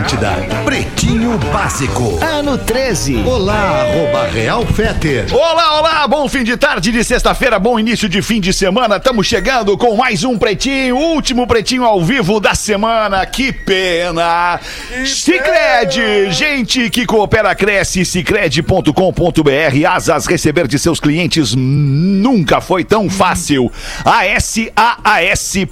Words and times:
Atlântida. 0.00 0.30
Pretinho 0.64 1.38
Básico. 1.52 2.18
Ano 2.22 2.56
13. 2.56 3.16
Olá, 3.16 3.82
arroba 3.82 4.26
Real 4.28 4.64
Feter. 4.66 5.26
Olá, 5.32 5.78
olá, 5.78 6.08
bom 6.08 6.28
fim 6.28 6.42
de 6.42 6.56
tarde 6.56 6.90
de 6.90 7.04
sexta-feira, 7.04 7.58
bom 7.58 7.78
início 7.78 8.08
de 8.08 8.22
fim 8.22 8.40
de 8.40 8.52
semana. 8.52 8.96
Estamos 8.96 9.26
chegando 9.26 9.76
com 9.76 9.96
mais 9.96 10.24
um 10.24 10.38
Pretinho, 10.38 10.96
último 10.96 11.46
Pretinho 11.46 11.84
ao 11.84 12.02
vivo 12.02 12.40
da 12.40 12.54
semana. 12.54 13.24
Que 13.26 13.52
pena! 13.52 14.58
Sicredi, 15.04 16.30
gente 16.32 16.88
que 16.88 17.04
coopera 17.04 17.54
cresce, 17.54 18.04
sicredi.com.br. 18.04 19.86
Asas 19.86 20.26
receber 20.26 20.66
de 20.66 20.78
seus 20.78 20.98
clientes 20.98 21.54
nunca 21.54 22.60
foi 22.60 22.84
tão 22.84 23.10
fácil. 23.10 23.70
ASAAS 24.04 25.66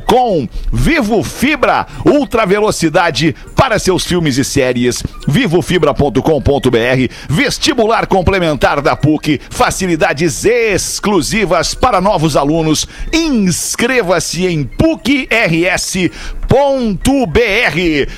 Com. 0.00 0.48
Vivo 0.72 1.22
Fibra, 1.22 1.86
ultra 2.04 2.44
velocidade 2.44 3.34
para 3.64 3.78
seus 3.78 4.04
filmes 4.04 4.36
e 4.36 4.44
séries. 4.44 5.02
Vivofibra.com.br. 5.26 7.08
Vestibular 7.30 8.06
complementar 8.06 8.82
da 8.82 8.94
PUC, 8.94 9.40
facilidades 9.48 10.44
exclusivas 10.44 11.74
para 11.74 11.98
novos 11.98 12.36
alunos. 12.36 12.86
Inscreva-se 13.10 14.46
em 14.46 14.64
PUCRS.br. 14.64 15.30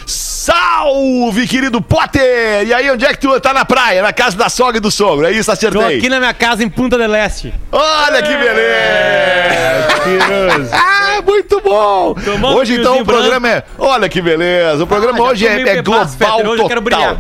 Salve, 0.05 1.47
querido 1.47 1.81
Potter! 1.81 2.67
E 2.67 2.75
aí, 2.75 2.91
onde 2.91 3.05
é 3.05 3.09
que 3.13 3.19
tu 3.21 3.39
tá 3.41 3.53
na 3.53 3.65
praia? 3.65 4.03
Na 4.03 4.13
casa 4.13 4.37
da 4.37 4.49
sogra 4.49 4.79
e 4.79 4.81
do 4.81 4.91
sogro, 4.91 5.27
é 5.27 5.33
isso? 5.33 5.47
Tô 5.47 5.53
Acertei. 5.53 5.99
aqui 5.99 6.09
na 6.09 6.19
minha 6.19 6.35
casa 6.35 6.63
em 6.65 6.69
Punta 6.69 6.99
del 6.99 7.15
Este. 7.15 7.55
Olha 7.71 8.21
que 8.23 8.37
beleza! 8.37 9.87
Ah, 11.19 11.21
muito 11.23 11.61
bom! 11.61 12.15
Tomando 12.15 12.59
hoje 12.59 12.79
então 12.79 13.01
o 13.01 13.05
programa 13.05 13.49
é. 13.49 13.65
Olha 13.79 14.09
que 14.09 14.21
beleza! 14.21 14.85
O 14.85 14.87
programa 14.87 15.19
Ah, 15.19 15.19
já 15.19 15.36
hoje 15.45 15.47
é, 15.69 15.77
é 15.79 15.83
global 15.83 16.09
Fetter, 16.09 16.49
hoje 16.49 16.63
eu 16.63 16.69
quero 16.69 16.81
total. 16.83 16.99
brilhar. 17.01 17.17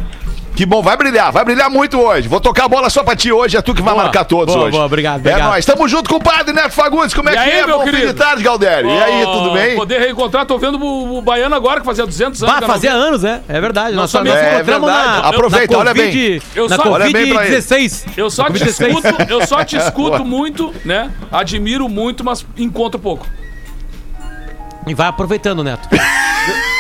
Que 0.57 0.65
bom, 0.65 0.81
vai 0.83 0.97
brilhar, 0.97 1.31
vai 1.31 1.45
brilhar 1.45 1.69
muito 1.69 2.01
hoje. 2.01 2.29
Vou 2.29 2.41
tocar 2.41 2.65
a 2.65 2.69
bola 2.69 2.89
só 2.89 3.05
pra 3.05 3.15
ti 3.15 3.31
hoje, 3.31 3.59
é 3.59 3.61
tu 3.61 3.75
que 3.75 3.83
vai 3.83 3.93
Boa, 3.93 4.05
marcar 4.05 4.25
todos 4.25 4.55
boa, 4.55 4.65
hoje. 4.69 4.73
boa, 4.73 4.87
obrigado, 4.87 5.17
É 5.17 5.19
obrigado. 5.19 5.51
nóis, 5.51 5.67
tamo 5.67 5.87
junto 5.87 6.09
com 6.09 6.17
o 6.17 6.23
padre 6.23 6.55
Neto 6.55 6.71
Fagundes, 6.73 7.13
como 7.13 7.29
é 7.29 7.33
E 7.33 7.35
que 7.35 7.43
aí, 7.43 7.51
é? 7.61 7.67
meu 7.67 7.77
Bom 7.79 7.85
fim 7.85 7.91
querido? 7.91 8.13
de 8.15 8.19
tarde, 8.19 8.43
Galdério. 8.43 8.89
E 8.89 9.03
aí, 9.03 9.23
tudo 9.27 9.51
bem? 9.53 9.77
Poder 9.77 9.99
reencontrar, 10.01 10.47
tô 10.47 10.57
vendo 10.57 10.79
o, 10.83 11.19
o 11.19 11.21
Baiano 11.21 11.55
agora, 11.55 11.81
que 11.81 11.85
fazia 11.85 12.07
200 12.07 12.43
anos. 12.43 12.61
Não 12.63 12.67
fazia 12.69 12.91
vi. 12.93 12.97
anos, 12.97 13.23
né? 13.23 13.43
É 13.47 13.61
verdade. 13.61 13.95
Nós 13.95 14.11
me- 14.15 14.31
é 14.31 14.55
encontramos 14.55 14.89
verdade. 14.91 15.21
na, 15.21 15.29
Aproveita, 15.29 15.73
na 15.75 15.79
olha 15.81 15.93
bem. 15.93 16.41
Eu 16.55 16.69
na 16.71 16.77
só- 16.77 16.91
olha 16.91 17.05
bem 17.11 17.13
pra 17.35 17.47
ele. 17.47 17.57
Covid-16. 17.59 18.05
Eu 18.17 18.31
só, 18.31 18.45
Na 18.45 18.49
te 18.51 18.65
Covid-16. 18.65 18.89
escuto, 18.99 19.23
eu 19.31 19.47
só 19.47 19.63
te 19.63 19.77
escuto 19.77 20.25
muito, 20.25 20.73
né? 20.87 21.11
Admiro 21.31 21.87
muito, 21.87 22.25
mas 22.25 22.47
encontro 22.57 22.99
pouco. 22.99 23.27
E 24.87 24.95
vai 24.95 25.07
aproveitando, 25.09 25.63
Neto. 25.63 25.87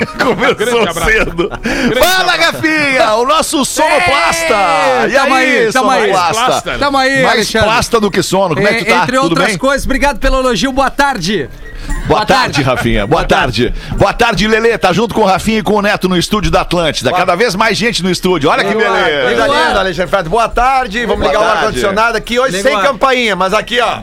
Começou 0.18 0.80
abraço. 0.88 1.10
cedo. 1.10 1.50
Fala, 1.98 2.32
Rafinha, 2.32 3.14
o 3.16 3.26
nosso 3.26 3.64
sonoplasta. 3.64 4.54
E 5.08 5.12
tamo 5.12 5.34
aí, 5.34 5.58
aí, 5.66 5.72
tamo 5.72 5.90
aí. 5.90 6.10
Plasta, 6.10 6.72
né? 6.72 6.78
Tamo 6.78 6.98
aí, 6.98 7.22
Mais 7.22 7.34
Alexandre. 7.34 7.68
plasta 7.68 8.00
do 8.00 8.10
que 8.10 8.22
sono, 8.22 8.54
como 8.54 8.66
é 8.66 8.74
que 8.74 8.84
tu 8.84 8.90
tá? 8.90 9.02
Entre 9.02 9.16
Tudo 9.16 9.24
outras 9.28 9.48
bem? 9.48 9.58
coisas, 9.58 9.84
obrigado 9.84 10.18
pelo 10.18 10.38
elogio, 10.40 10.72
boa 10.72 10.90
tarde. 10.90 11.48
Boa 12.06 12.26
tarde, 12.26 12.62
Rafinha. 12.62 13.06
Boa 13.06 13.24
tarde. 13.24 13.72
Boa 13.96 14.12
tarde, 14.12 14.46
Lelê. 14.46 14.76
Tá 14.76 14.92
junto 14.92 15.14
com 15.14 15.22
o 15.22 15.24
Rafinha 15.26 15.58
e 15.58 15.62
com 15.62 15.74
o 15.74 15.82
Neto 15.82 16.08
no 16.08 16.16
estúdio 16.16 16.50
da 16.50 16.60
Atlântida. 16.62 17.10
Cada 17.12 17.34
vez 17.34 17.54
mais 17.54 17.76
gente 17.76 18.02
no 18.02 18.10
estúdio. 18.10 18.50
Olha 18.50 18.64
que 18.64 18.72
Coisa 18.74 18.90
beleza. 18.92 19.46
linda, 19.46 19.80
Alexandre. 19.80 20.28
Boa 20.28 20.48
tarde. 20.48 21.06
Vamos 21.06 21.20
Boa 21.22 21.28
ligar 21.32 21.40
o 21.40 21.44
tarde. 21.44 21.58
ar-condicionado 21.58 22.16
aqui. 22.18 22.38
Hoje 22.38 22.56
Liga 22.58 22.68
sem 22.68 22.80
campainha, 22.80 23.34
mas 23.34 23.54
aqui, 23.54 23.80
ó. 23.80 23.98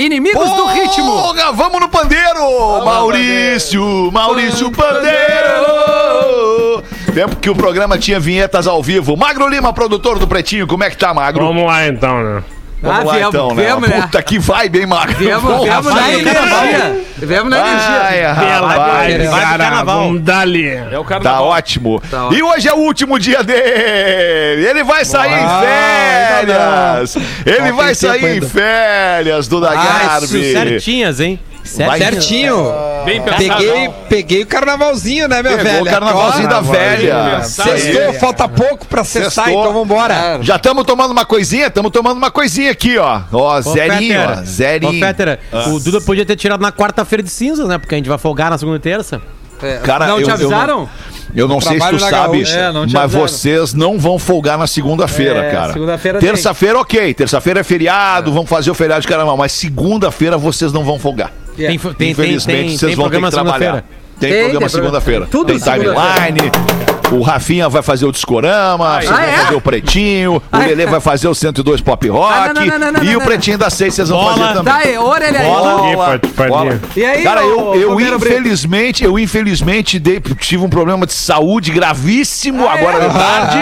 Inimigos 0.00 0.48
do 0.48 0.64
ritmo. 0.68 1.34
Vamos 1.52 1.78
no 1.78 1.88
pandeiro! 1.88 2.82
Maurício, 2.82 4.10
Maurício 4.10 4.70
Pandeiro! 4.70 5.12
Tempo 7.12 7.36
que 7.36 7.50
o 7.50 7.54
programa 7.54 7.98
tinha 7.98 8.18
vinhetas 8.18 8.66
ao 8.66 8.82
vivo. 8.82 9.14
Magro 9.14 9.46
Lima, 9.46 9.74
produtor 9.74 10.18
do 10.18 10.26
Pretinho, 10.26 10.66
como 10.66 10.84
é 10.84 10.90
que 10.90 10.96
tá, 10.96 11.12
Magro? 11.12 11.44
Vamos 11.46 11.66
lá 11.66 11.86
então, 11.86 12.22
né? 12.22 12.42
Vamos 12.82 13.00
Ah, 13.00 13.04
lá 13.04 13.12
viemos, 13.12 13.34
então, 13.34 13.48
né? 13.54 13.62
viemos, 13.62 13.88
né? 13.90 14.00
Puta 14.02 14.22
que 14.22 14.38
vibe, 14.38 14.78
hein, 14.80 14.86
Magro? 14.86 15.16
Viemos, 15.18 15.42
Porra, 15.52 15.62
viemos 15.64 15.84
na 15.86 16.00
vai, 16.00 16.14
energia. 16.14 16.96
Viemos 17.18 17.50
na 17.50 17.58
energia. 17.58 18.34
Vai 18.34 19.14
pro 19.18 19.30
cara. 19.30 19.58
carnaval. 19.58 19.98
Vamos 20.04 20.22
dali. 20.22 20.66
É 20.66 20.98
o 20.98 21.02
Tá 21.02 21.08
carnaval. 21.08 21.44
ótimo. 21.48 22.00
Tá 22.10 22.26
ótimo. 22.26 22.38
E 22.38 22.42
hoje 22.42 22.68
é 22.68 22.72
o 22.72 22.78
último 22.78 23.18
dia 23.18 23.42
dele. 23.44 24.66
Ele 24.66 24.82
vai 24.82 25.04
sair 25.04 25.32
em 25.34 25.48
férias. 25.60 27.16
Ele 27.44 27.72
vai 27.72 27.94
sair 27.94 28.38
em 28.38 28.40
férias 28.40 29.46
do 29.46 29.60
da 29.60 29.74
Garbi. 29.74 30.52
Certinhas, 30.52 31.20
hein? 31.20 31.38
Certinho. 31.70 32.72
Bem 33.04 33.20
pensado. 33.22 33.38
Peguei, 33.58 33.90
peguei 34.08 34.42
o 34.42 34.46
carnavalzinho, 34.46 35.26
né, 35.28 35.42
meu 35.42 35.56
Pegou 35.56 35.64
velho? 35.64 35.82
o 35.82 35.84
carnavalzinho 35.86 36.48
da 36.48 36.60
velha. 36.60 37.42
Sextou, 37.42 38.12
falta 38.14 38.48
pouco 38.48 38.86
pra 38.86 39.04
cessar, 39.04 39.44
Sextou. 39.46 39.60
então 39.60 39.72
vambora. 39.72 40.38
Já 40.42 40.56
estamos 40.56 40.84
tomando 40.84 41.10
uma 41.12 41.24
coisinha? 41.24 41.66
Estamos 41.68 41.90
tomando 41.90 42.18
uma 42.18 42.30
coisinha 42.30 42.70
aqui, 42.70 42.98
ó. 42.98 43.20
Ó, 43.32 43.58
Ô, 43.58 43.62
zerinho, 43.62 44.12
Fetter, 44.20 44.38
ó. 44.38 44.42
Zerinho. 44.44 45.00
Fetter, 45.06 45.38
Ah. 45.52 45.68
o 45.68 45.80
Duda 45.80 46.00
podia 46.00 46.26
ter 46.26 46.36
tirado 46.36 46.60
na 46.60 46.70
quarta-feira 46.72 47.22
de 47.22 47.30
cinzas, 47.30 47.66
né? 47.68 47.78
Porque 47.78 47.94
a 47.94 47.98
gente 47.98 48.08
vai 48.08 48.18
folgar 48.18 48.50
na 48.50 48.58
segunda 48.58 48.76
e 48.76 48.80
terça. 48.80 49.20
É, 49.62 49.76
Cara, 49.78 50.06
não 50.06 50.18
eu- 50.18 50.24
te 50.24 50.28
eu 50.30 50.34
avisaram? 50.34 50.88
Eu 51.34 51.46
não 51.46 51.60
sei 51.60 51.72
se 51.72 51.76
Trabalho 51.78 51.98
tu 51.98 52.04
na 52.04 52.10
sabe, 52.10 52.36
gaúcha. 52.38 52.56
É, 52.58 52.72
não 52.72 52.86
te 52.86 52.94
mas 52.94 53.02
avisaram. 53.04 53.28
vocês 53.28 53.74
não 53.74 53.98
vão 53.98 54.18
folgar 54.18 54.58
na 54.58 54.66
segunda-feira, 54.66 55.44
É, 55.44 55.52
cara. 55.52 55.72
segunda-feira 55.74 56.18
tem. 56.18 56.28
Terça-feira, 56.28 56.78
ok. 56.80 57.14
Terça-feira 57.14 57.60
é 57.60 57.62
feriado, 57.62 58.32
vamos 58.32 58.48
fazer 58.48 58.70
o 58.70 58.74
feriado 58.74 59.02
de 59.02 59.08
carnaval. 59.08 59.36
Mas 59.36 59.52
segunda-feira 59.52 60.36
vocês 60.38 60.72
não 60.72 60.82
vão 60.82 60.98
folgar. 60.98 61.30
É. 61.64 61.68
Tem, 61.68 61.78
tem, 61.78 61.94
tem, 61.94 62.10
Infelizmente, 62.10 62.68
tem, 62.68 62.78
vocês 62.78 62.80
tem 62.80 62.96
vão 62.96 63.10
ter 63.10 63.20
que 63.20 63.30
trabalhar. 63.30 63.84
Tem, 64.18 64.30
Tem, 64.30 64.40
programa 64.42 64.60
tem 64.60 64.68
segunda-feira. 64.68 65.26
Tudo 65.30 65.46
Tem 65.46 65.58
segunda-feira. 65.58 66.14
timeline. 66.30 66.89
O 67.12 67.22
Rafinha 67.22 67.68
vai 67.68 67.82
fazer 67.82 68.06
o 68.06 68.12
Discorama, 68.12 68.96
vocês 69.00 69.10
Ah, 69.10 69.14
vão 69.14 69.24
é? 69.24 69.32
fazer 69.38 69.54
o 69.54 69.60
Pretinho, 69.60 70.36
o 70.36 70.42
Ah, 70.52 70.58
Lelê 70.58 70.82
é? 70.84 70.86
vai 70.86 71.00
fazer 71.00 71.28
o 71.28 71.34
102 71.34 71.80
Pop 71.80 72.08
Rock 72.08 72.32
Ah, 72.32 72.52
não, 72.54 72.64
não, 72.66 72.78
não, 72.78 72.92
não, 72.92 73.02
e 73.04 73.16
o. 73.16 73.20
Pretinho 73.20 73.58
das 73.58 73.74
seis 73.74 73.94
vocês 73.94 74.08
vão 74.08 74.18
Bola. 74.20 74.36
fazer 74.36 74.54
também. 74.54 74.72
Tá 74.72 74.78
aí, 74.80 74.98
orelha 74.98 75.40
aí. 75.40 75.46
Bola. 75.46 76.20
Bola. 76.48 76.72
ir. 76.74 76.80
E 77.00 77.04
aí, 77.04 77.22
Cara, 77.22 77.42
eu, 77.42 77.74
eu 77.74 78.00
infelizmente, 78.00 79.04
eu 79.04 79.18
infelizmente 79.18 79.98
dei- 79.98 80.20
tive 80.40 80.64
um 80.64 80.68
problema 80.68 81.06
de 81.06 81.12
saúde 81.12 81.70
gravíssimo 81.70 82.66
agora 82.68 83.08
de 83.08 83.14
tarde. 83.14 83.58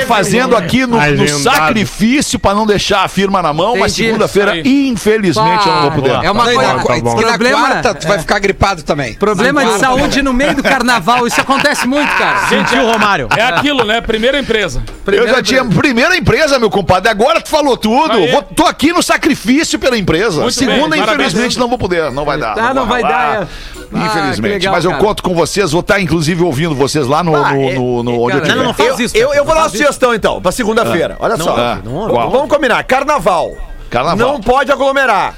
Tô 0.00 0.06
fazendo 0.06 0.56
aqui 0.56 0.86
no, 0.86 0.98
no 0.98 1.28
sacrifício 1.28 2.38
pra 2.38 2.54
não 2.54 2.66
deixar 2.66 3.04
a 3.04 3.08
firma 3.08 3.42
na 3.42 3.52
mão, 3.52 3.76
mas 3.76 3.92
segunda-feira, 3.92 4.56
infelizmente, 4.66 5.66
eu 5.66 5.72
não 5.74 5.82
vou 5.82 5.90
poder. 5.92 6.10
É 6.24 6.30
uma 6.30 6.50
e 6.50 6.54
coisa. 6.54 6.74
tá 6.74 7.00
bom. 7.00 7.20
e 7.20 7.22
na 7.22 7.28
Problema- 7.28 7.58
quarta 7.68 7.94
tu 7.94 8.06
vai 8.08 8.18
ficar 8.18 8.38
gripado 8.38 8.82
também. 8.82 9.14
Problema 9.14 9.64
de 9.64 9.78
saúde 9.78 10.22
no 10.22 10.32
meio 10.32 10.54
do 10.54 10.62
carnaval. 10.62 11.26
Isso 11.26 11.40
acontece 11.40 11.86
muito, 11.86 12.10
cara. 12.16 12.46
Sentiu, 12.50 12.86
Romário. 12.90 13.28
É 13.36 13.42
aquilo, 13.42 13.84
né? 13.84 14.00
Primeira 14.00 14.38
empresa. 14.38 14.82
eu 15.06 15.26
já 15.28 15.42
tinha 15.42 15.64
primeira 15.64 16.16
empresa, 16.16 16.58
meu 16.58 16.68
compadre. 16.70 17.08
Agora 17.10 17.40
tu 17.40 17.48
falou 17.48 17.76
tudo. 17.76 18.12
Aí. 18.12 18.30
Vou- 18.30 18.42
tô 18.42 18.66
aqui 18.66 18.92
no 18.92 19.02
sacrifício 19.02 19.78
pela 19.78 19.96
empresa. 19.96 20.42
Muito 20.42 20.54
Segunda, 20.54 20.96
bem, 20.96 21.00
infelizmente, 21.00 21.58
não 21.58 21.68
vou 21.68 21.78
poder. 21.78 22.10
Não 22.10 22.24
vai 22.24 22.38
dar. 22.38 22.58
Ah, 22.58 22.74
não 22.74 22.86
vai 22.86 23.02
rolar. 23.02 23.12
dar, 23.32 23.42
é. 23.42 23.46
Ah, 23.92 24.06
Infelizmente. 24.06 24.52
legal, 24.52 24.72
Mas 24.74 24.84
eu 24.84 24.90
cara. 24.92 25.02
conto 25.02 25.22
com 25.22 25.34
vocês. 25.34 25.72
Vou 25.72 25.80
estar, 25.80 26.00
inclusive, 26.00 26.42
ouvindo 26.42 26.74
vocês 26.74 27.06
lá 27.06 27.22
no, 27.22 27.34
Ah, 27.34 27.52
no, 27.52 27.60
é- 27.70 27.74
no- 27.74 28.02
no- 28.02 28.10
é, 28.12 28.14
onde 28.14 28.36
eu 28.36 28.40
cara, 28.40 28.42
tiver. 28.42 28.56
Não, 28.56 28.64
não 28.64 28.74
faz 28.74 28.98
Eu, 28.98 29.04
isso. 29.06 29.16
eu, 29.16 29.34
eu 29.34 29.44
vou 29.44 29.54
dar 29.54 29.60
Não 29.60 29.66
uma 29.66 29.68
sugestão, 29.70 30.14
então, 30.14 30.40
pra 30.40 30.52
segunda-feira. 30.52 31.16
Olha 31.18 31.36
Não, 31.36 31.44
só. 31.44 31.56
Ah, 31.56 31.78
não, 31.84 31.92
não, 32.06 32.08
qual? 32.10 32.30
Vamos 32.30 32.48
combinar. 32.48 32.82
Carnaval. 32.84 33.56
Carnaval. 33.88 34.16
Não 34.34 34.40
pode 34.40 34.70
aglomerar. 34.70 35.34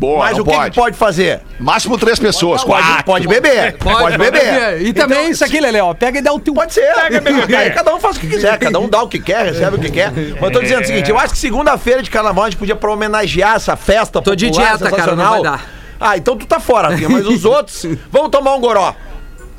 Boa, 0.00 0.20
Mas 0.20 0.38
o 0.38 0.44
que, 0.44 0.50
pode. 0.50 0.70
que 0.70 0.80
pode 0.80 0.96
fazer? 0.96 1.42
Máximo 1.58 1.98
três 1.98 2.18
pessoas. 2.18 2.64
Pode, 2.64 2.86
quatro. 2.86 3.04
pode 3.04 3.28
beber. 3.28 3.76
Pode, 3.76 4.16
beber. 4.16 4.80
E 4.80 4.94
também 4.94 5.28
isso 5.28 5.44
aqui, 5.44 5.60
Lele, 5.60 5.78
ó. 5.78 5.92
Pega 5.92 6.20
e 6.20 6.22
dá 6.22 6.32
o 6.32 6.40
teu. 6.40 6.54
Pode 6.54 6.72
ser. 6.72 6.90
Aí 7.54 7.70
cada 7.70 7.94
um 7.94 8.00
faz 8.00 8.16
o 8.16 8.20
que 8.20 8.26
quiser, 8.26 8.58
cada 8.58 8.80
um 8.80 8.88
dá 8.88 9.02
o 9.02 9.08
que 9.08 9.20
quer, 9.20 9.44
recebe 9.44 9.76
o 9.76 9.78
que 9.78 9.90
quer. 9.90 10.10
Mas 10.10 10.42
eu 10.42 10.50
tô 10.52 10.60
dizendo 10.60 10.84
o 10.84 10.86
seguinte, 10.86 11.10
eu 11.10 11.18
acho 11.18 11.34
que 11.34 11.38
segunda-feira 11.38 12.02
de 12.02 12.08
carnaval 12.08 12.44
a 12.44 12.48
gente 12.48 12.58
podia 12.58 12.74
pra 12.74 12.90
homenagear 12.90 13.56
essa 13.56 13.76
festa 13.76 14.22
Tô 14.22 14.34
de 14.34 14.46
popular, 14.46 14.78
dieta, 14.78 14.96
cara, 14.96 15.14
não 15.14 15.30
vai 15.30 15.42
dar. 15.42 15.66
Ah, 16.00 16.16
então 16.16 16.34
tu 16.34 16.46
tá 16.46 16.58
fora, 16.58 16.88
mas 17.10 17.26
os 17.26 17.44
outros, 17.44 17.84
vamos 18.10 18.30
tomar 18.30 18.54
um 18.54 18.60
goró. 18.60 18.94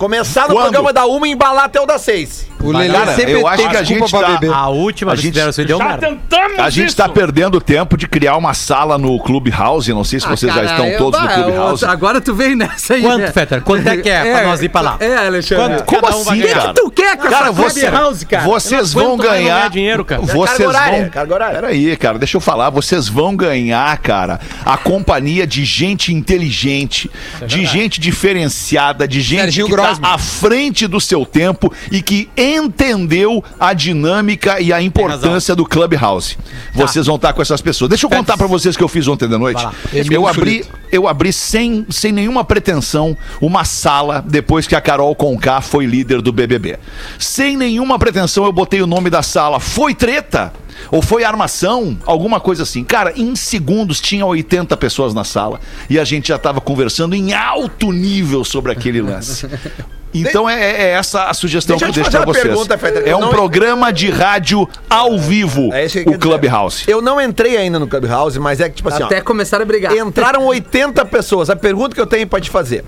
Começar 0.02 0.48
no 0.48 0.56
Quando? 0.56 0.64
programa 0.64 0.92
da 0.92 1.06
uma 1.06 1.28
e 1.28 1.32
embalar 1.32 1.66
até 1.66 1.80
o 1.80 1.86
da 1.86 2.00
seis. 2.00 2.50
O 2.60 2.72
Lelê 2.72 2.92
Cara, 2.98 3.16
sempre 3.16 3.32
eu 3.34 3.46
acho 3.48 3.58
tem 3.58 3.70
que 3.70 3.78
a 3.78 3.82
desculpa 3.82 4.08
gente 4.08 4.20
pra 4.20 4.28
tá- 4.28 4.40
beber. 4.40 4.54
A 4.56 4.68
última 4.70 5.12
A 5.12 5.16
gente- 5.16 5.32
que 5.34 5.40
aí 5.40 5.66
deu 5.66 5.78
Já 5.78 5.84
merda. 5.86 6.08
tentamos 6.08 6.60
A 6.60 6.70
gente 6.72 6.88
isso. 6.88 6.98
tá 6.98 7.08
perdendo 7.10 7.62
tempo 7.62 7.96
de 7.98 8.08
criar 8.08 8.36
uma 8.36 8.54
sala 8.56 8.98
no 8.98 9.20
Clubhouse. 9.20 9.92
Não 9.94 10.04
sei 10.04 10.20
se 10.20 10.28
vocês 10.28 10.52
já 10.54 10.62
Ah, 10.62 10.66
estão 10.66 10.86
eu- 10.88 10.98
todos 10.98 11.20
no 11.22 11.28
Clubhouse. 11.28 11.86
Agora 11.86 12.20
tu 12.20 12.34
vem 12.34 12.56
nessa 12.56 12.96
aí. 12.96 13.02
Quanto, 13.04 13.18
né? 13.20 13.32
Fetter? 13.32 13.62
Quanto 13.62 13.88
é 13.88 13.98
que 13.98 14.10
é 14.10 14.32
pra 14.32 14.44
nós 14.48 14.62
ir 14.64 14.70
pra 14.70 14.82
lá? 14.82 14.98
É, 15.00 15.28
Alexandre. 15.28 15.84
Quanto? 15.84 15.86
Como 15.86 16.06
um 16.06 16.30
assim, 16.32 16.42
cara? 16.42 16.74
Tu 16.74 16.92
quer 16.92 17.18
com 17.18 17.24
Cara, 17.30 17.44
essa 17.46 17.52
você, 17.52 17.82
Clubhouse, 17.88 18.26
cara? 18.26 18.44
vocês 18.44 18.94
vão 18.94 19.18
ganhar. 19.18 19.34
ganhar 19.34 19.70
dinheiro, 19.70 20.04
cara. 20.06 20.22
Vocês 20.22 20.68
horária, 20.68 21.02
vão. 21.02 21.10
carga 21.10 21.34
horária. 21.34 21.60
Peraí, 21.62 21.96
cara, 21.98 22.18
deixa 22.20 22.38
eu 22.38 22.42
falar. 22.42 22.70
Vocês 22.72 23.08
vão 23.08 23.36
ganhar, 23.36 23.96
cara, 24.00 24.40
a 24.66 24.78
companhia 24.78 25.46
de 25.48 25.64
gente 25.66 26.14
inteligente, 26.14 27.10
de 27.46 27.66
gente 27.66 28.00
diferenciada, 28.00 29.08
de 29.08 29.22
gente 29.22 29.64
que 29.64 29.76
tá 29.76 29.91
à 30.02 30.18
frente 30.18 30.88
do 30.88 31.00
seu 31.00 31.26
tempo 31.26 31.72
e 31.92 32.02
que 32.02 32.30
entendeu 32.38 33.44
a 33.60 33.74
dinâmica 33.74 34.60
e 34.60 34.72
a 34.72 34.82
importância 34.82 35.56
do 35.56 35.66
Clubhouse. 35.66 36.38
Vocês 36.74 37.06
vão 37.06 37.16
estar 37.16 37.34
com 37.34 37.42
essas 37.42 37.62
pessoas. 37.62 37.90
Deixa 37.90 38.06
eu 38.06 38.10
contar 38.10 38.38
pra 38.38 38.48
vocês 38.48 38.76
o 38.76 38.78
que 38.78 38.84
eu 38.84 38.88
fiz 38.88 39.08
ontem 39.08 39.28
de 39.28 39.38
noite. 39.38 39.66
Eu 40.10 40.28
abri, 40.28 40.66
eu 40.92 41.08
abri 41.08 41.34
sem, 41.34 41.86
sem 41.90 42.12
nenhuma 42.12 42.44
pretensão 42.44 43.18
uma 43.40 43.64
sala 43.64 44.24
depois 44.28 44.68
que 44.68 44.76
a 44.76 44.82
Carol 44.82 45.16
Conká 45.16 45.62
foi 45.62 45.86
líder 45.86 46.22
do 46.22 46.32
BBB. 46.32 46.78
Sem 47.18 47.58
nenhuma 47.58 47.98
pretensão 47.98 48.46
eu 48.46 48.52
botei 48.52 48.82
o 48.82 48.88
nome 48.88 49.10
da 49.10 49.22
sala. 49.22 49.60
Foi 49.60 49.94
treta? 49.94 50.54
Ou 50.90 51.02
foi 51.02 51.24
armação? 51.24 51.98
Alguma 52.06 52.40
coisa 52.40 52.64
assim. 52.64 52.84
Cara, 52.84 53.14
em 53.16 53.36
segundos 53.36 54.00
tinha 54.00 54.26
80 54.26 54.76
pessoas 54.78 55.14
na 55.14 55.24
sala 55.24 55.60
e 55.90 56.00
a 56.00 56.04
gente 56.04 56.30
já 56.30 56.36
estava 56.38 56.60
conversando 56.62 57.16
em 57.16 57.34
alto 57.34 57.92
nível 57.92 58.44
sobre 58.44 58.72
aquele 58.72 59.02
lance. 59.02 59.48
Então 60.14 60.50
é, 60.50 60.60
é 60.60 60.90
essa 60.92 61.24
a 61.30 61.34
sugestão 61.34 61.78
Deixa 61.78 61.86
que 61.94 62.00
eu 62.00 62.04
deixo 62.04 62.18
uma 62.18 62.26
vocês. 62.26 62.44
pergunta, 62.44 62.78
Fetter. 62.78 63.04
é 63.08 63.16
um 63.16 63.22
não- 63.22 63.30
programa 63.30 63.94
de 63.94 64.10
rádio 64.10 64.68
ao 64.90 65.18
vivo, 65.18 65.70
É 65.74 65.86
o. 66.06 66.20
Clubhouse. 66.20 66.84
Eu 66.86 67.02
não 67.02 67.22
entrei 67.22 67.56
ainda 67.56 67.80
no 67.80 67.88
Clubhouse, 67.88 68.38
mas 68.38 68.60
é 68.60 68.68
que, 68.68 68.76
tipo 68.76 68.90
assim, 68.90 69.04
ó, 69.04 69.06
Até 69.06 69.22
começaram 69.22 69.64
a 69.64 69.66
brigar. 69.66 69.96
entraram 69.96 70.44
80 70.48 71.06
pessoas. 71.06 71.50
A 71.50 71.56
pergunta 71.56 71.96
que 71.96 72.02
eu 72.02 72.06
tenho 72.06 72.28
pra 72.28 72.42
te 72.42 72.50
fazer. 72.50 72.84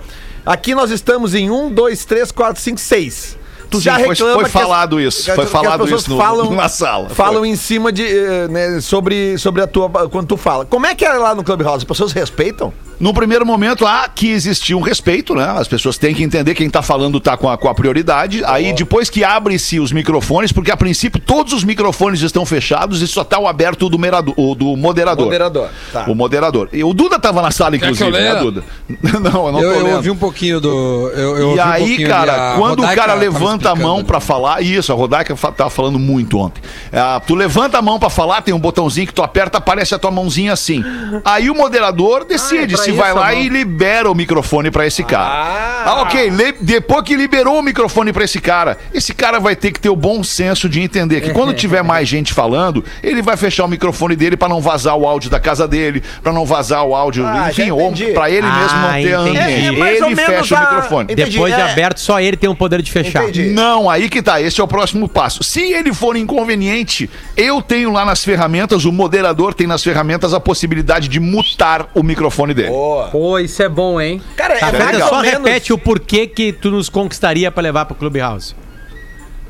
Aqui 0.45 0.75
nós 0.75 0.91
estamos 0.91 1.33
em 1.33 1.49
1, 1.49 1.71
2, 1.71 2.03
3, 2.03 2.29
4, 2.29 2.61
5, 2.61 2.77
6. 2.77 3.37
Tu 3.77 3.81
já 3.81 3.95
foi- 3.99 4.07
reclama 4.09 4.33
foi 4.35 4.43
as- 4.45 4.51
falado 4.51 4.99
isso, 5.01 5.19
as- 5.19 5.25
foi 5.25 5.35
que 5.35 5.41
as 5.41 5.49
falado 5.49 5.85
isso 5.95 6.09
no- 6.09 6.17
falam, 6.17 6.51
na 6.51 6.69
sala, 6.69 7.09
Falam 7.09 7.39
foi. 7.39 7.49
em 7.49 7.55
cima 7.55 7.91
de 7.91 8.05
eh, 8.05 8.47
né, 8.47 8.79
sobre 8.81 9.37
sobre 9.37 9.61
a 9.61 9.67
tua 9.67 9.89
quando 10.09 10.27
tu 10.27 10.37
fala. 10.37 10.65
Como 10.65 10.85
é 10.85 10.93
que 10.95 11.03
é 11.05 11.13
lá 11.13 11.33
no 11.35 11.43
Clubhouse? 11.43 11.77
As 11.77 11.83
pessoas 11.83 12.11
respeitam? 12.11 12.71
No 12.99 13.13
primeiro 13.13 13.45
momento, 13.45 13.85
há 13.85 14.07
que 14.07 14.29
existir 14.29 14.75
um 14.75 14.81
respeito, 14.81 15.35
né? 15.35 15.45
As 15.57 15.67
pessoas 15.67 15.97
têm 15.97 16.13
que 16.13 16.23
entender 16.23 16.53
quem 16.55 16.69
tá 16.69 16.81
falando 16.81 17.19
tá 17.19 17.35
com 17.35 17.49
a, 17.49 17.57
com 17.57 17.67
a 17.67 17.73
prioridade. 17.73 18.43
Aí, 18.45 18.71
depois 18.73 19.09
que 19.09 19.23
abre-se 19.23 19.79
os 19.79 19.91
microfones, 19.91 20.51
porque 20.51 20.71
a 20.71 20.77
princípio 20.77 21.19
todos 21.19 21.53
os 21.53 21.63
microfones 21.63 22.21
estão 22.21 22.45
fechados 22.45 23.01
e 23.01 23.07
só 23.07 23.23
tá 23.23 23.39
o 23.39 23.47
aberto 23.47 23.89
do, 23.89 23.97
merador, 23.99 24.33
o 24.37 24.55
do 24.55 24.75
moderador. 24.77 25.25
Moderador, 25.25 25.69
tá. 25.91 26.05
O 26.07 26.15
moderador. 26.15 26.69
E 26.71 26.83
o 26.83 26.93
Duda 26.93 27.19
tava 27.19 27.41
na 27.41 27.51
sala, 27.51 27.75
inclusive, 27.75 28.11
que 28.11 28.17
eu 28.17 28.21
né? 28.21 28.35
Duda? 28.35 28.63
Não, 29.23 29.45
eu 29.47 29.51
não 29.51 29.61
Eu, 29.61 29.73
tô 29.73 29.87
eu 29.87 29.95
ouvi 29.95 30.09
um 30.11 30.15
pouquinho 30.15 30.59
do. 30.59 31.11
Eu, 31.15 31.37
eu 31.37 31.47
ouvi 31.49 31.59
E 31.59 31.61
um 31.61 31.65
aí, 31.65 31.85
pouquinho 31.87 32.09
cara, 32.09 32.55
quando 32.57 32.79
o 32.79 32.81
Rodaica 32.81 33.01
cara 33.01 33.13
tava 33.13 33.19
levanta 33.21 33.69
a 33.71 33.75
mão 33.75 33.97
ali. 33.97 34.21
falar, 34.21 34.61
isso, 34.61 34.91
a 34.91 34.95
Rodaica 34.95 35.35
fa- 35.35 35.51
tava 35.51 35.69
falando 35.69 35.99
muito 35.99 36.37
ontem. 36.37 36.61
Ah, 36.91 37.21
tu 37.25 37.35
levanta 37.35 37.77
a 37.77 37.81
mão 37.81 37.99
pra 37.99 38.09
falar, 38.09 38.41
tem 38.41 38.53
um 38.53 38.59
botãozinho 38.59 39.07
que 39.07 39.13
tu 39.13 39.21
aperta, 39.23 39.57
aparece 39.57 39.93
a 39.95 39.99
tua 39.99 40.11
mãozinha 40.11 40.53
assim. 40.53 40.83
Aí 41.23 41.49
o 41.49 41.55
moderador 41.55 42.25
decide 42.25 42.73
é 42.73 42.77
pra 42.83 42.85
se 42.85 42.91
isso 42.91 42.99
vai 42.99 43.13
lá 43.13 43.31
mão. 43.31 43.41
e 43.41 43.49
libera 43.49 44.09
o 44.11 44.15
microfone 44.15 44.69
pra 44.71 44.85
esse 44.85 45.03
cara. 45.03 45.83
Ah, 45.85 46.01
ok. 46.03 46.29
Le- 46.29 46.55
depois 46.61 47.03
que 47.03 47.15
liberou 47.15 47.59
o 47.59 47.61
microfone 47.61 48.13
pra 48.13 48.23
esse 48.23 48.39
cara, 48.39 48.77
esse 48.93 49.13
cara 49.13 49.39
vai 49.39 49.55
ter 49.55 49.71
que 49.71 49.79
ter 49.79 49.89
o 49.89 49.95
bom 49.95 50.23
senso 50.23 50.67
de 50.69 50.79
entender 50.81 51.21
que 51.21 51.31
quando 51.31 51.53
tiver 51.55 51.83
mais 51.83 52.07
gente 52.07 52.33
falando, 52.33 52.83
ele 53.01 53.21
vai 53.21 53.35
fechar 53.37 53.65
o 53.65 53.67
microfone 53.67 54.15
dele 54.15 54.37
pra 54.37 54.47
não 54.49 54.61
vazar 54.61 54.95
o 54.95 55.07
áudio 55.07 55.29
da 55.29 55.39
casa 55.39 55.67
dele, 55.67 56.03
pra 56.21 56.31
não 56.31 56.45
vazar 56.45 56.83
o 56.85 56.95
áudio, 56.95 57.25
Ah, 57.25 57.49
enfim, 57.49 57.71
ou 57.71 57.91
pra 58.13 58.29
ele 58.29 58.45
mesmo 58.47 58.79
não 58.79 58.89
Ah, 58.89 58.93
ter 58.93 58.99
entendi. 59.01 59.13
ambiente. 59.13 59.81
É, 59.81 59.85
é 59.93 59.97
ele 60.07 60.15
fecha 60.15 60.57
a- 60.57 60.59
o 60.59 60.61
microfone. 60.75 61.13
Entendi, 61.13 61.31
Depois 61.31 61.53
de 61.53 61.59
é. 61.61 61.71
aberto, 61.71 61.99
só 61.99 62.19
ele 62.19 62.37
tem 62.37 62.49
o 62.49 62.55
poder 62.55 62.81
de 62.81 62.91
fechar. 62.91 63.23
Entendi. 63.23 63.49
Não, 63.49 63.89
aí 63.89 64.09
que 64.09 64.21
tá. 64.21 64.41
Esse 64.41 64.59
é 64.59 64.63
o 64.63 64.67
próximo 64.67 65.07
passo. 65.07 65.43
Se 65.43 65.61
ele 65.61 65.93
for 65.93 66.15
inconveniente, 66.15 67.09
eu 67.37 67.61
tenho 67.61 67.91
lá 67.91 68.05
nas 68.05 68.23
ferramentas, 68.23 68.85
o 68.85 68.91
moderador 68.91 69.53
tem 69.53 69.67
nas 69.67 69.83
ferramentas 69.83 70.33
a 70.33 70.39
possibilidade 70.39 71.07
de 71.07 71.19
mutar 71.19 71.87
o 71.93 72.03
microfone 72.03 72.53
dele. 72.53 72.69
Boa. 72.73 73.07
Pô, 73.09 73.39
isso 73.39 73.61
é 73.61 73.69
bom, 73.69 74.01
hein? 74.01 74.21
Cara, 74.35 74.59
Tá, 74.59 74.69
é 74.69 74.71
mais 74.79 74.97
só 74.97 75.21
menos... 75.21 75.45
repete 75.45 75.73
o 75.73 75.77
porquê 75.77 76.25
que 76.25 76.51
tu 76.51 76.71
nos 76.71 76.89
conquistaria 76.89 77.51
pra 77.51 77.61
levar 77.61 77.85
pro 77.85 77.95
Clubhouse. 77.95 78.55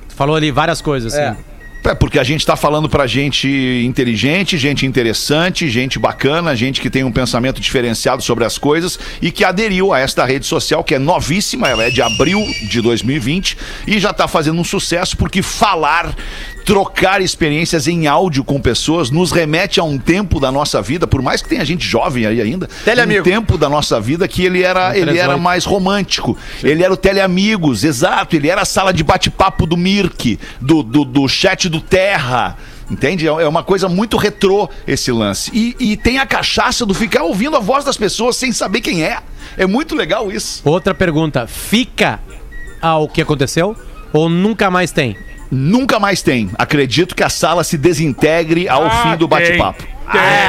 Tu 0.10 0.16
falou 0.16 0.36
ali 0.36 0.52
várias 0.52 0.82
coisas, 0.82 1.14
assim. 1.14 1.40
É. 1.50 1.54
É 1.86 1.94
porque 1.94 2.18
a 2.18 2.24
gente 2.24 2.46
tá 2.46 2.56
falando 2.56 2.88
pra 2.88 3.06
gente 3.06 3.46
inteligente, 3.86 4.58
gente 4.58 4.86
interessante, 4.86 5.70
gente 5.70 6.00
bacana, 6.00 6.56
gente 6.56 6.80
que 6.80 6.90
tem 6.90 7.04
um 7.04 7.12
pensamento 7.12 7.60
diferenciado 7.60 8.22
sobre 8.24 8.46
as 8.46 8.58
coisas 8.58 8.98
e 9.22 9.30
que 9.30 9.44
aderiu 9.44 9.92
a 9.92 10.00
esta 10.00 10.24
rede 10.24 10.46
social 10.46 10.82
que 10.82 10.96
é 10.96 11.00
novíssima, 11.00 11.68
ela 11.68 11.84
é 11.84 11.90
de 11.90 12.02
abril 12.02 12.40
de 12.70 12.80
2020 12.80 13.58
e 13.86 14.00
já 14.00 14.14
tá 14.14 14.30
fazendo 14.30 14.62
um 14.62 14.64
sucesso 14.64 15.18
porque 15.18 15.42
falar, 15.42 16.16
trocar 16.64 17.22
experiências 17.22 17.88
em 17.88 18.08
áudio 18.08 18.44
com 18.44 18.60
pessoas 18.60 19.10
nos 19.10 19.32
remete 19.32 19.80
a 19.80 19.84
um 19.84 19.98
tempo 19.98 20.40
da 20.40 20.52
nossa 20.52 20.82
vida, 20.82 21.06
por 21.06 21.22
mais 21.22 21.42
que 21.42 21.50
tenha 21.50 21.64
gente 21.64 21.86
jovem 21.86 22.26
aí 22.26 22.42
ainda, 22.42 22.68
Teleamigo. 22.84 23.22
um 23.22 23.24
tempo 23.24 23.58
da 23.58 23.70
nossa 23.70 24.00
vida 24.00 24.28
que 24.28 24.44
ele 24.44 24.64
era, 24.64 24.98
ele 24.98 25.12
era 25.12 25.34
38. 25.34 25.40
mais 25.42 25.66
romântico. 25.66 26.38
Ele 26.64 26.84
era 26.84 26.94
o 26.94 26.98
Teleamigos, 26.98 27.84
exato. 27.84 28.36
Ele 28.36 28.50
era 28.50 28.62
a 28.62 28.66
sala 28.66 28.94
de 28.94 29.04
bate-papo 29.04 29.66
do 29.66 29.78
Mirk, 29.78 30.40
do, 30.60 30.82
do, 30.82 31.06
do 31.06 31.28
chat 31.28 31.68
do 31.70 31.82
Terra. 31.82 32.58
Entende? 32.90 33.28
É 33.28 33.44
é 33.44 33.48
uma 33.48 33.64
coisa 33.64 33.90
muito 33.90 34.18
retrô 34.18 34.70
esse 34.88 35.12
lance. 35.12 35.52
E, 35.54 35.76
e 35.80 35.98
tem 35.98 36.18
a 36.20 36.26
cachaça 36.26 36.86
do 36.86 36.94
ficar 36.94 37.24
ouvindo 37.24 37.58
a 37.58 37.60
voz 37.60 37.84
das 37.84 37.98
pessoas 37.98 38.36
sem 38.36 38.52
saber 38.52 38.82
quem 38.82 39.04
é. 39.04 39.20
É 39.58 39.66
muito 39.66 39.96
legal 39.96 40.32
isso. 40.32 40.62
Outra 40.64 40.94
pergunta. 40.94 41.46
Fica 41.48 42.20
ao 42.82 43.08
que 43.08 43.22
aconteceu 43.22 43.76
ou 44.12 44.30
nunca 44.30 44.70
mais 44.70 44.92
tem? 44.92 45.18
Nunca 45.54 46.00
mais 46.00 46.22
tem. 46.22 46.50
Acredito 46.58 47.16
que 47.16 47.24
a 47.24 47.30
sala 47.30 47.64
se 47.64 47.78
desintegre 47.78 48.68
ao 48.68 48.86
Ah, 48.86 48.90
fim 49.04 49.12
do 49.12 49.28
tem. 49.28 49.28
bate-papo. 49.28 49.84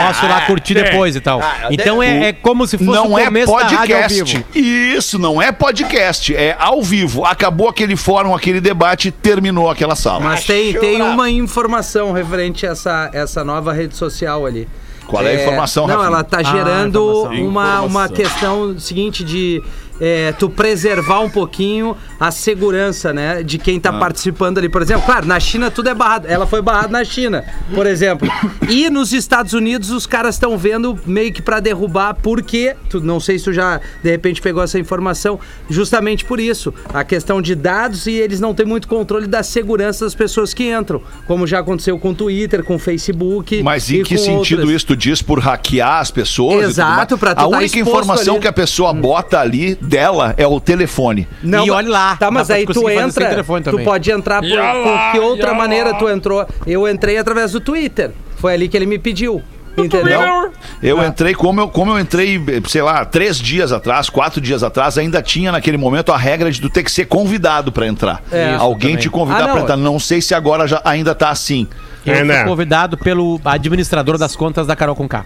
Posso 0.06 0.24
ir 0.24 0.28
lá 0.28 0.40
curtir 0.42 0.74
tem. 0.74 0.82
depois 0.82 1.14
e 1.14 1.20
tal. 1.20 1.40
Ah, 1.40 1.68
então 1.70 2.02
é, 2.02 2.28
é 2.28 2.32
como 2.32 2.66
se 2.66 2.76
fosse 2.76 2.90
Não 2.90 3.12
o 3.12 3.18
é 3.18 3.24
começo 3.26 3.52
da 3.54 3.62
rádio 3.62 3.78
ao 3.78 3.86
podcast. 4.02 4.24
vivo. 4.34 4.44
Isso, 4.54 5.18
não 5.18 5.40
é 5.40 5.52
podcast. 5.52 6.34
É 6.34 6.56
ao 6.58 6.82
vivo. 6.82 7.24
Acabou 7.24 7.68
aquele 7.68 7.96
fórum, 7.96 8.34
aquele 8.34 8.60
debate, 8.60 9.10
terminou 9.10 9.70
aquela 9.70 9.94
sala. 9.94 10.20
Mas 10.20 10.44
tem, 10.44 10.72
tem 10.74 10.98
chorar. 10.98 11.10
uma 11.12 11.30
informação 11.30 12.12
referente 12.12 12.66
a 12.66 12.70
essa, 12.70 13.10
essa 13.12 13.44
nova 13.44 13.72
rede 13.72 13.96
social 13.96 14.44
ali. 14.44 14.66
Qual 15.06 15.22
é 15.22 15.32
a 15.32 15.34
informação, 15.34 15.86
Não, 15.86 15.96
Rafinha? 15.96 16.08
ela 16.14 16.24
tá 16.24 16.38
Ah, 16.38 16.42
gerando 16.42 17.24
uma, 17.32 17.82
uma 17.82 18.08
questão 18.08 18.78
seguinte 18.78 19.22
de 19.22 19.62
é, 20.00 20.32
tu 20.32 20.48
preservar 20.50 21.20
um 21.20 21.30
pouquinho 21.30 21.96
a 22.18 22.30
segurança, 22.30 23.12
né? 23.12 23.42
De 23.42 23.58
quem 23.58 23.78
Ah. 23.78 23.80
tá 23.80 23.92
participando 23.92 24.58
ali. 24.58 24.68
Por 24.68 24.82
exemplo, 24.82 25.02
claro, 25.06 25.26
na 25.26 25.38
China 25.38 25.70
tudo 25.70 25.88
é 25.88 25.94
barrado. 25.94 26.26
Ela 26.28 26.46
foi 26.46 26.60
barrada 26.62 26.88
na 26.88 27.04
China, 27.04 27.44
por 27.74 27.86
exemplo. 27.86 28.28
E 28.68 28.88
nos 28.90 29.12
Estados 29.12 29.52
Unidos 29.52 29.90
os 29.90 30.06
caras 30.06 30.34
estão 30.34 30.56
vendo 30.58 30.98
meio 31.06 31.32
que 31.32 31.40
pra 31.42 31.60
derrubar, 31.60 32.14
porque, 32.14 32.74
tu, 32.90 33.00
não 33.00 33.20
sei 33.20 33.38
se 33.38 33.44
tu 33.44 33.52
já 33.52 33.80
de 34.02 34.10
repente 34.10 34.40
pegou 34.40 34.62
essa 34.62 34.78
informação, 34.78 35.38
justamente 35.70 36.24
por 36.24 36.40
isso. 36.40 36.72
A 36.92 37.04
questão 37.04 37.40
de 37.40 37.54
dados 37.54 38.06
e 38.06 38.12
eles 38.12 38.40
não 38.40 38.54
têm 38.54 38.66
muito 38.66 38.88
controle 38.88 39.26
da 39.26 39.42
segurança 39.42 40.04
das 40.04 40.14
pessoas 40.14 40.52
que 40.54 40.64
entram. 40.72 41.00
Como 41.26 41.46
já 41.46 41.58
aconteceu 41.60 41.98
com 41.98 42.10
o 42.10 42.14
Twitter, 42.14 42.64
com 42.64 42.76
o 42.76 42.78
Facebook. 42.78 43.62
Mas 43.62 43.90
em 43.90 44.02
que 44.02 44.16
sentido 44.18 44.60
outras. 44.60 44.76
isso? 44.76 44.86
Tu 44.86 44.96
diz 44.96 45.22
por 45.22 45.38
hackear 45.38 46.00
as 46.00 46.10
pessoas? 46.10 46.70
Exato, 46.70 47.16
tu 47.18 47.26
A 47.26 47.34
tá 47.34 47.46
única 47.46 47.78
informação 47.78 48.34
ali. 48.34 48.42
que 48.42 48.48
a 48.48 48.52
pessoa 48.52 48.92
bota 48.92 49.38
ali 49.40 49.74
dela 49.84 50.34
é 50.36 50.46
o 50.46 50.58
telefone. 50.60 51.26
Não, 51.42 51.64
E 51.66 51.70
olhe 51.70 51.88
lá, 51.88 52.16
Tá, 52.16 52.30
mas 52.30 52.50
aí 52.50 52.66
tu 52.66 52.88
entra. 52.90 53.28
telefone 53.28 53.62
tu 53.62 53.70
também. 53.70 53.84
pode 53.84 54.10
entrar 54.10 54.40
por, 54.42 54.50
olha 54.50 54.82
por 54.82 54.90
lá, 54.90 55.12
que 55.12 55.18
outra 55.18 55.48
olha 55.48 55.54
maneira 55.58 55.90
lá. 55.92 55.98
tu 55.98 56.08
entrou. 56.08 56.46
Eu 56.66 56.88
entrei 56.88 57.16
através 57.18 57.52
do 57.52 57.60
Twitter. 57.60 58.10
Foi 58.36 58.54
ali 58.54 58.68
que 58.68 58.76
ele 58.76 58.86
me 58.86 58.98
pediu. 58.98 59.42
Entendeu? 59.76 60.20
Não, 60.20 60.50
eu 60.80 61.00
Ah. 61.00 61.06
entrei, 61.08 61.34
como 61.34 61.60
eu, 61.60 61.68
como 61.68 61.90
eu 61.90 61.98
entrei, 61.98 62.40
sei 62.68 62.80
lá, 62.80 63.04
três 63.04 63.36
dias 63.40 63.72
atrás, 63.72 64.08
quatro 64.08 64.40
dias 64.40 64.62
atrás, 64.62 64.96
ainda 64.96 65.20
tinha 65.20 65.50
naquele 65.50 65.76
momento 65.76 66.12
a 66.12 66.16
regra 66.16 66.48
de 66.48 66.60
tu 66.60 66.70
ter 66.70 66.84
que 66.84 66.90
ser 66.92 67.06
convidado 67.06 67.72
pra 67.72 67.84
entrar. 67.84 68.22
É. 68.30 68.54
Alguém 68.54 68.90
Isso 68.92 69.00
te 69.00 69.04
também. 69.10 69.18
convidar 69.20 69.42
Ah, 69.42 69.46
não. 69.48 69.52
pra 69.54 69.62
entrar. 69.62 69.76
Não 69.76 69.98
sei 69.98 70.20
se 70.20 70.32
agora 70.32 70.68
já 70.68 70.80
ainda 70.84 71.12
tá 71.12 71.30
assim. 71.30 71.66
Eu 72.06 72.12
É, 72.14 72.18
fui 72.18 72.24
né? 72.28 72.44
convidado 72.44 72.96
pelo 72.96 73.40
administrador 73.44 74.16
das 74.16 74.36
contas 74.36 74.64
da 74.64 74.76
Carol 74.76 74.94
Conká. 74.94 75.24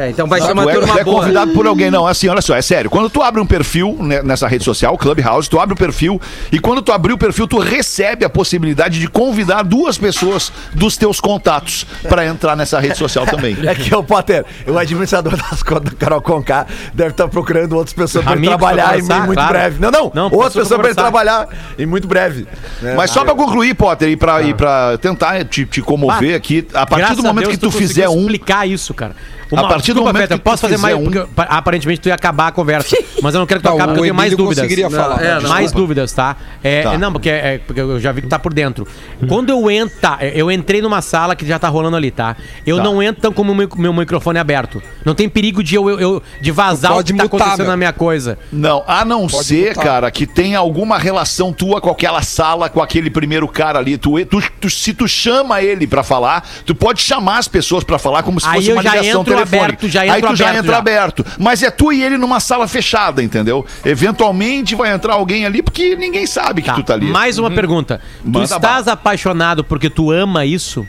É, 0.00 0.08
então 0.08 0.26
vai 0.26 0.40
ser 0.40 0.46
Tu 0.48 0.52
uma 0.54 0.70
é, 0.70 0.74
turma 0.74 0.94
tu 0.94 0.98
é 0.98 1.04
boa. 1.04 1.20
convidado 1.20 1.52
por 1.52 1.66
alguém. 1.66 1.90
Não, 1.90 2.06
assim, 2.06 2.26
olha 2.28 2.40
só, 2.40 2.56
é 2.56 2.62
sério. 2.62 2.88
Quando 2.88 3.10
tu 3.10 3.22
abre 3.22 3.38
um 3.40 3.44
perfil 3.46 3.96
né, 4.00 4.22
nessa 4.22 4.48
rede 4.48 4.64
social, 4.64 4.96
Clubhouse, 4.96 5.48
tu 5.50 5.60
abre 5.60 5.74
o 5.74 5.76
perfil 5.76 6.18
e 6.50 6.58
quando 6.58 6.80
tu 6.80 6.90
abrir 6.90 7.12
o 7.12 7.18
perfil, 7.18 7.46
tu 7.46 7.58
recebe 7.58 8.24
a 8.24 8.30
possibilidade 8.30 8.98
de 8.98 9.06
convidar 9.08 9.62
duas 9.62 9.98
pessoas 9.98 10.50
dos 10.72 10.96
teus 10.96 11.20
contatos 11.20 11.86
pra 12.08 12.24
entrar 12.24 12.56
nessa 12.56 12.80
rede 12.80 12.96
social 12.96 13.26
também. 13.26 13.56
É 13.70 13.74
que 13.74 13.94
o 13.94 14.02
Potter, 14.02 14.44
o 14.66 14.78
administrador 14.78 15.36
das 15.36 15.62
contas 15.62 15.92
da 15.92 15.98
Carol 15.98 16.22
Conká 16.22 16.66
deve 16.94 17.10
estar 17.10 17.28
procurando 17.28 17.74
outras 17.76 17.92
pessoas 17.92 18.24
para 18.24 18.40
trabalhar 18.40 18.98
em, 18.98 19.02
muito 19.02 19.34
claro. 19.34 19.52
breve. 19.52 19.80
Não, 19.80 19.90
não, 19.90 20.10
Não, 20.14 20.24
outras 20.32 20.54
pessoas 20.54 20.80
para 20.80 20.94
trabalhar 20.94 21.46
em 21.78 21.84
muito 21.84 22.08
breve. 22.08 22.46
né? 22.80 22.94
Mas 22.96 23.10
só 23.10 23.22
pra 23.24 23.34
concluir, 23.34 23.74
Potter, 23.74 24.08
e 24.08 24.16
pra, 24.16 24.42
e 24.42 24.54
pra 24.54 24.96
tentar 24.98 25.44
te, 25.44 25.66
te 25.66 25.82
comover 25.82 26.32
Ah, 26.34 26.36
aqui, 26.36 26.66
a 26.72 26.86
partir 26.86 27.14
do 27.16 27.22
momento 27.22 27.44
Deus 27.44 27.54
que 27.56 27.60
tu 27.60 27.66
conseguiu 27.66 27.88
fizer 27.88 28.08
um. 28.08 28.20
explicar 28.22 28.66
isso, 28.66 28.94
cara. 28.94 29.14
A 29.56 29.64
partir 29.68 29.92
do 29.92 30.02
momento 30.02 30.28
que 30.28 30.38
posso 30.38 30.62
fazer 30.62 30.76
mais. 30.78 30.96
um- 30.96 31.04
porque, 31.04 31.20
pa- 31.34 31.42
aparentemente 31.44 32.00
tu 32.00 32.08
ia 32.08 32.14
acabar 32.14 32.48
a 32.48 32.52
conversa. 32.52 32.96
mas 33.22 33.34
eu 33.34 33.40
não 33.40 33.46
quero 33.46 33.60
que 33.60 33.66
tu 33.66 33.70
Não, 33.70 33.76
acabe, 33.76 33.88
porque 33.92 34.00
eu 34.00 34.04
tenho 34.04 34.14
mais 34.14 34.30
dúvidas. 34.36 34.56
conseguiria 34.58 34.90
falar. 34.90 35.22
é, 35.24 35.40
não, 35.40 35.48
mais 35.48 35.62
desculpa. 35.64 35.78
dúvidas, 35.80 36.12
tá? 36.12 36.36
É, 36.62 36.82
Tá. 36.82 36.98
Não, 36.98 37.12
porque, 37.12 37.28
é, 37.30 37.58
porque 37.58 37.80
eu 37.80 37.98
já 38.00 38.12
vi 38.12 38.22
que 38.22 38.28
tá 38.28 38.38
por 38.38 38.52
dentro. 38.54 38.86
Quando 39.28 39.50
eu 39.50 39.70
entro. 39.70 39.98
tá, 40.00 40.18
eu 40.22 40.50
entrei 40.50 40.80
numa 40.80 41.02
sala 41.02 41.34
que 41.34 41.46
já 41.46 41.58
tá 41.58 41.68
rolando 41.68 41.96
ali, 41.96 42.10
tá? 42.10 42.36
Eu 42.66 42.76
Tá. 42.78 42.84
não 42.84 43.02
entro 43.02 43.32
com 43.32 43.42
o 43.42 43.54
meu, 43.54 43.68
meu 43.76 43.92
microfone 43.92 44.38
aberto. 44.38 44.82
Não 45.04 45.14
tem 45.14 45.28
perigo 45.28 45.62
de 45.62 45.74
eu, 45.74 45.88
eu- 45.90 46.00
eu- 46.00 46.22
de 46.40 46.50
vazar 46.50 46.92
o 46.92 46.94
Pode 46.96 47.12
que 47.12 47.18
tá 47.18 47.24
mutar, 47.24 47.36
acontecendo 47.38 47.62
meu. 47.66 47.70
na 47.72 47.76
minha 47.76 47.92
coisa. 47.92 48.38
Não, 48.52 48.84
a 48.86 49.04
não 49.04 49.28
ser, 49.28 49.74
botar. 49.74 49.82
cara, 49.82 50.10
que 50.10 50.26
tenha 50.26 50.58
alguma 50.58 50.98
relação 50.98 51.52
tua 51.52 51.80
com 51.80 51.90
aquela 51.90 52.22
sala, 52.22 52.68
com 52.68 52.80
aquele 52.82 53.10
primeiro 53.10 53.46
cara 53.48 53.78
ali. 53.78 53.96
Tu, 53.98 54.24
tu- 54.26 54.42
tu- 54.60 54.70
se 54.70 54.94
tu 54.94 55.08
chama 55.08 55.60
ele 55.62 55.86
pra 55.86 56.02
falar, 56.02 56.46
tu 56.64 56.74
pode 56.74 57.00
chamar 57.00 57.38
as 57.38 57.48
pessoas 57.48 57.82
pra 57.84 57.98
falar 57.98 58.22
como 58.22 58.40
se 58.40 58.46
Aí 58.46 58.56
fosse 58.56 58.68
eu 58.68 58.76
uma 58.76 58.82
já 58.82 58.90
ligação 58.96 59.20
entro 59.20 59.39
telefônica. 59.44 59.64
aberto, 59.66 59.88
já 59.88 60.00
Aí 60.02 60.20
tu 60.22 60.36
já 60.36 60.46
aberto 60.48 60.58
entra 60.58 60.72
já. 60.72 60.78
aberto. 60.78 61.26
Mas 61.38 61.62
é 61.62 61.70
tu 61.70 61.92
e 61.92 62.02
ele 62.02 62.16
numa 62.16 62.40
sala 62.40 62.66
fechada, 62.68 63.22
entendeu? 63.22 63.64
Eventualmente 63.84 64.74
vai 64.74 64.92
entrar 64.92 65.14
alguém 65.14 65.44
ali 65.46 65.62
porque 65.62 65.94
ninguém 65.96 66.26
sabe 66.26 66.62
que 66.62 66.68
Tá, 66.68 66.74
tu 66.74 66.82
tá 66.82 66.94
ali. 66.94 67.06
Mais 67.06 67.38
uma 67.38 67.50
pergunta. 67.50 68.00
Tu 68.22 68.28
Manda 68.30 68.44
estás 68.44 68.88
apaixonado 68.88 69.62
porque 69.64 69.88
tu 69.90 70.10
ama 70.10 70.44
isso? 70.44 70.86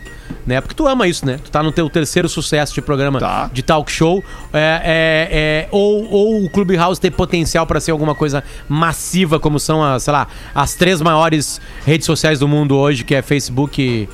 Né? 0.48 0.62
Porque 0.62 0.74
tu 0.74 0.88
ama 0.88 1.08
isso, 1.08 1.26
né? 1.26 1.38
Tu 1.44 1.52
tá 1.52 1.62
no 1.62 1.72
teu 1.72 1.90
terceiro 1.90 2.28
sucesso 2.30 2.74
de 2.74 2.82
programa 2.82 3.20
Tá. 3.20 3.50
de 3.52 3.62
talk 3.62 3.92
show. 3.92 4.24
É, 4.54 4.82
é, 4.84 5.30
é, 5.32 5.68
ou, 5.72 6.10
ou 6.10 6.46
o 6.46 6.50
Clubhouse 6.50 7.00
tem 7.00 7.12
potencial 7.12 7.68
pra 7.68 7.80
ser 7.80 7.92
alguma 7.92 8.16
coisa 8.16 8.44
massiva, 8.68 9.40
como 9.40 9.60
são 9.60 9.84
as, 9.84 10.04
sei 10.04 10.14
lá, 10.14 10.28
as 10.56 10.74
três 10.74 11.02
maiores 11.02 11.60
redes 11.86 12.06
sociais 12.06 12.40
do 12.40 12.48
mundo 12.48 12.76
hoje, 12.78 13.04
que 13.04 13.14
é 13.14 13.22
Facebook, 13.22 14.08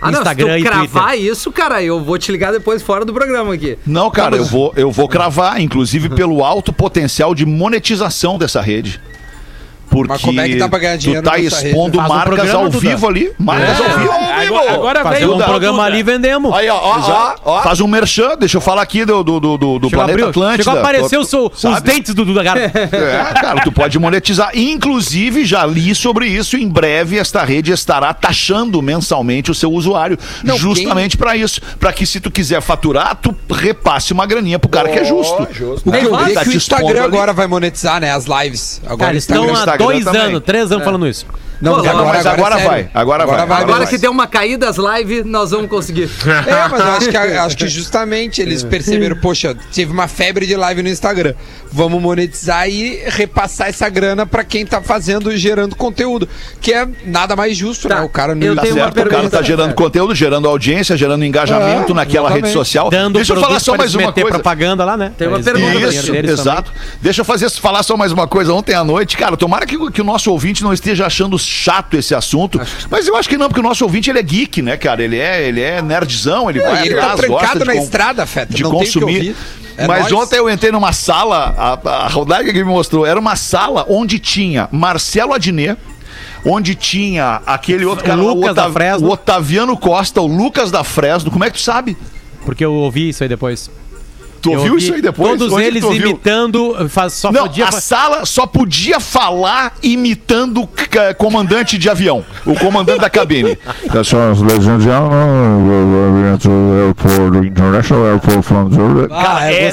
Ah, 0.00 0.10
não, 0.10 0.18
Instagram 0.20 0.54
se 0.54 0.60
e 0.60 0.62
tu 0.62 0.66
cravar 0.68 1.08
Twitter. 1.10 1.32
isso, 1.32 1.52
cara, 1.52 1.82
eu 1.82 2.02
vou 2.02 2.18
te 2.18 2.30
ligar 2.30 2.52
depois 2.52 2.82
fora 2.82 3.04
do 3.04 3.12
programa 3.12 3.54
aqui. 3.54 3.78
Não, 3.86 4.10
cara, 4.10 4.36
eu 4.36 4.44
vou, 4.44 4.72
eu 4.76 4.90
vou 4.90 5.08
cravar, 5.08 5.60
inclusive 5.60 6.08
pelo 6.10 6.44
alto 6.44 6.72
potencial 6.72 7.34
de 7.34 7.46
monetização 7.46 8.38
dessa 8.38 8.60
rede. 8.60 9.00
Porque 9.90 10.12
Mas 10.12 10.20
como 10.22 10.40
é 10.40 10.48
que 10.48 10.56
dá 10.56 10.68
pra 10.68 10.78
ganhar 10.78 10.96
dinheiro 10.96 11.22
tu 11.22 11.30
tá 11.30 11.36
rede? 11.36 11.46
expondo 11.46 11.96
Faz 11.98 12.10
um 12.10 12.14
marcas 12.14 12.34
programa, 12.34 12.58
ao 12.58 12.68
Duda. 12.68 12.88
vivo 12.88 13.08
ali. 13.08 13.32
Marcas 13.38 13.80
ao 13.80 13.98
vivo. 13.98 14.10
Agora, 14.12 14.72
agora 14.74 15.02
Fazer 15.02 15.18
vem 15.20 15.28
um 15.28 15.36
o 15.38 15.42
programa 15.44 15.82
ali 15.84 15.98
e 15.98 16.02
vendemos. 16.02 16.52
Aí, 16.54 16.68
ó, 16.68 16.76
ó, 16.76 16.98
ó, 17.00 17.34
ó. 17.44 17.62
Faz 17.62 17.80
um 17.80 17.86
merchan, 17.86 18.36
deixa 18.38 18.56
eu 18.56 18.60
falar 18.60 18.82
aqui 18.82 19.04
do, 19.04 19.22
do, 19.24 19.40
do, 19.40 19.56
do- 19.58 19.74
Chegou, 19.74 19.90
Planeta 19.90 20.12
abriu, 20.12 20.28
Atlântida. 20.28 20.62
chegou 20.64 20.78
a 20.78 20.82
aparecer 20.82 21.18
os, 21.18 21.32
os 21.32 21.80
dentes 21.82 22.14
do 22.14 22.24
Duda 22.24 22.42
Garbi. 22.42 22.60
É, 22.64 23.40
cara, 23.40 23.60
tu 23.62 23.72
pode 23.72 23.98
monetizar. 23.98 24.50
Inclusive, 24.54 25.44
já 25.44 25.64
li 25.64 25.94
sobre 25.94 26.26
isso. 26.26 26.56
Em 26.56 26.68
breve, 26.68 27.18
esta 27.18 27.44
rede 27.44 27.72
estará 27.72 28.12
taxando 28.12 28.80
mensalmente 28.82 29.50
o 29.50 29.54
seu 29.54 29.72
usuário. 29.72 30.18
Não, 30.44 30.56
justamente 30.58 31.16
pra 31.16 31.36
isso. 31.36 31.60
Pra 31.80 31.92
que 31.92 32.04
se 32.06 32.20
tu 32.20 32.30
quiser 32.30 32.60
faturar, 32.60 33.16
tu 33.16 33.34
repasse 33.50 34.12
uma 34.12 34.26
graninha 34.26 34.58
pro 34.58 34.68
cara 34.68 34.88
que 34.88 34.98
é 34.98 35.04
justo. 35.04 35.42
O 35.42 35.46
que 35.46 35.62
eu 35.62 36.16
vi 36.18 36.34
Tá 36.34 36.40
é 36.42 36.44
que 36.44 36.50
o 36.50 36.56
Instagram 36.56 37.04
ali. 37.04 37.16
agora 37.16 37.32
vai 37.32 37.46
monetizar, 37.46 38.00
né? 38.00 38.12
As 38.12 38.26
lives. 38.26 38.80
Agora 38.84 38.98
Cara, 38.98 39.14
o 39.14 39.16
Instagram- 39.16 39.52
Instagram 39.52 39.85
dois 39.92 40.04
também. 40.04 40.20
anos, 40.22 40.42
três 40.44 40.70
anos 40.72 40.84
falando 40.84 41.06
isso. 41.06 41.26
Não, 41.58 41.72
Pô, 41.72 41.78
mas 41.78 41.86
não, 41.86 42.00
agora, 42.00 42.16
mas 42.18 42.26
agora 42.26 42.54
é 42.54 42.58
sério. 42.58 42.70
vai, 42.70 42.90
agora 42.92 43.26
vai. 43.26 43.46
vai. 43.46 43.62
Agora 43.62 43.78
vai. 43.78 43.86
que 43.86 43.96
deu 43.96 44.10
uma 44.10 44.26
caída 44.26 44.68
as 44.68 44.76
lives, 44.76 45.24
nós 45.24 45.52
vamos 45.52 45.70
conseguir. 45.70 46.10
É, 46.46 46.68
mas 46.68 46.80
eu 46.80 46.92
acho 46.92 47.08
que, 47.08 47.16
acho 47.16 47.56
que 47.56 47.68
justamente 47.68 48.42
eles 48.42 48.62
perceberam, 48.62 49.16
poxa, 49.16 49.56
teve 49.72 49.90
uma 49.90 50.06
febre 50.06 50.46
de 50.46 50.54
live 50.54 50.82
no 50.82 50.88
Instagram. 50.90 51.32
Vamos 51.72 52.00
monetizar 52.00 52.68
e 52.68 53.02
repassar 53.06 53.68
essa 53.68 53.88
grana 53.88 54.26
pra 54.26 54.44
quem 54.44 54.64
tá 54.66 54.80
fazendo 54.82 55.32
e 55.32 55.36
gerando 55.38 55.74
conteúdo. 55.74 56.28
Que 56.60 56.72
é 56.74 56.86
nada 57.04 57.34
mais 57.34 57.56
justo, 57.56 57.88
Tá, 57.88 57.96
né? 57.96 58.00
O 58.02 58.08
cara 58.08 58.34
no 58.34 58.44
eu 58.44 58.54
Tá 58.54 58.62
certo, 58.66 59.00
o 59.00 59.06
cara 59.08 59.30
tá 59.30 59.42
gerando 59.42 59.74
conteúdo, 59.74 60.14
gerando 60.14 60.48
audiência, 60.48 60.96
gerando 60.96 61.24
engajamento 61.24 61.92
É, 61.92 61.94
naquela 61.94 62.28
rede 62.28 62.48
exatamente. 62.48 62.52
social. 62.52 62.90
Dando 62.90 63.14
Deixa 63.14 63.32
eu 63.34 63.40
falar 63.40 63.60
só 63.60 63.76
mais 63.76 63.94
uma 63.94 64.12
coisa. 64.12 64.28
propaganda 64.28 64.84
lá, 64.84 64.96
né? 64.96 65.12
Tem 65.16 65.26
uma 65.26 65.38
ganham 65.38 65.58
pergunta 65.58 65.88
Isso, 65.88 66.14
exato. 66.14 66.72
Deixa 67.00 67.20
eu 67.22 67.24
fazer, 67.24 67.50
falar 67.50 67.82
só 67.82 67.96
mais 67.96 68.12
uma 68.12 68.26
coisa. 68.28 68.52
Ontem 68.52 68.74
à 68.74 68.84
noite, 68.84 69.16
cara, 69.16 69.36
tomara 69.36 69.65
que, 69.66 69.90
que 69.90 70.00
o 70.00 70.04
nosso 70.04 70.30
ouvinte 70.30 70.62
não 70.62 70.72
esteja 70.72 71.04
achando 71.06 71.38
chato 71.38 71.94
esse 71.96 72.14
assunto. 72.14 72.60
Mas 72.90 73.06
eu 73.06 73.16
acho 73.16 73.28
que 73.28 73.36
não, 73.36 73.48
porque 73.48 73.60
o 73.60 73.62
nosso 73.62 73.84
ouvinte 73.84 74.08
ele 74.08 74.18
é 74.18 74.22
geek, 74.22 74.62
né, 74.62 74.76
cara? 74.76 75.02
Ele 75.02 75.18
é, 75.18 75.46
ele 75.46 75.60
é 75.60 75.82
nerdzão, 75.82 76.48
ele 76.48 76.60
vai 76.60 76.86
ele 76.86 76.94
tá 76.94 77.12
atrás, 77.12 77.28
gosta 77.28 77.46
trancado 77.46 77.58
de 77.60 77.64
na 77.66 77.72
com- 77.74 77.82
estrada, 77.82 78.26
Feta. 78.26 78.54
de 78.54 78.62
não 78.62 78.70
tem 78.70 78.78
o 78.80 78.82
que 78.84 78.92
consumir. 78.92 79.16
ouvir. 79.16 79.36
É 79.76 79.86
Mas 79.86 80.10
nóis. 80.10 80.12
ontem 80.12 80.38
eu 80.38 80.48
entrei 80.48 80.72
numa 80.72 80.92
sala, 80.92 81.54
a, 81.84 82.04
a 82.04 82.08
Rodaica 82.08 82.50
que 82.50 82.58
me 82.64 82.70
mostrou, 82.70 83.04
era 83.04 83.20
uma 83.20 83.36
sala 83.36 83.84
onde 83.90 84.18
tinha 84.18 84.68
Marcelo 84.72 85.34
Adnet, 85.34 85.76
onde 86.44 86.74
tinha 86.74 87.42
aquele 87.44 87.84
outro 87.84 88.04
cara, 88.04 88.16
lá, 88.22 88.32
Lucas 88.32 88.50
o, 88.52 88.54
da 88.54 88.70
Fresno. 88.70 89.08
o 89.08 89.10
Otaviano 89.12 89.76
Costa, 89.76 90.20
o 90.22 90.26
Lucas 90.26 90.70
da 90.70 90.82
Fresno. 90.82 91.30
Como 91.30 91.44
é 91.44 91.50
que 91.50 91.56
tu 91.58 91.62
sabe? 91.62 91.94
Porque 92.44 92.64
eu 92.64 92.72
ouvi 92.72 93.10
isso 93.10 93.22
aí 93.22 93.28
depois. 93.28 93.70
Tu 94.46 94.52
ouviu 94.52 94.72
ouvi 94.72 94.84
isso 94.84 94.94
aí 94.94 95.02
depois? 95.02 95.30
Todos 95.38 95.52
Onde 95.52 95.64
eles 95.64 95.84
imitando, 95.84 96.88
faz, 96.88 97.12
só 97.14 97.30
Não, 97.32 97.42
podia 97.42 97.66
a 97.66 97.72
sala 97.72 98.24
só 98.24 98.46
podia 98.46 99.00
falar 99.00 99.74
imitando 99.82 100.68
comandante 101.16 101.76
de 101.78 101.88
avião, 101.88 102.24
o 102.44 102.54
comandante 102.54 103.00
da 103.00 103.10
cabine. 103.10 103.56
That's 103.92 104.12
ladies 104.12 104.66
and 104.66 104.80
gentlemen, 104.80 105.66
we're 105.66 106.38
to 106.38 106.48
the 106.48 106.86
airport, 106.86 107.46
international 107.46 108.06
airport 108.06 108.42
from 108.42 108.70
Zurich. 108.72 109.12
Ah, 109.12 109.52
é 109.52 109.70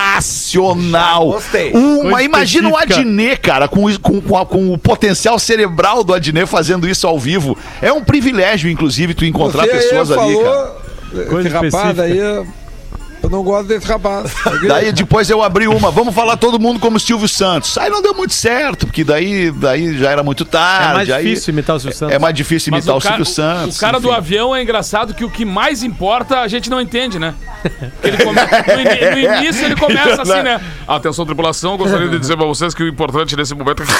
sensacional. 0.00 1.26
Gostei. 1.32 1.72
Uma, 1.72 2.22
imagina 2.22 2.68
o. 2.68 2.76
Adnet, 2.76 3.40
cara, 3.40 3.68
com, 3.68 3.92
com, 3.98 4.20
com, 4.20 4.36
a- 4.38 4.46
com 4.46 4.72
o 4.72 4.78
potencial 4.78 5.38
cerebral 5.38 6.02
do 6.02 6.14
Adnet 6.14 6.46
fazendo 6.46 6.88
isso 6.88 7.06
ao 7.06 7.18
vivo. 7.18 7.56
É 7.82 7.92
um 7.92 8.02
privilégio, 8.02 8.70
inclusive, 8.70 9.14
tu 9.14 9.24
encontrar 9.24 9.64
Você 9.66 9.70
pessoas 9.72 10.10
ali, 10.10 10.36
cara. 10.36 10.80
Coisa 11.28 11.48
esse 11.48 11.56
rapaz 11.76 11.98
aí, 11.98 12.18
eu 13.22 13.28
não 13.30 13.42
gosto 13.42 13.68
desse 13.68 13.86
rapaz. 13.86 14.32
Daí 14.66 14.92
depois 14.92 15.28
eu 15.28 15.42
abri 15.42 15.68
uma, 15.68 15.90
vamos 15.90 16.14
falar 16.14 16.36
todo 16.36 16.58
mundo 16.58 16.80
como 16.80 16.98
Silvio 16.98 17.28
Santos. 17.28 17.76
Aí 17.78 17.90
não 17.90 18.00
deu 18.02 18.14
muito 18.14 18.32
certo, 18.32 18.86
porque 18.86 19.04
daí, 19.04 19.50
daí 19.50 19.96
já 19.98 20.10
era 20.10 20.22
muito 20.22 20.44
tarde. 20.44 20.84
É 20.90 20.94
mais 20.94 21.10
aí- 21.10 21.24
difícil 21.24 21.52
imitar 21.52 21.76
o 21.76 21.80
Silvio 21.80 21.96
Santos. 21.98 22.14
É 22.14 22.18
mais 22.18 22.34
difícil 22.34 22.72
imitar 22.72 22.96
o, 22.96 23.00
ca- 23.00 23.08
Silvio 23.08 23.24
Santos. 23.26 23.76
o 23.76 23.80
cara 23.80 24.00
do 24.00 24.08
enfim. 24.08 24.16
avião 24.16 24.56
é 24.56 24.62
engraçado 24.62 25.12
que 25.14 25.24
o 25.24 25.30
que 25.30 25.44
mais 25.44 25.82
importa 25.82 26.40
a 26.40 26.48
gente 26.48 26.70
não 26.70 26.80
entende, 26.80 27.18
né? 27.18 27.34
Ele 28.02 28.16
come- 28.24 28.40
no, 28.40 28.80
ini- 28.80 29.10
no 29.28 29.36
início 29.36 29.64
ele 29.66 29.76
começa 29.76 30.22
assim, 30.22 30.42
né? 30.42 30.60
Atenção, 30.88 31.26
tripulação, 31.26 31.76
gostaria 31.76 32.08
de 32.08 32.18
dizer 32.18 32.36
pra 32.36 32.46
vocês 32.46 32.74
que 32.74 32.82
o 32.82 32.88
importante 32.88 33.36
nesse 33.36 33.54
momento 33.54 33.82
é 33.82 33.86
que 33.86 33.92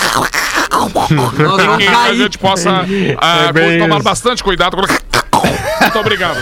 Nós 1.15 1.63
vamos 1.65 1.77
que 1.85 1.89
a 1.89 2.15
gente 2.15 2.39
possa 2.39 2.71
ah, 3.19 3.51
tomar 3.79 4.03
bastante 4.03 4.43
cuidado. 4.43 4.77
quando- 4.77 4.89
Muito 5.83 5.99
obrigado. 5.99 6.39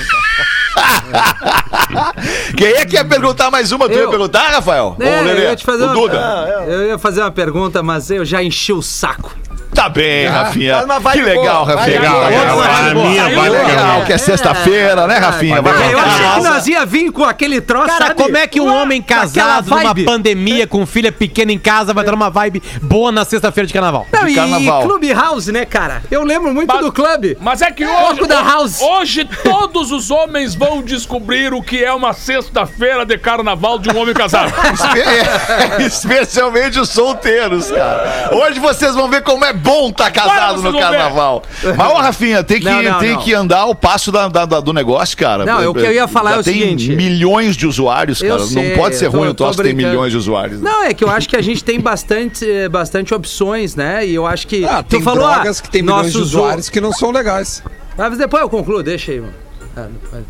Quem 2.57 2.69
é 2.69 2.85
que 2.85 2.95
ia 2.97 3.05
perguntar 3.05 3.51
mais 3.51 3.73
uma? 3.73 3.87
Tu 3.89 3.95
ia 3.95 4.01
Eu. 4.01 4.11
perguntar, 4.11 4.49
Rafael? 4.51 4.97
É, 5.01 5.21
Ô, 5.21 5.23
Lelê? 5.25 5.41
eu 5.47 5.51
ia 5.51 5.57
te 5.57 5.65
fazer 5.65 5.85
o 5.85 5.87
uma, 5.87 5.95
Duda? 5.95 6.65
eu 6.67 6.87
ia 6.89 6.99
fazer 6.99 7.21
uma 7.21 7.31
pergunta, 7.31 7.83
mas 7.83 8.11
eu 8.11 8.25
já 8.25 8.43
enchi 8.43 8.73
o 8.73 8.83
saco. 8.83 9.35
Tá 9.75 9.89
bem, 9.89 10.27
Rafinha. 10.27 10.73
faz 10.75 10.85
uma 10.87 10.99
vibe 10.99 11.19
Que 11.19 11.25
legal, 11.25 11.65
boa, 11.65 11.77
Rafinha. 11.77 12.01
vai 12.01 12.09
legal. 12.09 12.21
Vai 12.21 12.57
lá, 12.57 13.29
Que 13.29 13.35
vai 13.37 13.49
legal, 13.51 14.05
que 14.07 14.13
é 14.13 14.19
sexta-feira, 14.19 15.07
né, 15.07 15.19
Rafinha? 15.19 15.63
Vai 15.63 15.73
É, 15.73 15.77
pra 15.77 15.93
eu 15.93 15.99
achei 16.01 16.27
que 16.33 16.41
nós 16.49 16.67
ia 16.67 16.85
vir 16.87 17.13
com 17.13 17.23
aquele 17.23 17.61
troço, 17.61 17.87
Cara, 17.87 18.07
sabe? 18.09 18.21
como 18.21 18.37
é 18.37 18.47
que 18.49 18.61
um 18.61 18.65
Ué, 18.67 18.73
homem 18.83 19.01
casado 19.01 19.71
numa 19.71 19.95
pandemia 19.95 20.67
com 20.67 20.85
filha 20.85 21.13
pequena 21.13 21.53
em 21.53 21.59
casa 21.59 21.95
vai 21.95 22.03
dar 22.03 22.15
uma 22.15 22.29
vibe 22.29 22.61
boa 22.83 23.13
na 23.13 23.25
sexta-feira 23.25 23.69
de 23.69 23.73
carnaval? 23.73 24.05
Não, 24.13 24.25
de 24.25 24.33
e, 24.33 24.35
carnaval. 24.35 24.81
e 24.83 24.85
Clubhouse, 24.85 25.53
né, 25.53 25.65
cara? 25.65 26.03
Eu 26.11 26.25
lembro 26.25 26.53
muito 26.53 26.73
Mas- 26.75 26.85
do 26.85 26.91
clube. 26.91 27.39
Mas 27.41 27.63
é 27.63 27.71
que 27.71 27.87
Pouco 27.87 28.13
hoje, 28.23 28.27
da 28.27 28.43
House. 28.43 28.81
hoje 28.81 29.29
todos 29.45 29.93
os 29.93 30.11
homens 30.11 30.57
vão 30.57 30.68
descobrir 30.85 31.53
o 31.53 31.63
que 31.63 31.83
é 31.83 31.93
uma 31.93 32.13
sexta-feira 32.13 33.05
de 33.05 33.17
carnaval 33.19 33.79
de 33.79 33.91
um 33.91 33.97
homem 33.99 34.15
casado. 34.15 34.53
Espe- 34.73 35.83
Especialmente 35.87 36.79
os 36.79 36.89
solteiros, 36.91 37.71
cara. 37.71 38.31
Hoje 38.33 38.61
vocês 38.61 38.95
vão 38.95 39.09
ver 39.09 39.23
como 39.23 39.45
é 39.45 39.53
bom 39.53 39.89
estar 39.89 40.07
Agora 40.07 40.29
casado 40.29 40.63
no 40.63 40.73
vão 40.73 40.81
carnaval. 40.81 41.43
Mas, 41.77 41.91
ô, 41.91 41.95
Rafinha, 41.95 42.43
tem 42.45 42.59
que, 42.61 42.65
Não, 42.67 42.83
não, 42.83 42.99
tem 42.99 43.13
não. 43.15 43.21
que 43.21 43.35
andar 43.35 43.61
ao 43.61 43.75
passo 43.75 44.13
da, 44.13 44.29
da- 44.29 44.45
da- 44.47 44.61
do 44.61 44.73
negócio, 44.73 45.17
cara. 45.17 45.45
Não, 45.45 45.71
o 45.71 45.75
que 45.75 45.81
eu 45.81 45.93
ia 45.93 46.07
falar 46.09 46.31
Já 46.33 46.37
é 46.37 46.41
o 46.41 46.45
tem 46.45 46.55
seguinte. 46.61 46.91
milhões 46.95 47.57
de 47.57 47.67
usuários, 47.67 48.21
Eu 48.23 48.37
cara. 48.37 48.47
sei, 48.49 48.69
Não 48.71 48.77
pode 48.77 48.97
ser 48.97 49.07
eu 49.07 49.11
tô- 49.11 49.19
ruim 49.19 49.29
o 49.29 49.35
troço 49.35 49.63
ter 49.63 49.75
milhões 49.75 50.13
de 50.13 50.19
usuários. 50.19 50.61
Não, 50.61 50.85
é 50.85 50.93
que 50.95 51.03
eu 51.03 51.11
acho 51.11 51.29
que 51.29 51.37
a 51.37 51.43
gente 51.43 51.65
tem 51.65 51.81
bastante, 51.81 52.49
eh, 52.49 52.69
bastante 52.69 53.15
opções, 53.15 53.75
né? 53.75 54.07
E 54.07 54.15
eu 54.15 54.27
acho 54.27 54.47
que. 54.47 54.65
Ah, 54.65 54.83
tem 54.83 55.01
tu 55.01 55.05
falou, 55.05 55.27
drogas 55.29 55.59
ah, 55.59 55.63
que 55.63 55.71
tem 55.71 55.83
milhões 55.83 56.13
de 56.13 56.19
usuários 56.19 56.69
que 56.69 56.81
não 56.81 56.93
são 56.93 57.11
legais. 57.11 57.63
Mas 57.97 58.17
depois 58.19 58.43
eu 58.43 58.49
concluo, 58.49 58.83
deixa 58.83 59.13
aí, 59.13 59.21
mano. 59.21 59.33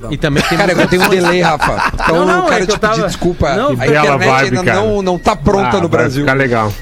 Vamos. 0.00 0.14
E 0.14 0.16
também 0.16 0.42
tem 0.48 0.58
Cara, 0.58 0.72
eu 0.72 0.86
tenho 0.88 1.02
um 1.02 1.08
delay, 1.08 1.40
Rafa. 1.40 1.90
Então 1.94 2.16
Não, 2.16 2.26
não, 2.26 2.36
eu 2.38 2.42
quero 2.44 2.54
é 2.54 2.60
que 2.60 2.66
te 2.66 2.72
eu 2.72 2.78
tava- 2.78 2.94
pedir 2.94 3.06
desculpa. 3.06 3.54
Não, 3.54 3.68
a 3.70 3.72
internet 3.72 4.08
vibe, 4.18 4.30
ainda 4.58 4.64
cara. 4.64 4.80
não, 4.80 5.02
não 5.02 5.18
tá 5.18 5.36
pronta 5.36 5.76
Ah, 5.76 5.80
no 5.80 5.88
Brasil. 5.88 6.22
Ficar 6.22 6.34
legal. 6.34 6.72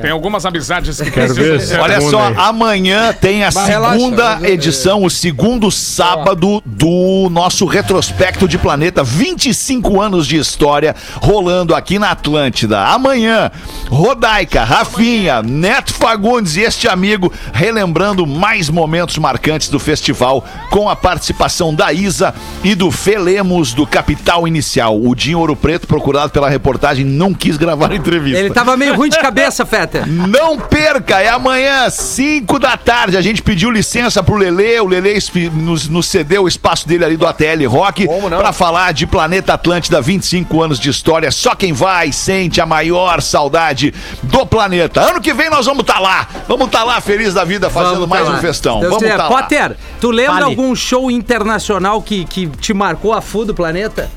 Tem 0.00 0.10
algumas 0.10 0.44
amizades 0.44 1.00
que 1.00 1.10
Quero 1.10 1.34
ver 1.34 1.60
se- 1.60 1.74
Olha 1.76 1.94
Segunda 2.00 2.10
só, 2.18 2.26
aí. 2.28 2.34
amanhã 2.36 3.12
tem 3.12 3.42
a 3.44 3.50
Mas 3.52 3.66
relaxa, 3.66 3.98
segunda 3.98 4.36
mas, 4.36 4.44
edição, 4.44 5.02
o 5.04 5.10
segundo 5.10 5.70
sábado 5.70 6.62
do 6.64 7.28
nosso 7.30 7.64
retrospecto 7.64 8.46
de 8.46 8.58
planeta. 8.58 9.02
25 9.02 10.00
anos 10.00 10.26
de 10.26 10.36
história 10.36 10.94
rolando 11.20 11.74
aqui 11.74 11.98
na 11.98 12.10
Atlântida. 12.10 12.80
Amanhã, 12.86 13.50
Rodaica, 13.88 14.64
Rafinha, 14.64 15.42
Neto 15.42 15.92
Fagundes 15.94 16.56
e 16.56 16.60
este 16.60 16.86
amigo 16.88 17.32
relembrando 17.52 18.26
mais 18.26 18.68
momentos 18.68 19.16
marcantes 19.18 19.68
do 19.68 19.78
festival 19.78 20.44
com 20.70 20.88
a 20.88 20.94
participação 20.96 21.74
da 21.74 21.92
Isa 21.92 22.34
e 22.62 22.74
do 22.74 22.90
Felemos 22.90 23.72
do 23.72 23.86
Capital 23.86 24.46
Inicial. 24.46 25.00
O 25.00 25.14
Dinho 25.14 25.38
Ouro 25.38 25.56
Preto, 25.56 25.86
procurado 25.86 26.30
pela 26.30 26.48
reportagem, 26.48 27.04
não 27.04 27.32
quis 27.32 27.56
gravar 27.56 27.90
a 27.90 27.96
entrevista. 27.96 28.38
Ele 28.38 28.50
tava 28.50 28.76
meio 28.76 28.94
ruim 28.94 29.08
de 29.08 29.18
cabeça, 29.18 29.64
Fetter. 29.86 30.06
Não 30.06 30.58
perca, 30.58 31.20
é 31.20 31.28
amanhã, 31.28 31.88
5 31.88 32.58
da 32.58 32.76
tarde. 32.76 33.16
A 33.16 33.22
gente 33.22 33.42
pediu 33.42 33.70
licença 33.70 34.22
pro 34.22 34.34
Lelê, 34.36 34.80
o 34.80 34.86
Lelê 34.86 35.14
espi- 35.16 35.50
nos, 35.50 35.88
nos 35.88 36.06
cedeu 36.06 36.44
o 36.44 36.48
espaço 36.48 36.86
dele 36.86 37.04
ali 37.04 37.16
do 37.16 37.26
ATL 37.26 37.66
Rock 37.68 38.06
pra 38.38 38.52
falar 38.52 38.92
de 38.92 39.06
Planeta 39.06 39.54
Atlântida, 39.54 40.00
25 40.00 40.62
anos 40.62 40.78
de 40.78 40.90
história. 40.90 41.30
Só 41.30 41.54
quem 41.54 41.72
vai 41.72 42.12
sente 42.12 42.60
a 42.60 42.66
maior 42.66 43.20
saudade 43.20 43.94
do 44.22 44.44
planeta. 44.46 45.00
Ano 45.00 45.20
que 45.20 45.32
vem 45.32 45.48
nós 45.50 45.66
vamos 45.66 45.82
estar 45.82 45.98
lá. 45.98 46.28
Vamos 46.48 46.66
estar 46.66 46.84
lá 46.84 47.00
feliz 47.00 47.34
da 47.34 47.44
vida 47.44 47.70
fazendo 47.70 47.94
Vamos 47.94 48.08
mais 48.08 48.26
tá 48.26 48.32
um 48.32 48.38
festão. 48.38 48.80
Deus 48.80 48.92
vamos 48.94 49.16
lá. 49.16 49.28
Potter, 49.28 49.76
tu 50.00 50.10
lembra 50.10 50.34
Fale. 50.34 50.44
algum 50.44 50.74
show 50.74 51.10
internacional 51.10 52.02
que, 52.02 52.24
que 52.24 52.46
te 52.46 52.74
marcou 52.74 53.12
a 53.12 53.20
full 53.20 53.44
do 53.44 53.54
planeta? 53.54 54.10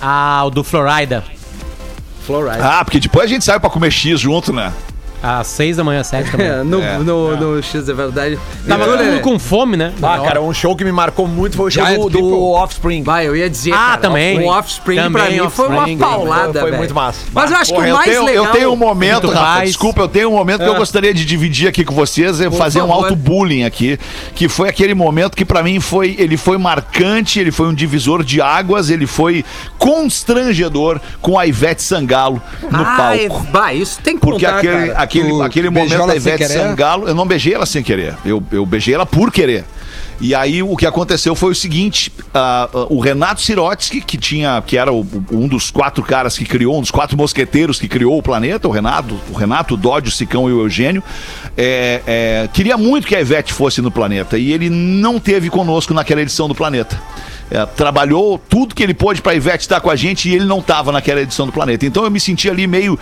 Ah, 0.00 0.42
o 0.44 0.50
do 0.50 0.62
Florida. 0.62 1.24
Florida. 2.24 2.58
Ah, 2.60 2.84
porque 2.84 2.98
depois 2.98 3.26
a 3.26 3.28
gente 3.28 3.44
sai 3.44 3.60
pra 3.60 3.70
comer 3.70 3.90
X 3.90 4.18
junto, 4.20 4.52
né? 4.52 4.72
Às 5.26 5.46
seis 5.46 5.76
da 5.78 5.84
manhã, 5.84 6.02
sete 6.04 6.30
da 6.30 6.36
manhã. 6.38 6.60
É, 6.60 6.62
no, 6.64 6.82
É. 6.82 6.98
no, 6.98 7.36
no 7.36 7.62
X 7.62 7.88
é 7.88 7.92
verdade. 7.94 8.38
Tava 8.68 8.84
todo 8.84 8.98
tu, 8.98 9.04
mundo 9.04 9.20
com 9.22 9.38
fome, 9.38 9.76
né? 9.76 9.92
Ah, 10.02 10.18
cara, 10.22 10.42
um 10.42 10.52
show 10.52 10.76
que 10.76 10.84
me 10.84 10.92
marcou 10.92 11.26
muito 11.26 11.56
foi 11.56 11.68
o 11.68 11.70
show 11.70 11.84
Giant 11.86 11.98
do, 12.02 12.08
do. 12.10 12.44
Offspring. 12.52 13.02
Vai, 13.02 13.26
eu 13.26 13.34
ia 13.34 13.48
dizer. 13.48 13.72
Ah, 13.72 13.76
cara, 13.76 13.96
também. 13.98 14.38
O 14.40 14.46
Offspring 14.48 14.96
pra 15.10 15.22
Também, 15.24 15.40
mim 15.40 15.48
foi 15.50 15.68
uma 15.68 15.76
Offspring. 15.78 15.98
paulada. 15.98 16.52
Foi 16.60 16.64
velho. 16.70 16.76
muito 16.76 16.94
massa. 16.94 17.20
Mas 17.32 17.50
eu 17.50 17.56
acho 17.56 17.72
Porra, 17.72 17.86
que 17.86 17.90
o 17.92 17.94
mais 17.94 18.10
tenho, 18.10 18.24
legal. 18.24 18.44
eu 18.44 18.52
tenho 18.52 18.72
um 18.72 18.76
momento, 18.76 19.26
Rafa, 19.28 19.40
mais. 19.40 19.68
desculpa, 19.70 20.00
eu 20.02 20.08
tenho 20.08 20.28
um 20.28 20.32
momento 20.32 20.60
que 20.62 20.68
eu 20.68 20.74
Ah. 20.74 20.78
gostaria 20.78 21.14
de 21.14 21.24
dividir 21.24 21.68
aqui 21.68 21.84
com 21.84 21.94
vocês, 21.94 22.40
e 22.40 22.50
fazer 22.50 22.82
um 22.82 22.88
favor. 22.88 23.04
auto-bullying 23.04 23.64
aqui, 23.64 23.98
que 24.34 24.48
foi 24.48 24.68
aquele 24.68 24.94
momento 24.94 25.36
que 25.36 25.44
pra 25.44 25.62
mim 25.62 25.80
foi, 25.80 26.14
ele 26.18 26.36
foi 26.36 26.58
marcante, 26.58 27.40
ele 27.40 27.50
foi 27.50 27.66
um 27.68 27.74
divisor 27.74 28.22
de 28.22 28.40
águas, 28.42 28.90
ele 28.90 29.06
foi 29.06 29.44
constrangedor 29.78 31.00
com 31.20 31.38
a 31.38 31.46
Ivete 31.46 31.82
Sangalo 31.82 32.42
no 32.70 32.78
Ah, 32.84 33.16
é- 33.16 33.28
palco. 33.28 33.46
bah, 33.50 33.72
isso 33.72 34.00
tem 34.02 34.14
que 34.16 34.20
Porque 34.20 34.44
contar, 34.44 34.58
aquele, 34.58 34.88
cara. 34.88 35.02
Aquele, 35.20 35.42
aquele 35.42 35.70
momento 35.70 35.90
da 36.06 36.16
Ivete? 36.16 36.44
Sangalo, 36.68 37.08
eu 37.08 37.14
não 37.14 37.26
beijei 37.26 37.54
ela 37.54 37.66
sem 37.66 37.82
querer. 37.82 38.14
Eu, 38.24 38.42
eu 38.52 38.64
beijei 38.66 38.94
ela 38.94 39.06
por 39.06 39.30
querer. 39.32 39.64
E 40.20 40.32
aí 40.34 40.62
o 40.62 40.76
que 40.76 40.86
aconteceu 40.86 41.34
foi 41.34 41.50
o 41.50 41.54
seguinte: 41.54 42.12
ah, 42.32 42.68
ah, 42.72 42.86
o 42.88 43.00
Renato 43.00 43.40
Sirotsky, 43.42 44.00
que 44.00 44.16
tinha, 44.16 44.62
que 44.64 44.76
era 44.78 44.92
o- 44.92 45.04
um 45.30 45.48
dos 45.48 45.70
quatro 45.72 46.04
caras 46.04 46.38
que 46.38 46.44
criou, 46.44 46.78
um 46.78 46.80
dos 46.80 46.90
quatro 46.90 47.16
mosqueteiros 47.16 47.80
que 47.80 47.88
criou 47.88 48.16
o 48.16 48.22
planeta, 48.22 48.68
o 48.68 48.70
Renato, 48.70 49.18
o 49.30 49.34
Renato, 49.34 49.74
o 49.74 49.76
Dodge, 49.76 50.08
o 50.08 50.12
Sicão 50.12 50.48
e 50.48 50.52
o 50.52 50.60
Eugênio, 50.60 51.02
é, 51.56 52.00
é, 52.06 52.48
queria 52.52 52.76
muito 52.76 53.06
que 53.08 53.16
a 53.16 53.20
Ivete 53.20 53.52
fosse 53.52 53.82
no 53.82 53.90
planeta. 53.90 54.38
E 54.38 54.52
ele 54.52 54.70
não 54.70 55.18
teve 55.18 55.50
conosco 55.50 55.92
naquela 55.92 56.22
edição 56.22 56.46
do 56.46 56.54
planeta. 56.54 57.00
É, 57.54 57.64
trabalhou 57.66 58.36
tudo 58.36 58.74
que 58.74 58.82
ele 58.82 58.92
pôde 58.92 59.22
pra 59.22 59.32
Ivete 59.32 59.60
estar 59.60 59.80
com 59.80 59.88
a 59.88 59.94
gente 59.94 60.28
e 60.28 60.34
ele 60.34 60.44
não 60.44 60.58
estava 60.58 60.90
naquela 60.90 61.20
edição 61.20 61.46
do 61.46 61.52
Planeta. 61.52 61.86
Então 61.86 62.02
eu 62.02 62.10
me 62.10 62.18
senti 62.18 62.50
ali 62.50 62.66
meio 62.66 62.98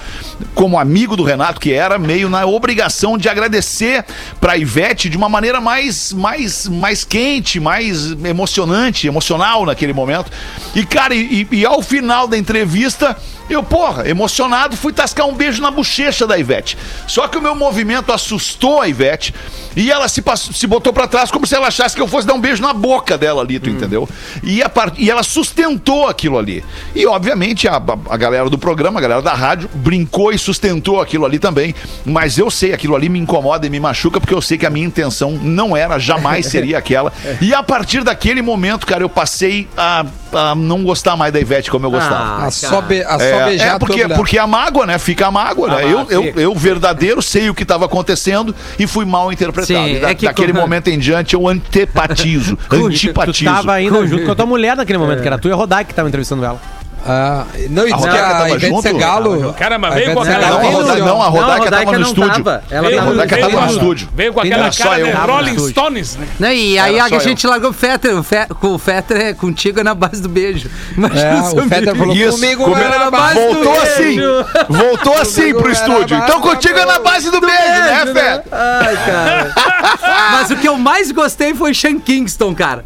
como 0.54 0.78
amigo 0.78 1.16
do 1.16 1.22
Renato, 1.22 1.58
que 1.58 1.72
era, 1.72 1.98
meio 1.98 2.28
na 2.28 2.44
obrigação 2.44 3.16
de 3.16 3.30
agradecer 3.30 4.04
pra 4.38 4.58
Ivete 4.58 5.08
de 5.08 5.16
uma 5.16 5.26
maneira 5.26 5.58
mais, 5.58 6.12
mais, 6.12 6.68
mais 6.68 7.02
quente, 7.02 7.58
mais 7.58 8.12
emocionante, 8.26 9.06
emocional 9.06 9.64
naquele 9.64 9.94
momento. 9.94 10.30
E, 10.74 10.84
cara, 10.84 11.14
e, 11.14 11.48
e 11.50 11.64
ao 11.64 11.80
final 11.80 12.28
da 12.28 12.36
entrevista, 12.36 13.16
eu, 13.54 13.62
porra, 13.62 14.08
emocionado, 14.08 14.76
fui 14.76 14.92
tascar 14.92 15.26
um 15.26 15.34
beijo 15.34 15.60
na 15.62 15.70
bochecha 15.70 16.26
da 16.26 16.38
Ivete. 16.38 16.76
Só 17.06 17.28
que 17.28 17.36
o 17.38 17.42
meu 17.42 17.54
movimento 17.54 18.12
assustou 18.12 18.80
a 18.80 18.88
Ivete 18.88 19.34
e 19.76 19.90
ela 19.90 20.08
se, 20.08 20.20
passou- 20.22 20.52
se 20.52 20.66
botou 20.66 20.92
pra 20.92 21.06
trás 21.06 21.30
como 21.30 21.46
se 21.46 21.54
ela 21.54 21.68
achasse 21.68 21.94
que 21.94 22.02
eu 22.02 22.06
fosse 22.08 22.26
dar 22.26 22.34
um 22.34 22.40
beijo 22.40 22.62
na 22.62 22.72
boca 22.72 23.16
dela 23.16 23.42
ali, 23.42 23.58
tu 23.58 23.70
entendeu? 23.70 24.08
E, 24.42 24.62
a 24.62 24.68
par- 24.68 24.92
e 24.98 25.10
ela 25.10 25.22
sustentou 25.22 26.08
aquilo 26.08 26.38
ali. 26.38 26.64
E, 26.94 27.06
obviamente, 27.06 27.66
a, 27.68 27.80
a 28.10 28.16
galera 28.16 28.48
do 28.50 28.58
programa, 28.58 28.98
a 28.98 29.02
galera 29.02 29.22
da 29.22 29.34
rádio, 29.34 29.68
brincou 29.74 30.32
e 30.32 30.38
sustentou 30.38 31.00
aquilo 31.00 31.24
ali 31.24 31.38
também. 31.38 31.74
Mas 32.04 32.38
eu 32.38 32.50
sei, 32.50 32.72
aquilo 32.72 32.94
ali 32.96 33.08
me 33.08 33.18
incomoda 33.18 33.66
e 33.66 33.70
me 33.70 33.80
machuca, 33.80 34.20
porque 34.20 34.34
eu 34.34 34.42
sei 34.42 34.58
que 34.58 34.66
a 34.66 34.70
minha 34.70 34.86
intenção 34.86 35.32
não 35.42 35.76
era, 35.76 35.98
jamais 35.98 36.46
seria 36.52 36.78
aquela. 36.78 37.12
E 37.40 37.54
a 37.54 37.62
partir 37.62 38.02
daquele 38.04 38.42
momento, 38.42 38.86
cara, 38.86 39.02
eu 39.02 39.08
passei 39.08 39.68
a, 39.76 40.04
a 40.32 40.54
não 40.54 40.82
gostar 40.82 41.16
mais 41.16 41.32
da 41.32 41.40
Ivete 41.40 41.70
como 41.70 41.86
eu 41.86 41.90
gostava. 41.90 42.14
Ah, 42.42 42.46
A 42.46 42.50
só, 42.50 42.80
be, 42.80 43.02
a 43.04 43.16
É, 43.20 43.41
é 43.50 43.68
tua 43.70 43.78
porque, 43.78 44.08
porque 44.08 44.38
a 44.38 44.46
mágoa, 44.46 44.86
né? 44.86 44.98
Fica 44.98 45.26
a 45.26 45.30
mágoa, 45.30 45.68
né? 45.68 45.84
Eu, 45.84 46.06
eu, 46.10 46.24
eu, 46.36 46.54
verdadeiro, 46.54 47.20
sei 47.22 47.48
o 47.50 47.54
que 47.54 47.62
estava 47.62 47.84
acontecendo 47.86 48.54
e 48.78 48.86
fui 48.86 49.04
mal 49.04 49.32
interpretado. 49.32 49.66
Sim, 49.86 50.00
da- 50.00 50.10
é 50.10 50.14
que 50.14 50.26
daquele 50.26 50.52
momento 50.52 50.88
em 50.88 50.98
diante 50.98 51.34
eu 51.34 51.46
antepatizo. 51.48 52.56
Tu 52.68 52.86
antipatizo. 52.86 53.44
tava 53.44 53.72
ainda 53.74 54.06
junto 54.06 54.24
com 54.24 54.32
a 54.32 54.34
tua 54.34 54.46
mulher 54.46 54.76
naquele 54.76 54.98
momento, 54.98 55.20
que 55.22 55.26
era 55.26 55.38
tu 55.38 55.48
e 55.48 55.52
a 55.52 55.54
Rodai 55.54 55.84
que 55.84 55.94
tava 55.94 56.08
entrevistando 56.08 56.44
ela. 56.44 56.60
Ah, 57.04 57.44
não, 57.70 57.82
e 57.86 57.92
que 57.92 57.92
Rodaica 57.98 58.26
a 58.26 58.30
tava 58.38 58.58
junto? 58.58 58.82
Sangalo... 58.82 59.54
Caramba, 59.54 59.88
a 59.88 59.90
veio 59.90 60.02
Ivete 60.12 60.14
com 60.16 60.22
aquela- 60.22 60.48
Não, 60.48 60.56
a 60.56 60.70
Rodaica, 60.70 61.04
não, 61.04 61.22
a 61.22 61.24
Não, 61.24 61.30
Rodaica 61.30 61.70
tava 61.70 61.84
no 61.92 61.98
não 61.98 62.06
estúdio. 62.08 62.44
tava. 62.44 62.64
Ela 62.70 62.88
Veio- 62.88 62.92
A 62.92 63.02
tava 63.02 63.10
Rodaica 63.10 63.34
veio 63.36 63.46
tava 63.48 63.60
no 63.60 63.66
com- 63.66 63.72
estúdio. 63.74 64.08
Veio 64.14 64.32
com 64.32 64.40
aquela 64.40 64.72
só 64.72 64.84
cara 64.84 65.04
de 65.04 65.12
Rolling. 65.12 65.68
Stones, 65.70 66.16
né? 66.16 66.26
Né, 66.38 66.54
e 66.56 66.78
aí 66.78 67.00
a 67.00 67.08
gente 67.18 67.46
largou 67.46 67.70
o 67.70 67.72
Fetter, 67.72 68.12
o 68.16 68.78
Fetter 68.78 69.16
é 69.20 69.34
contigo 69.34 69.82
na 69.82 69.94
base 69.94 70.22
do 70.22 70.28
beijo. 70.28 70.70
Imagina 70.96 71.20
É, 71.22 71.40
o 71.40 71.68
Fetter 71.68 71.96
falou 71.96 72.14
comigo 72.16 72.68
na 72.70 73.10
base 73.10 73.34
do 73.34 73.54
Voltou 73.54 73.72
beijo. 73.72 73.82
assim, 73.82 74.20
voltou 74.68 75.18
assim 75.18 75.54
pro 75.54 75.70
estúdio. 75.70 76.16
Então 76.18 76.40
contigo 76.40 76.78
é 76.78 76.84
na 76.86 76.98
base 77.00 77.30
do 77.30 77.40
beijo, 77.40 77.52
né, 77.56 78.06
Fé? 78.12 78.42
Ai, 78.52 78.96
cara. 79.06 79.52
Mas 80.32 80.50
o 80.50 80.56
que 80.56 80.68
eu 80.68 80.76
mais 80.76 81.10
gostei 81.10 81.54
foi 81.54 81.74
Sean 81.74 81.98
Kingston, 81.98 82.54
cara. 82.54 82.84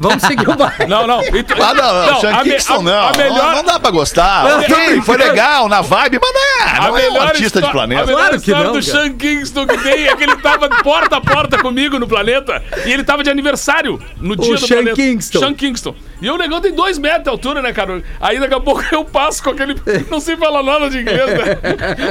Vamos 0.00 0.22
seguir 0.22 0.48
o 0.48 0.54
baile. 0.54 0.86
Não, 0.86 1.06
não. 1.06 1.20
E 1.22 1.42
tu- 1.42 1.54
Ah, 1.60 1.74
não, 1.74 2.06
não, 2.12 2.20
Sean 2.20 2.34
a 2.36 2.44
me- 2.44 2.50
Kingston 2.50 2.74
a- 2.74 2.82
não. 2.82 3.08
A 3.08 3.12
melhor, 3.16 3.36
não. 3.36 3.52
Não 3.56 3.64
dá 3.64 3.80
pra 3.80 3.90
gostar. 3.90 4.46
Ok, 4.58 5.00
foi 5.02 5.16
legal, 5.16 5.68
na 5.68 5.80
vibe, 5.80 6.20
mas 6.22 6.32
não 6.32 6.40
é, 6.40 6.62
A 6.70 6.76
não 6.76 6.86
é 6.86 6.90
um 6.90 6.94
melhor 7.12 7.26
artista 7.26 7.60
de 7.60 7.66
histó- 7.66 7.68
A 7.68 7.72
planeta. 7.72 8.06
melhor 8.06 8.18
Claro 8.18 8.30
que 8.40 8.50
história 8.50 8.64
não, 8.64 8.72
do 8.80 8.86
cara. 8.86 9.02
Sean 9.02 9.12
Kingston 9.14 9.66
que 9.66 9.78
tem 9.78 10.06
é 10.06 10.14
que 10.16 10.22
ele 10.22 10.36
tava 10.36 10.68
porta 10.68 11.16
a 11.16 11.20
porta 11.20 11.58
comigo 11.58 11.98
no 11.98 12.06
planeta 12.06 12.62
e 12.86 12.92
ele 12.92 13.02
tava 13.02 13.24
de 13.24 13.30
aniversário 13.30 14.00
no 14.20 14.36
dia 14.36 14.54
do 14.54 14.60
Sean 14.66 14.76
planeta. 14.84 14.94
Kingston. 14.96 15.38
Sean 15.40 15.54
Kingston. 15.54 15.94
E 16.20 16.28
o 16.30 16.36
negão 16.36 16.60
tem 16.60 16.72
dois 16.72 16.98
metros 16.98 17.22
de 17.24 17.30
altura, 17.30 17.62
né, 17.62 17.72
cara? 17.72 18.02
Aí 18.20 18.38
daqui 18.40 18.54
a 18.54 18.60
pouco 18.60 18.84
eu 18.92 19.04
passo 19.04 19.42
com 19.42 19.50
aquele. 19.50 19.74
Não 20.10 20.18
sei 20.20 20.36
falar 20.36 20.62
nada 20.64 20.88
de 20.90 20.98
inglês, 21.00 21.26
né? 21.26 21.58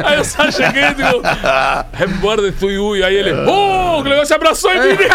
Aí 0.06 0.17
eu 0.17 0.23
só 0.26 0.50
cheguei 0.52 0.84
e 0.84 0.93
digo. 0.93 1.21
Happy 1.26 2.08
birthday 2.21 2.52
to 2.52 2.69
you. 2.69 2.95
E 2.97 3.04
aí 3.04 3.15
ele. 3.15 3.32
Oh, 3.50 4.00
o 4.00 4.04
negócio 4.04 4.28
se 4.28 4.34
abraçou 4.34 4.71
em 4.73 4.80
mim. 4.80 4.97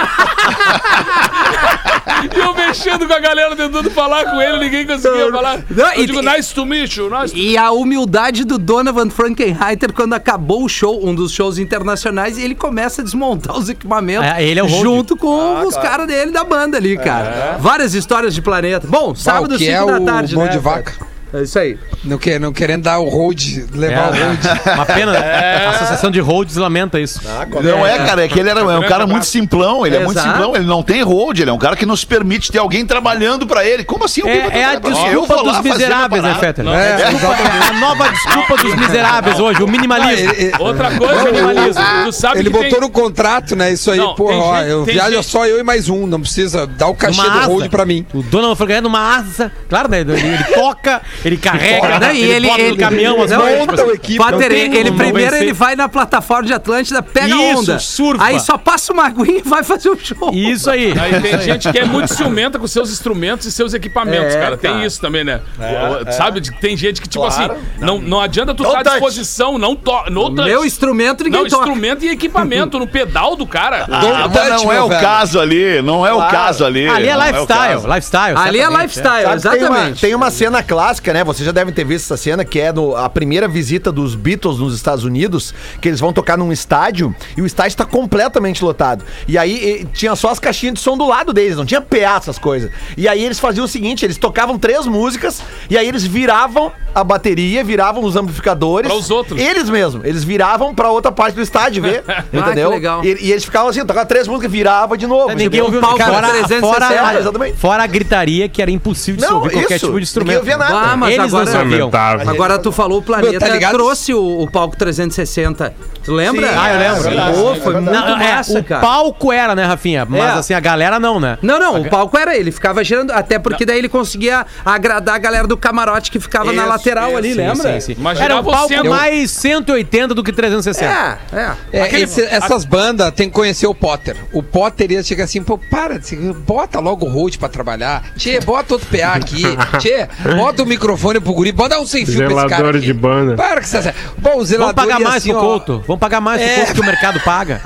e 2.35 2.38
eu 2.38 2.54
mexendo 2.66 3.07
com 3.07 3.12
a 3.12 3.18
galera 3.20 3.55
tentando 3.57 3.90
falar 3.90 4.25
com 4.31 4.40
ele, 4.40 4.59
ninguém 4.59 4.87
conseguia 4.87 5.31
falar. 5.31 5.61
Não, 5.70 5.92
Eu 5.94 6.03
e- 6.03 6.07
digo, 6.07 6.22
nice 6.22 6.55
to 6.55 6.64
meet 6.66 6.96
you. 6.96 7.11
Nice 7.11 7.35
to 7.35 7.38
E 7.40 7.57
a 7.57 7.70
humildade 7.72 8.44
do 8.44 8.59
Donovan 8.59 9.11
Frankenheiter 9.11 9.92
quando 9.92 10.14
acabou 10.14 10.64
o 10.64 10.68
show, 10.68 11.05
um 11.07 11.14
dos 11.14 11.33
shows 11.33 11.59
internacionais, 11.59 12.38
e 12.38 12.42
ele 12.42 12.55
começa 12.55 13.03
a 13.03 13.05
desmontar 13.05 13.57
os 13.57 13.68
equipamentos 13.68 14.27
É, 14.27 14.42
ele 14.44 14.61
é 14.61 14.64
o 14.64 14.68
junto 14.68 15.16
com 15.16 15.64
os 15.66 15.77
caras 15.77 16.07
dele 16.07 16.31
da 16.31 16.44
banda 16.44 16.77
ali, 16.77 16.96
cara. 16.96 17.57
Várias 17.61 17.94
histórias 17.94 18.35
de 18.35 18.42
planeta. 18.42 18.87
Bom, 18.87 19.14
sábado, 19.14 19.55
o 19.55 19.59
que 19.59 19.64
5 19.66 19.72
é 19.72 19.87
da 19.87 20.01
o 20.01 20.05
tarde, 20.05 20.35
mão 20.35 20.44
né? 20.44 20.51
de 20.53 20.59
vaca? 20.59 21.12
É 21.34 21.42
isso 21.42 21.58
aí. 21.58 21.78
Não, 22.04 22.18
quer, 22.18 22.38
não 22.38 22.52
querendo 22.52 22.82
dar 22.82 22.98
o 22.98 23.08
hold, 23.08 23.40
levar 23.74 24.10
o 24.10 24.14
hold. 24.14 24.44
É, 24.44 24.72
uma 24.74 24.86
pena. 24.86 25.18
A 25.18 25.70
Associação 25.70 26.10
de 26.10 26.20
Holds 26.20 26.56
lamenta 26.56 27.00
isso. 27.00 27.20
Não 27.62 27.86
é, 27.86 27.98
cara, 27.98 28.24
é 28.24 28.28
que 28.28 28.38
ele 28.38 28.50
era, 28.50 28.60
é 28.60 28.78
um 28.78 28.82
cara 28.82 29.06
muito 29.06 29.26
simplão, 29.26 29.86
ele 29.86 29.96
é 29.96 30.00
muito 30.00 30.18
Exato. 30.18 30.28
simplão, 30.28 30.54
ele 30.54 30.66
não 30.66 30.82
tem 30.82 31.02
road, 31.02 31.40
ele 31.40 31.50
é 31.50 31.52
um 31.52 31.58
cara 31.58 31.74
que 31.76 31.86
nos 31.86 32.04
permite 32.04 32.52
ter 32.52 32.58
alguém 32.58 32.84
trabalhando 32.84 33.46
pra 33.46 33.64
ele. 33.64 33.84
Como 33.84 34.04
assim? 34.04 34.22
É, 34.28 34.60
é 34.60 34.64
a 34.64 34.74
desculpa 34.76 35.34
vou 35.36 35.46
lá 35.46 35.52
dos 35.52 35.70
miseráveis, 35.70 36.22
né. 36.22 36.36
Fetter? 36.38 36.66
É, 36.68 37.00
é 37.00 37.68
a 37.68 37.72
nova 37.74 38.08
desculpa 38.08 38.56
dos 38.56 38.74
miseráveis 38.74 39.38
hoje, 39.38 39.62
o 39.62 39.68
minimalismo. 39.68 40.32
Ele, 40.32 40.52
Outra 40.58 40.90
coisa, 40.96 41.24
minimalismo. 41.24 41.82
Tu 42.04 42.12
sabe 42.12 42.40
ele 42.40 42.50
que 42.50 42.56
botou 42.56 42.70
tem... 42.70 42.80
no 42.80 42.90
contrato, 42.90 43.56
né? 43.56 43.72
Isso 43.72 43.90
aí, 43.90 43.98
Não, 43.98 44.14
pô, 44.14 44.30
ó, 44.32 44.60
eu 44.60 44.84
viajo 44.84 45.16
gente- 45.16 45.26
só 45.26 45.46
eu 45.46 45.58
e 45.58 45.62
mais 45.62 45.88
um. 45.88 46.06
Não 46.06 46.20
precisa 46.20 46.66
dar 46.66 46.88
o 46.88 46.94
cachê 46.94 47.22
do 47.22 47.40
hold 47.46 47.62
asa. 47.62 47.70
pra 47.70 47.86
mim. 47.86 48.04
O 48.12 48.22
Donald 48.22 48.56
foi 48.56 48.66
ganhando 48.66 48.86
uma 48.86 49.16
asa. 49.16 49.50
Claro, 49.68 49.88
né? 49.88 50.00
Ele 50.00 50.44
toca 50.54 51.00
Ele 51.24 51.37
carrega, 51.37 51.98
Daí 51.98 52.20
ele, 52.22 52.32
ele, 52.32 52.46
bota 52.48 52.61
ele, 52.61 52.70
no 52.70 52.76
caminhão 52.76 53.22
as 53.22 53.30
não, 53.30 53.40
coisas. 53.40 53.58
ele- 53.61 53.66
tipo 53.68 53.82
assim, 53.82 54.16
Potter, 54.16 54.52
ele, 54.52 54.90
primeiro 54.92 55.37
ele 55.37 55.52
vai 55.52 55.76
na 55.76 55.88
plataforma 55.88 56.46
de 56.46 56.52
Atlântida, 56.52 57.02
pega 57.02 57.35
a 57.35 57.38
Isso, 57.52 57.58
onda. 57.61 57.78
surfa. 57.78 58.24
Aí 58.24 58.40
só 58.40 58.58
passa 58.58 58.92
uma 58.92 59.06
aguinha 59.06 59.38
e 59.38 59.42
vai 59.42 59.62
fazer 59.62 59.88
o 59.90 59.98
show. 59.98 60.30
Isso 60.32 60.70
aí. 60.70 60.92
Aí 60.98 61.20
tem 61.20 61.38
gente 61.42 61.70
que 61.70 61.78
é 61.78 61.85
muito 61.85 62.12
ciumenta 62.14 62.58
com 62.58 62.66
seus 62.66 62.90
instrumentos 62.90 63.46
e 63.46 63.52
seus 63.52 63.72
equipamentos, 63.74 64.35
É, 64.35 64.40
cara. 64.40 64.56
Tem 64.56 64.72
cara. 64.72 64.87
isso 64.87 65.00
também, 65.00 65.24
né? 65.24 65.40
O- 65.58 66.08
o- 66.08 66.12
Sabe? 66.12 66.40
Tem 66.61 66.76
gente 66.76 67.00
que, 67.00 67.08
tipo 67.08 67.24
Claro. 67.26 67.52
assim, 67.54 67.62
não, 67.78 68.00
não 68.00 68.20
adianta 68.20 68.54
tu 68.54 68.64
estar 68.64 68.80
à 68.80 68.82
touch. 68.82 68.96
disposição, 68.96 69.58
não 69.58 69.74
to 69.76 69.92
no 70.11 70.30
touch. 70.35 70.48
Meu 70.48 70.64
instrumento 70.64 71.24
ninguém 71.24 71.42
Não, 71.42 71.48
toca. 71.48 71.62
instrumento 71.62 72.04
e 72.04 72.08
equipamento 72.11 72.78
no 72.78 72.87
pedal 72.87 73.37
do 73.37 73.46
cara. 73.46 73.87
Ah, 73.90 74.28
touch, 74.28 74.64
não 74.64 74.72
é 74.72 74.82
o 74.82 74.88
velho. 74.88 75.00
caso 75.00 75.40
ali, 75.40 75.80
não 75.82 76.06
é 76.06 76.12
o 76.12 76.18
caso 76.28 76.64
ali. 76.64 76.87
Ali 76.88 77.08
é 77.08 77.16
o 77.16 77.20
lifestyle, 77.20 77.80
lifestyle. 77.87 78.37
Ali 78.38 78.61
é 78.61 78.68
lifestyle, 78.68 79.40
Sabe, 79.40 79.56
tem, 79.58 79.64
uma, 79.68 79.76
exatamente. 79.78 80.00
tem 80.00 80.14
uma 80.14 80.30
cena 80.30 80.62
clássica, 80.62 81.12
né? 81.12 81.25
Vocês 81.25 81.44
já 81.44 81.53
devem 81.53 81.72
ter 81.72 81.85
visto 81.85 82.05
essa 82.05 82.16
cena, 82.16 82.44
que 82.44 82.61
é 82.61 82.72
no, 82.72 82.96
a 82.96 83.09
primeira 83.09 83.48
visita 83.48 83.92
dos 83.92 84.14
Beatles 84.14 84.59
nos 84.59 84.75
Estados 84.75 85.05
Unidos, 85.05 85.55
que 85.81 85.88
eles 85.88 86.01
vão 86.01 86.12
tocar 86.12 86.37
num 86.37 86.53
estádio 86.53 87.14
e 87.37 87.42
o 87.42 87.46
estádio 87.46 87.77
tá 87.77 87.85
completamente 87.85 88.64
lotado. 88.64 89.05
E 89.27 89.37
aí 89.38 89.83
e, 89.83 89.85
tinha 89.87 90.14
só 90.16 90.31
as 90.31 90.38
caixinhas 90.38 90.75
de 90.75 90.81
som 90.81 90.96
do 90.96 91.07
lado 91.07 91.33
deles, 91.33 91.57
não 91.57 91.66
tinha 91.66 91.81
PA, 91.81 92.16
essas 92.16 92.38
coisas. 92.38 92.70
E 92.96 93.09
aí 93.09 93.22
eles 93.25 93.38
faziam 93.38 93.64
o 93.64 93.68
seguinte: 93.68 94.05
eles 94.05 94.16
tocavam 94.16 94.59
três 94.59 94.87
músicas 94.87 95.42
e 95.68 95.77
aí 95.77 95.87
eles 95.87 96.05
viravam 96.05 96.72
a 96.94 97.03
bateria, 97.03 97.64
viravam 97.64 98.05
os 98.05 98.16
amplificadores. 98.16 98.90
Pra 98.90 98.98
os 98.98 99.11
outros. 99.11 99.40
Eles 99.40 99.68
mesmos, 99.70 100.05
eles 100.05 100.25
viravam 100.25 100.75
pra 100.75 100.90
outra 100.90 101.11
parte 101.11 101.35
do 101.35 101.42
estádio 101.42 101.83
ver. 101.83 102.05
entendeu? 102.33 102.70
que 102.70 102.75
legal. 102.75 103.05
E, 103.05 103.27
e 103.27 103.33
eles 103.33 103.44
ficavam 103.44 103.68
assim, 103.68 103.85
tocavam 103.85 104.07
três 104.07 104.29
músicas, 104.29 104.51
virava 104.51 104.96
de 104.96 105.07
novo. 105.07 105.29
Ninguém 105.29 105.46
entendeu? 105.46 105.64
ouviu 105.64 105.81
palco 105.81 105.98
cara, 105.98 106.12
fora, 106.12 106.29
360, 106.29 106.66
fora, 106.66 107.18
exatamente. 107.18 107.57
fora 107.57 107.83
a 107.83 107.87
gritaria 107.87 108.48
que 108.48 108.61
era 108.61 108.70
impossível 108.70 109.16
de 109.16 109.27
se 109.27 109.29
Não, 109.29 109.38
ouvir 109.38 109.53
qualquer 109.53 109.77
isso, 109.77 109.87
tipo 109.87 109.98
de 109.98 110.05
instrumento. 110.05 110.44
ninguém 110.44 110.55
ouvia 110.55 110.57
nada. 110.57 110.92
Ah, 110.92 110.96
mas 111.02 111.14
Eles 111.14 111.32
não 111.32 111.40
agora, 111.40 111.58
ouviam. 111.58 111.78
Lamentável. 111.80 112.30
agora 112.30 112.58
tu 112.58 112.72
falou 112.72 112.98
o 112.98 113.02
planeta 113.02 113.30
Meu, 113.30 113.40
tá 113.40 113.48
ligado? 113.48 113.72
trouxe 113.74 114.14
o, 114.14 114.40
o 114.40 114.50
palco 114.50 114.76
360. 114.76 115.74
Tu 116.04 116.12
lembra? 116.12 116.48
Sim, 116.48 116.54
Ah, 116.58 116.72
eu 116.72 116.78
lembro. 116.78 117.02
verdade, 117.02 117.36
Pô, 117.36 117.52
é 117.52 117.56
foi 117.56 117.74
muito 117.74 117.90
Não, 117.90 118.20
é, 118.20 118.34
massa, 118.34 118.58
o 118.58 118.64
cara. 118.64 118.80
palco 118.80 119.32
era, 119.32 119.54
né, 119.54 119.64
Rafinha? 119.64 120.04
Mas 120.04 120.20
É. 120.20 120.38
assim, 120.38 120.54
a 120.54 120.60
galera 120.60 120.98
não, 120.98 121.20
né? 121.20 121.38
Não, 121.42 121.58
não, 121.58 121.80
o 121.80 121.88
palco 121.88 122.16
era 122.18 122.36
ele, 122.36 122.50
ficava 122.50 122.82
girando, 122.82 123.10
até 123.12 123.38
porque 123.38 123.64
daí 123.64 123.78
ele 123.78 123.88
conseguia 123.88 124.44
agradar 124.64 125.14
a 125.14 125.18
galera 125.18 125.46
do 125.46 125.56
camarote 125.56 126.10
que 126.10 126.18
ficava 126.20 126.52
na 126.52 126.62
Isso, 126.62 126.68
lateral 126.70 127.08
isso, 127.10 127.18
ali, 127.18 127.30
sim, 127.30 127.34
lembra? 127.36 127.72
Sim, 127.74 127.80
sim. 127.80 127.96
Mas 127.98 128.20
Era 128.20 128.36
um 128.36 128.40
o 128.40 128.44
palco 128.44 128.68
centro. 128.68 128.90
mais 128.90 129.30
180 129.30 130.14
do 130.14 130.22
que 130.24 130.32
360. 130.32 130.92
É, 130.92 131.18
é. 131.36 131.52
É, 131.72 131.82
Aquele- 131.82 132.02
esse- 132.04 132.22
essas 132.24 132.64
bandas 132.64 133.10
tem 133.12 133.28
que 133.28 133.34
conhecer 133.34 133.66
o 133.66 133.74
Potter. 133.74 134.16
O 134.32 134.42
Potter 134.42 134.90
ia 134.92 135.02
chegar 135.02 135.24
assim, 135.24 135.42
pô, 135.42 135.56
para, 135.58 136.00
bota 136.46 136.80
logo 136.80 137.06
o 137.06 137.08
Road 137.08 137.38
pra 137.38 137.48
trabalhar. 137.48 138.02
Tchê, 138.16 138.40
bota 138.40 138.74
outro 138.74 138.88
PA 138.88 139.12
aqui. 139.14 139.42
Tchê, 139.78 140.08
bota 140.36 140.62
o 140.62 140.66
microfone 140.66 141.20
pro 141.20 141.32
guri, 141.32 141.52
bota 141.52 141.78
um 141.78 141.86
sem 141.86 142.04
fio 142.04 142.16
pra 142.16 142.26
esse 142.26 142.34
cara. 142.34 142.48
Zelador 142.48 142.76
aqui. 142.76 142.86
de 142.86 142.92
banda. 142.92 143.34
Para 143.36 143.60
que 143.60 143.68
você. 143.68 143.94
Bom, 144.18 144.38
o 144.38 144.44
zelador 144.44 144.74
Vamos 144.74 144.92
pagar 144.92 145.00
mais 145.02 145.16
assim, 145.16 145.30
pro 145.30 145.38
ó, 145.38 145.42
Couto. 145.42 145.84
Vamos 145.92 146.00
pagar 146.00 146.22
mais 146.22 146.40
É. 146.40 146.72
que 146.72 146.81
o 146.81 146.85
mercado 146.85 147.20
paga. 147.20 147.61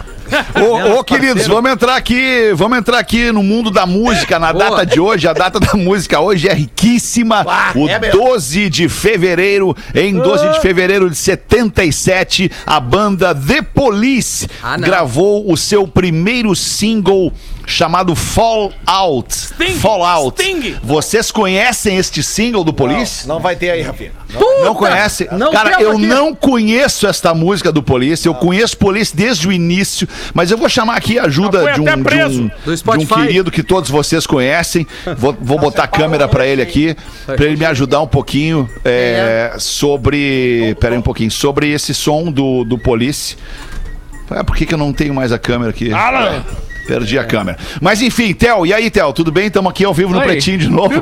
Ô, 0.61 0.99
ô, 0.99 1.05
queridos, 1.05 1.47
vamos 1.47 1.71
entrar 1.71 1.95
aqui, 1.95 2.51
vamos 2.57 2.79
entrar 2.79 2.99
aqui 2.99 3.31
no 3.31 3.41
mundo 3.41 3.71
da 3.71 3.87
música, 3.87 4.37
na 4.41 4.51
data 4.51 4.85
de 4.85 4.99
hoje. 4.99 5.29
A 5.29 5.33
data 5.33 5.61
da 5.61 5.75
música 5.75 6.19
hoje 6.19 6.49
é 6.49 6.53
riquíssima. 6.53 7.47
o 7.77 7.89
é 7.89 8.01
mesmo. 8.01 8.21
12 8.21 8.69
de 8.69 8.89
fevereiro, 8.89 9.77
em 9.95 10.15
12 10.15 10.51
de 10.55 10.61
fevereiro 10.61 11.09
de 11.09 11.15
77, 11.17 12.51
a 12.67 12.81
banda 12.81 13.33
The 13.33 13.62
Police 13.62 14.49
Ah, 14.61 14.77
gravou 14.77 15.49
o 15.49 15.57
seu 15.57 15.87
primeiro 15.87 16.57
single 16.57 17.33
chamado 17.66 18.14
Fall 18.14 18.72
Out. 18.87 19.35
Sting, 19.35 19.74
Fall 19.74 20.05
Out. 20.05 20.40
Sting. 20.40 20.76
Vocês 20.83 21.31
conhecem 21.31 21.96
este 21.98 22.22
single 22.22 22.62
do 22.62 22.72
Police? 22.72 23.26
Não 23.26 23.40
vai 23.40 23.57
ter 23.57 23.70
aí, 23.70 23.83
Rafinha. 23.83 24.12
Não 24.62 24.74
conhece? 24.74 25.29
Não 25.33 25.50
Cara, 25.50 25.83
eu 25.83 25.92
aqui. 25.92 26.07
não 26.07 26.35
conheço 26.35 27.07
esta 27.07 27.35
música 27.35 27.72
do 27.72 27.83
Police. 27.83 28.26
Eu 28.26 28.35
conheço 28.35 28.76
Police 28.79 29.14
desde 29.14 29.48
o 29.48 29.52
início, 29.52 30.09
mas 30.33 30.50
eu 30.50 30.57
vou 30.57 30.68
chamar 30.68 30.96
aqui 30.96 31.18
a 31.18 31.24
ajuda 31.24 31.61
foi 31.61 31.72
de 31.72 31.81
um, 31.81 31.85
de, 31.85 31.90
um, 31.90 32.96
de 32.98 33.05
um 33.05 33.07
querido 33.07 33.50
que 33.50 33.62
todos 33.62 33.90
vocês 33.90 34.26
conhecem. 34.26 34.87
Vou, 35.18 35.37
vou 35.40 35.59
botar 35.59 35.85
a 35.85 35.88
câmera 35.88 36.29
pra 36.29 36.46
ele 36.46 36.62
aqui, 36.62 36.96
pra 37.24 37.44
ele 37.44 37.57
me 37.57 37.64
ajudar 37.64 38.00
um 38.00 38.07
pouquinho 38.07 38.68
é, 38.85 39.55
sobre. 39.59 40.76
Pera 40.81 40.94
aí 40.94 40.98
um 40.98 41.02
pouquinho. 41.02 41.31
Sobre 41.31 41.70
esse 41.72 41.92
som 41.92 42.31
do, 42.31 42.64
do 42.64 42.79
Police. 42.79 43.37
Ah, 44.31 44.42
por 44.42 44.57
que, 44.57 44.66
que 44.66 44.74
eu 44.74 44.79
não 44.79 44.92
tenho 44.92 45.14
mais 45.14 45.33
a 45.33 45.38
câmera 45.38 45.70
aqui? 45.70 45.92
Alan. 45.92 46.44
Perdi 46.87 47.18
a 47.18 47.25
câmera. 47.25 47.59
Mas 47.81 48.01
enfim, 48.01 48.33
Theo, 48.33 48.64
e 48.66 48.72
aí, 48.72 48.90
Theo, 48.90 49.12
tudo 49.12 49.33
bem? 49.33 49.46
Estamos 49.46 49.70
aqui 49.70 49.85
ao 49.85 49.92
vivo 49.94 50.12
no 50.12 50.18
Oi. 50.20 50.25
Pretinho 50.25 50.59
de 50.59 50.68
novo. 50.68 50.94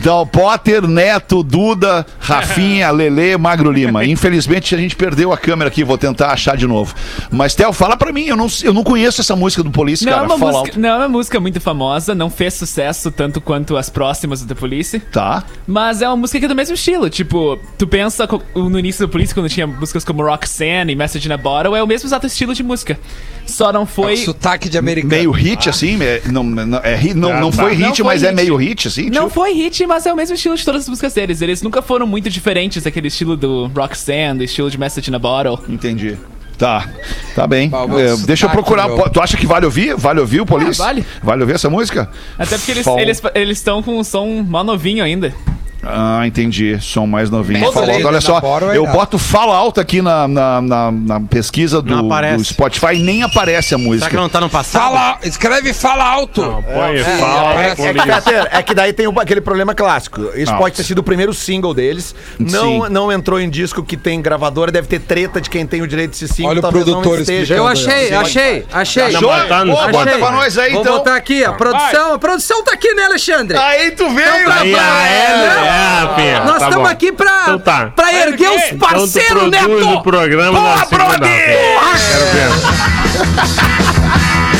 Então, 0.00 0.26
Potter, 0.26 0.86
Neto, 0.86 1.42
Duda, 1.42 2.06
Rafinha, 2.18 2.90
Lelê, 2.92 3.36
Magro 3.36 3.70
Lima. 3.70 4.04
Infelizmente 4.04 4.74
a 4.74 4.78
gente 4.78 4.94
perdeu 4.96 5.32
a 5.32 5.36
câmera 5.38 5.68
aqui, 5.68 5.82
vou 5.84 5.98
tentar 5.98 6.30
achar 6.32 6.56
de 6.56 6.66
novo. 6.66 6.94
Mas, 7.30 7.54
Theo, 7.54 7.72
fala 7.72 7.96
pra 7.96 8.12
mim, 8.12 8.24
eu 8.26 8.36
não, 8.36 8.46
eu 8.62 8.72
não 8.72 8.82
conheço 8.84 9.20
essa 9.20 9.34
música 9.36 9.62
do 9.62 9.70
Police, 9.70 10.04
Não, 10.04 10.12
é 10.12 10.14
cara. 10.14 10.26
uma 10.26 10.38
Fallout. 10.38 10.58
música, 10.68 10.78
não 10.80 10.88
é 10.88 10.96
uma 10.98 11.08
música 11.08 11.40
muito 11.40 11.60
famosa, 11.60 12.14
não 12.14 12.30
fez 12.30 12.54
sucesso 12.54 13.10
tanto 13.10 13.40
quanto 13.40 13.76
as 13.76 13.90
próximas 13.90 14.40
do 14.40 14.46
The 14.46 14.54
Police, 14.54 14.98
Tá. 15.12 15.44
mas 15.66 16.00
é 16.02 16.08
uma 16.08 16.16
música 16.16 16.38
que 16.38 16.44
é 16.44 16.48
do 16.48 16.54
mesmo 16.54 16.74
estilo. 16.74 17.10
Tipo, 17.10 17.58
tu 17.76 17.86
pensa 17.86 18.28
no 18.54 18.78
início 18.78 19.06
do 19.06 19.10
Police, 19.10 19.34
quando 19.34 19.48
tinha 19.48 19.66
músicas 19.66 20.04
como 20.04 20.22
Roxanne 20.22 20.92
e 20.92 20.96
Message 20.96 21.28
in 21.28 21.32
a 21.32 21.36
Bottle, 21.36 21.74
é 21.76 21.82
o 21.82 21.86
mesmo 21.86 22.06
exato 22.08 22.26
estilo 22.26 22.54
de 22.54 22.62
música. 22.62 22.98
Só 23.46 23.72
não 23.72 23.86
foi. 23.86 24.16
Sotaque 24.16 24.68
de 24.68 24.76
americano. 24.76 25.10
Meio 25.14 25.25
hit, 25.30 25.68
assim? 25.68 25.98
é- 26.02 26.22
não, 26.30 26.42
não, 26.42 26.78
é 26.78 26.94
hit- 26.94 27.14
não, 27.14 27.32
Ah, 27.32 27.40
não 27.40 27.50
tá. 27.50 27.62
foi 27.62 27.72
hit, 27.74 27.82
Não 27.88 27.94
foi 27.94 28.04
mas 28.04 28.22
é 28.22 28.32
meio 28.32 28.56
hit, 28.56 28.88
assim? 28.88 29.04
Não 29.10 29.24
tipo? 29.28 29.30
foi 29.30 29.52
hit, 29.52 29.86
mas 29.86 30.06
é 30.06 30.12
o 30.12 30.16
mesmo 30.16 30.34
estilo 30.34 30.56
de 30.56 30.64
todas 30.64 30.82
as 30.82 30.88
músicas 30.88 31.14
deles. 31.14 31.40
Eles 31.42 31.62
nunca 31.62 31.80
foram 31.82 32.06
muito 32.06 32.28
diferentes 32.30 32.82
daquele 32.82 33.08
estilo 33.08 33.36
do 33.36 33.66
Roxanne, 33.68 34.38
do 34.38 34.44
estilo 34.44 34.70
de 34.70 34.78
Message 34.78 35.10
in 35.10 35.14
a 35.14 35.18
Bottle. 35.18 35.58
Entendi. 35.68 36.16
Tá, 36.58 36.88
tá 37.34 37.46
bem. 37.46 37.68
Bah, 37.68 37.84
É, 37.98 38.16
deixa 38.24 38.46
eu 38.46 38.50
procurar. 38.50 38.88
meu. 38.88 39.10
Tu 39.10 39.20
acha 39.20 39.36
que 39.36 39.46
vale 39.46 39.66
ouvir? 39.66 39.94
Vale 39.94 40.20
ouvir 40.20 40.40
o 40.40 40.46
Police? 40.46 40.78
vale. 40.78 41.04
Vale 41.22 41.42
ouvir 41.42 41.54
essa 41.54 41.68
música? 41.68 42.08
Até 42.38 42.56
porque 42.56 42.70
eles 42.72 42.84
Fall- 42.84 42.98
eles 42.98 43.22
eles 43.34 43.58
estão 43.58 43.82
com 43.82 43.98
um 43.98 44.02
som 44.02 44.42
mó 44.42 44.64
novinho 44.64 45.04
ainda. 45.04 45.34
Ah, 45.82 46.26
entendi. 46.26 46.78
Som 46.80 47.06
mais 47.06 47.30
novinho. 47.30 47.60
Message 47.60 47.74
Fallout. 47.74 48.04
Olha 48.04 48.20
só, 48.20 48.38
é 48.72 48.76
eu 48.76 48.86
boto 48.86 49.18
Fallout 49.18 49.78
aqui 49.78 50.02
na, 50.02 50.26
na, 50.26 50.60
na, 50.60 50.90
na 50.92 51.20
pesquisa 51.20 51.80
do, 51.80 51.94
Não 52.02 52.08
do 52.36 52.44
Spotify 52.44 52.94
e 52.94 52.98
nem 53.02 53.22
aparece 53.22 53.74
a 53.74 53.78
Será 53.78 53.88
música. 53.88 54.10
que 54.10 54.16
não 54.16 54.28
tá 54.28 54.40
no 54.40 54.48
passado? 54.50 54.82
Fala, 54.82 55.18
escreve 55.22 55.72
fala 55.72 56.04
alto. 56.04 56.42
Põe, 56.42 56.98
fala, 57.18 57.62
É, 57.62 57.70
é, 57.70 57.74
que, 57.74 57.92
Peter, 57.92 58.48
é 58.50 58.62
que 58.62 58.74
daí 58.74 58.92
tem 58.92 59.06
o- 59.06 59.20
aquele 59.20 59.40
problema 59.40 59.74
clássico. 59.74 60.20
Isso 60.34 60.52
Ah. 60.52 60.56
pode 60.56 60.74
ter 60.76 60.82
sido 60.84 60.98
o 60.98 61.02
primeiro 61.02 61.32
single 61.32 61.72
deles. 61.72 62.14
Não, 62.38 62.84
Sim. 62.86 62.88
não 62.90 63.12
entrou 63.12 63.38
em 63.40 63.48
disco 63.48 63.82
que 63.82 63.96
tem 63.96 64.20
gravadora, 64.20 64.72
deve 64.72 64.88
ter 64.88 65.00
treta 65.00 65.40
de 65.40 65.48
quem 65.48 65.66
tem 65.66 65.82
o 65.82 65.86
direito 65.86 66.10
desse 66.12 66.26
single. 66.28 66.50
Olha 66.50 66.58
o 66.58 66.62
talvez 66.62 66.84
produtor 66.84 67.12
não 67.14 67.20
esteja. 67.20 67.54
Eu 67.54 67.66
achei, 67.66 68.12
achei, 68.14 68.66
achei. 68.72 69.02
Achou? 69.04 69.20
Não, 69.36 69.48
tá 69.48 69.64
no 69.64 69.72
Ô, 69.74 69.88
bota 69.88 70.18
pra 70.18 70.30
nós 70.32 70.58
aí, 70.58 70.72
Vou 70.72 70.80
então. 70.82 70.96
botar 70.98 71.14
aqui, 71.16 71.44
a 71.44 71.52
produção. 71.52 72.14
A 72.14 72.18
produção 72.18 72.64
tá 72.64 72.72
aqui, 72.72 72.92
né, 72.94 73.04
Alexandre? 73.04 73.56
Aí 73.56 73.90
tu 73.92 74.08
veio, 74.10 74.28
Então 74.28 74.44
tá 74.46 74.52
rapaz. 74.54 74.70
bom. 74.72 74.78
é, 74.78 75.65
Rafinha, 75.70 76.40
Nós 76.44 76.58
tá 76.58 76.64
estamos 76.68 76.84
bom. 76.86 76.92
aqui 76.92 77.12
pra, 77.12 77.40
Então 77.42 77.58
tá. 77.58 77.90
pra 77.94 78.12
erguer 78.12 78.50
os 78.50 78.62
Então 78.72 78.78
parceiros, 78.88 79.30
produz 79.32 79.50
Neto! 79.50 79.88
o 79.90 80.02
programa 80.02 80.58
Porra, 80.60 80.76
na 80.76 80.84
segunda 80.86 81.18
Brody! 81.18 81.28
Quero 81.30 82.26
ver. 82.32 82.50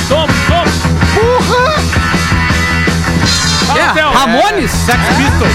Toma, 0.09 0.29
toma. 0.49 0.67
É, 3.79 3.93
Theo. 3.93 4.11
Ramones? 4.11 4.71
Sex 4.71 4.99
Pistols. 5.17 5.53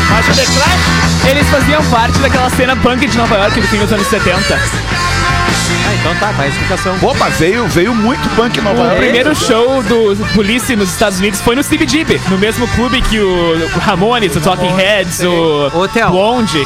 Eles 1.27 1.47
faziam 1.49 1.83
parte 1.85 2.17
daquela 2.19 2.49
cena 2.51 2.75
punk 2.75 3.07
de 3.07 3.17
Nova 3.17 3.35
York 3.35 3.59
do 3.59 3.67
fim 3.67 3.77
dos 3.79 3.91
anos 3.91 4.07
70. 4.07 4.59
Ah, 5.88 5.93
então 5.99 6.15
tá, 6.15 6.34
tá 6.34 6.43
a 6.43 6.47
explicação. 6.47 6.95
Mas 7.19 7.38
veio, 7.39 7.67
veio 7.67 7.93
muito 7.95 8.27
punk 8.36 8.57
em 8.57 8.62
Nova 8.62 8.81
O 8.81 8.86
York. 8.86 8.97
primeiro 9.01 9.36
show 9.36 9.81
do 9.84 10.15
Police 10.34 10.75
nos 10.75 10.89
Estados 10.91 11.19
Unidos 11.19 11.41
foi 11.41 11.55
no 11.55 11.63
Steve 11.63 11.88
Jeep, 11.88 12.19
no 12.29 12.38
mesmo 12.38 12.67
clube 12.69 13.01
que 13.01 13.19
o 13.19 13.67
Ramones, 13.79 14.36
o 14.36 14.41
Talking 14.41 14.73
Heads, 14.75 15.21
o 15.21 15.71
Hotel. 15.73 16.10
Blonde. 16.10 16.65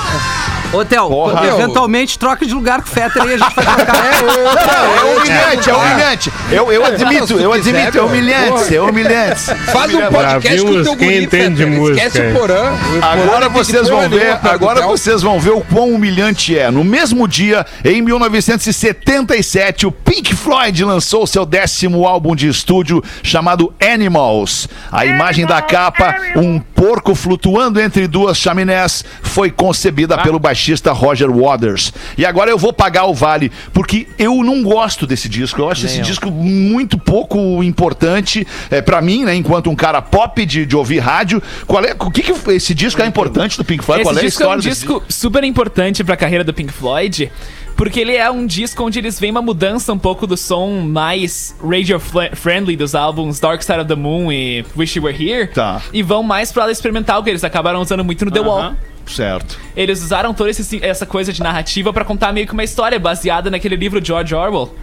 Ô, 0.74 0.84
Theo, 0.84 1.08
Porra. 1.08 1.48
eventualmente 1.48 2.18
troca 2.20 2.46
de 2.46 2.54
lugar 2.54 2.82
com 2.82 2.90
o 2.90 2.92
Fetter 2.92 3.22
aí 3.22 3.34
a 3.34 3.38
gente 3.38 3.56
vai 3.56 3.66
trocar. 3.66 3.96
É 4.96 5.18
humilhante, 5.18 5.70
é 5.70 5.74
humilhante. 5.76 6.34
Eu, 6.52 6.72
eu 6.72 6.86
admito, 6.86 7.34
eu 7.40 7.54
admito, 7.54 7.98
é 7.98 8.02
humilhante, 8.02 8.76
é 8.76 8.82
humilhante. 8.82 9.42
Faz 9.72 9.94
um 9.94 10.02
podcast 10.02 10.62
com 10.62 10.72
o 10.72 10.84
teu 10.84 10.96
guri, 10.96 11.24
entende 11.24 11.66
música, 11.66 12.08
Esquece 12.08 12.28
o 12.28 12.34
Porã. 12.34 12.74
Agora 13.02 13.46
não 13.46 13.52
vocês 13.52 13.88
vão 13.88 14.10
ver, 14.10 14.40
agora 14.44 14.82
vocês 14.88 15.22
vão 15.22 15.40
ver 15.40 15.52
o 15.52 15.62
quão 15.62 15.92
humilhante 15.92 16.58
é. 16.58 16.70
No 16.72 16.84
mesmo 16.84 17.28
dia, 17.28 17.66
em 17.84 18.02
1979, 18.02 19.36
87, 19.36 19.88
o 19.88 19.92
Pink 19.92 20.36
Floyd 20.36 20.84
lançou 20.84 21.28
seu 21.28 21.46
décimo 21.46 22.06
álbum 22.06 22.36
de 22.36 22.48
estúdio 22.48 23.04
chamado 23.24 23.74
Animals. 23.82 24.68
A 24.92 25.06
imagem 25.06 25.46
da 25.46 25.62
capa, 25.62 26.16
um 26.36 26.60
porco 26.60 27.14
flutuando 27.16 27.80
entre 27.80 28.08
duas 28.08 28.38
chaminés, 28.38 29.04
foi 29.22 29.52
concebida 29.52 30.18
pelo 30.18 30.40
baixista 30.40 30.55
Roger 30.92 31.32
Waters. 31.32 31.94
E 32.18 32.26
agora 32.26 32.50
eu 32.50 32.58
vou 32.58 32.74
pagar 32.74 33.06
o 33.06 33.14
vale, 33.14 33.52
porque 33.74 34.08
eu 34.18 34.44
não 34.44 34.64
gosto 34.64 35.06
desse 35.06 35.30
disco. 35.30 35.62
Eu 35.62 35.70
acho 35.70 35.86
esse 35.86 36.02
disco 36.02 36.32
muito 36.32 36.98
pouco 36.98 37.64
importante 37.64 38.46
é, 38.70 38.82
para 38.82 39.02
mim, 39.02 39.26
né? 39.26 39.36
Enquanto 39.36 39.70
um 39.70 39.76
cara 39.76 40.02
pop 40.02 40.46
de, 40.46 40.66
de 40.66 40.76
ouvir 40.76 41.00
rádio. 41.00 41.42
Qual 41.68 41.84
é, 41.84 41.96
o 42.00 42.12
que, 42.12 42.22
que 42.22 42.52
esse 42.52 42.74
disco 42.74 43.02
é 43.02 43.06
importante 43.06 43.58
do 43.58 43.66
Pink 43.66 43.84
Floyd? 43.84 44.02
Esse 44.02 44.10
Qual 44.10 44.16
é 44.16 44.20
a 44.20 44.22
disco 44.22 44.44
é 44.44 44.48
um 44.48 44.50
história 44.50 44.64
desse 44.64 44.82
disco 44.82 45.04
super 45.10 45.44
importante 45.44 46.04
pra 46.04 46.18
carreira 46.18 46.44
do 46.44 46.54
Pink 46.54 46.72
Floyd, 46.72 47.32
porque 47.76 48.00
ele 48.00 48.16
é 48.16 48.30
um 48.32 48.46
disco 48.46 48.84
onde 48.84 49.00
eles 49.00 49.20
veem 49.20 49.32
uma 49.32 49.42
mudança 49.42 49.92
um 49.94 50.00
pouco 50.00 50.26
do 50.26 50.38
som 50.38 50.82
mais 50.82 51.56
radio-friendly 51.62 52.76
dos 52.76 52.96
álbuns 52.96 53.40
Dark 53.40 53.62
Side 53.62 53.80
of 53.80 53.88
the 53.88 53.96
Moon 53.96 54.32
e 54.32 54.66
Wish 54.78 54.98
You 54.98 55.06
Were 55.06 55.16
Here, 55.30 55.48
Tá. 55.48 55.82
e 55.94 56.02
vão 56.02 56.24
mais 56.24 56.52
pro 56.52 56.62
lado 56.62 56.72
experimental, 56.72 57.24
que 57.24 57.30
eles 57.30 57.44
acabaram 57.44 57.82
usando 57.82 58.04
muito 58.04 58.24
no 58.26 58.32
The 58.32 58.40
Wall. 58.40 58.74
Certo. 59.06 59.60
Eles 59.76 60.02
usaram 60.02 60.34
toda 60.34 60.50
essa 60.82 61.06
coisa 61.06 61.32
de 61.32 61.42
narrativa 61.44 61.94
pra 61.94 62.04
contar 62.04 62.34
meio 62.34 62.48
que 62.48 62.54
uma 62.54 62.64
história 62.64 62.98
baseada 62.98 63.52
naquele 63.52 63.76
livro 63.76 64.04
George 64.04 64.34
Orwell. 64.34 64.74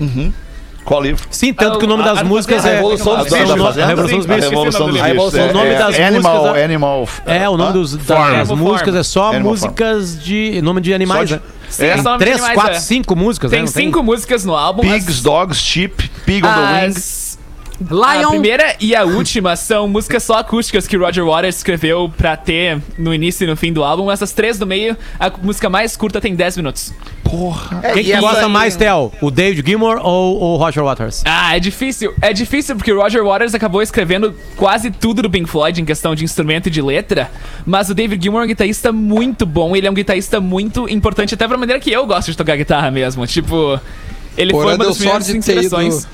Qual 0.85 1.01
livro? 1.01 1.25
Sim, 1.31 1.53
tanto 1.55 1.79
que 1.79 1.85
o 1.85 1.89
nome 1.89 2.03
das 2.03 2.19
a- 2.19 2.25
músicas 2.25 2.65
a 2.67 2.71
é. 2.71 2.75
Revolução 2.77 3.17
dos 3.19 3.29
Bichos. 3.33 3.79
A 3.79 3.87
Revolução 3.87 4.19
dos 4.19 4.27
Bichos. 5.01 5.35
É, 5.35 5.45
O 5.45 5.53
nome 5.53 5.69
é, 5.71 5.79
das 5.79 6.01
Animal, 6.01 6.37
músicas, 6.43 6.63
Animal. 6.65 7.09
É, 7.25 7.49
o 7.49 7.57
nome 7.57 7.73
dos, 7.73 7.97
das 7.97 8.49
músicas 8.51 8.95
é 8.97 9.03
só 9.03 9.29
Animal 9.31 9.53
músicas 9.53 10.23
de. 10.23 10.61
Nome 10.63 10.81
de 10.81 10.93
animais, 10.93 11.31
Só 11.31 11.37
de- 11.37 11.43
né? 11.43 11.49
Sim, 11.69 11.85
É. 11.87 11.97
de 11.97 12.19
Três, 12.19 12.41
quatro, 12.51 12.73
é. 12.73 12.81
cinco 12.81 13.17
músicas, 13.17 13.51
Tem 13.51 13.61
né? 13.61 13.65
Não 13.65 13.73
cinco 13.73 14.03
músicas 14.03 14.45
no 14.45 14.55
álbum. 14.55 14.83
Pigs, 14.83 15.23
Dogs, 15.23 15.59
Sheep, 15.59 16.09
Pig 16.27 16.45
on 16.47 16.51
the 16.53 16.87
Wing. 16.87 16.95
As- 17.91 18.03
A 18.03 18.17
Lion. 18.19 18.31
primeira 18.31 18.77
e 18.81 18.95
a 18.95 19.05
última 19.05 19.57
são 19.57 19.89
músicas 19.89 20.23
só 20.23 20.35
acústicas 20.39 20.87
que 20.87 20.97
o 20.97 21.01
Roger 21.05 21.25
Waters 21.25 21.57
escreveu 21.57 22.13
pra 22.17 22.37
ter 22.37 22.81
no 22.99 23.13
início 23.15 23.45
e 23.45 23.47
no 23.47 23.57
fim 23.57 23.73
do 23.73 23.83
álbum. 23.85 24.11
Essas 24.11 24.33
três 24.33 24.59
do 24.59 24.67
meio, 24.67 24.97
a 25.19 25.31
música 25.43 25.69
mais 25.71 25.97
curta 25.97 26.21
tem 26.21 26.35
10 26.35 26.57
minutos. 26.57 26.93
É, 27.83 27.93
Quem 27.95 28.05
que 28.05 28.17
gosta 28.19 28.45
aí- 28.45 28.51
mais, 28.53 28.77
Theo? 28.77 29.11
O 29.23 29.31
David 29.31 29.67
Gilmour 29.67 29.99
ou 30.03 30.39
o 30.39 30.57
Roger 30.57 30.85
Waters? 30.85 31.23
Ah, 31.25 31.57
é 31.57 31.61
difícil. 31.61 32.13
É 32.21 32.31
difícil 32.33 32.77
porque 32.77 32.93
o 32.93 33.01
Roger 33.01 33.25
Waters 33.25 33.55
acabou 33.55 33.81
escrevendo 33.81 34.35
quase 34.57 34.91
tudo 34.91 35.23
do 35.23 35.31
Pink 35.31 35.49
Floyd 35.49 35.81
em 35.81 35.85
questão 35.85 36.15
de 36.15 36.25
instrumento 36.25 36.67
e 36.67 36.71
de 36.71 36.83
letra. 36.83 37.31
Mas 37.65 37.89
o 37.89 37.95
David 37.95 38.23
Gilmour 38.23 38.43
é 38.43 38.45
um 38.45 38.49
guitarrista 38.49 38.93
muito 38.93 39.47
bom. 39.47 39.75
Ele 39.75 39.87
é 39.87 39.91
um 39.91 39.95
guitarrista 39.95 40.41
muito 40.43 40.87
importante, 40.91 41.33
até 41.35 41.49
pra 41.49 41.57
maneira 41.57 41.81
que 41.81 41.91
eu 41.91 42.05
gosto 42.07 42.31
de 42.31 42.37
tocar 42.37 42.55
guitarra 42.57 42.91
mesmo. 42.91 43.27
Tipo, 43.27 43.81
ele 44.37 44.51
foi 44.53 44.63
Porã 44.65 44.75
uma 44.75 44.85
das 44.85 44.99
ido 45.29 45.39
inspirações. 45.39 46.07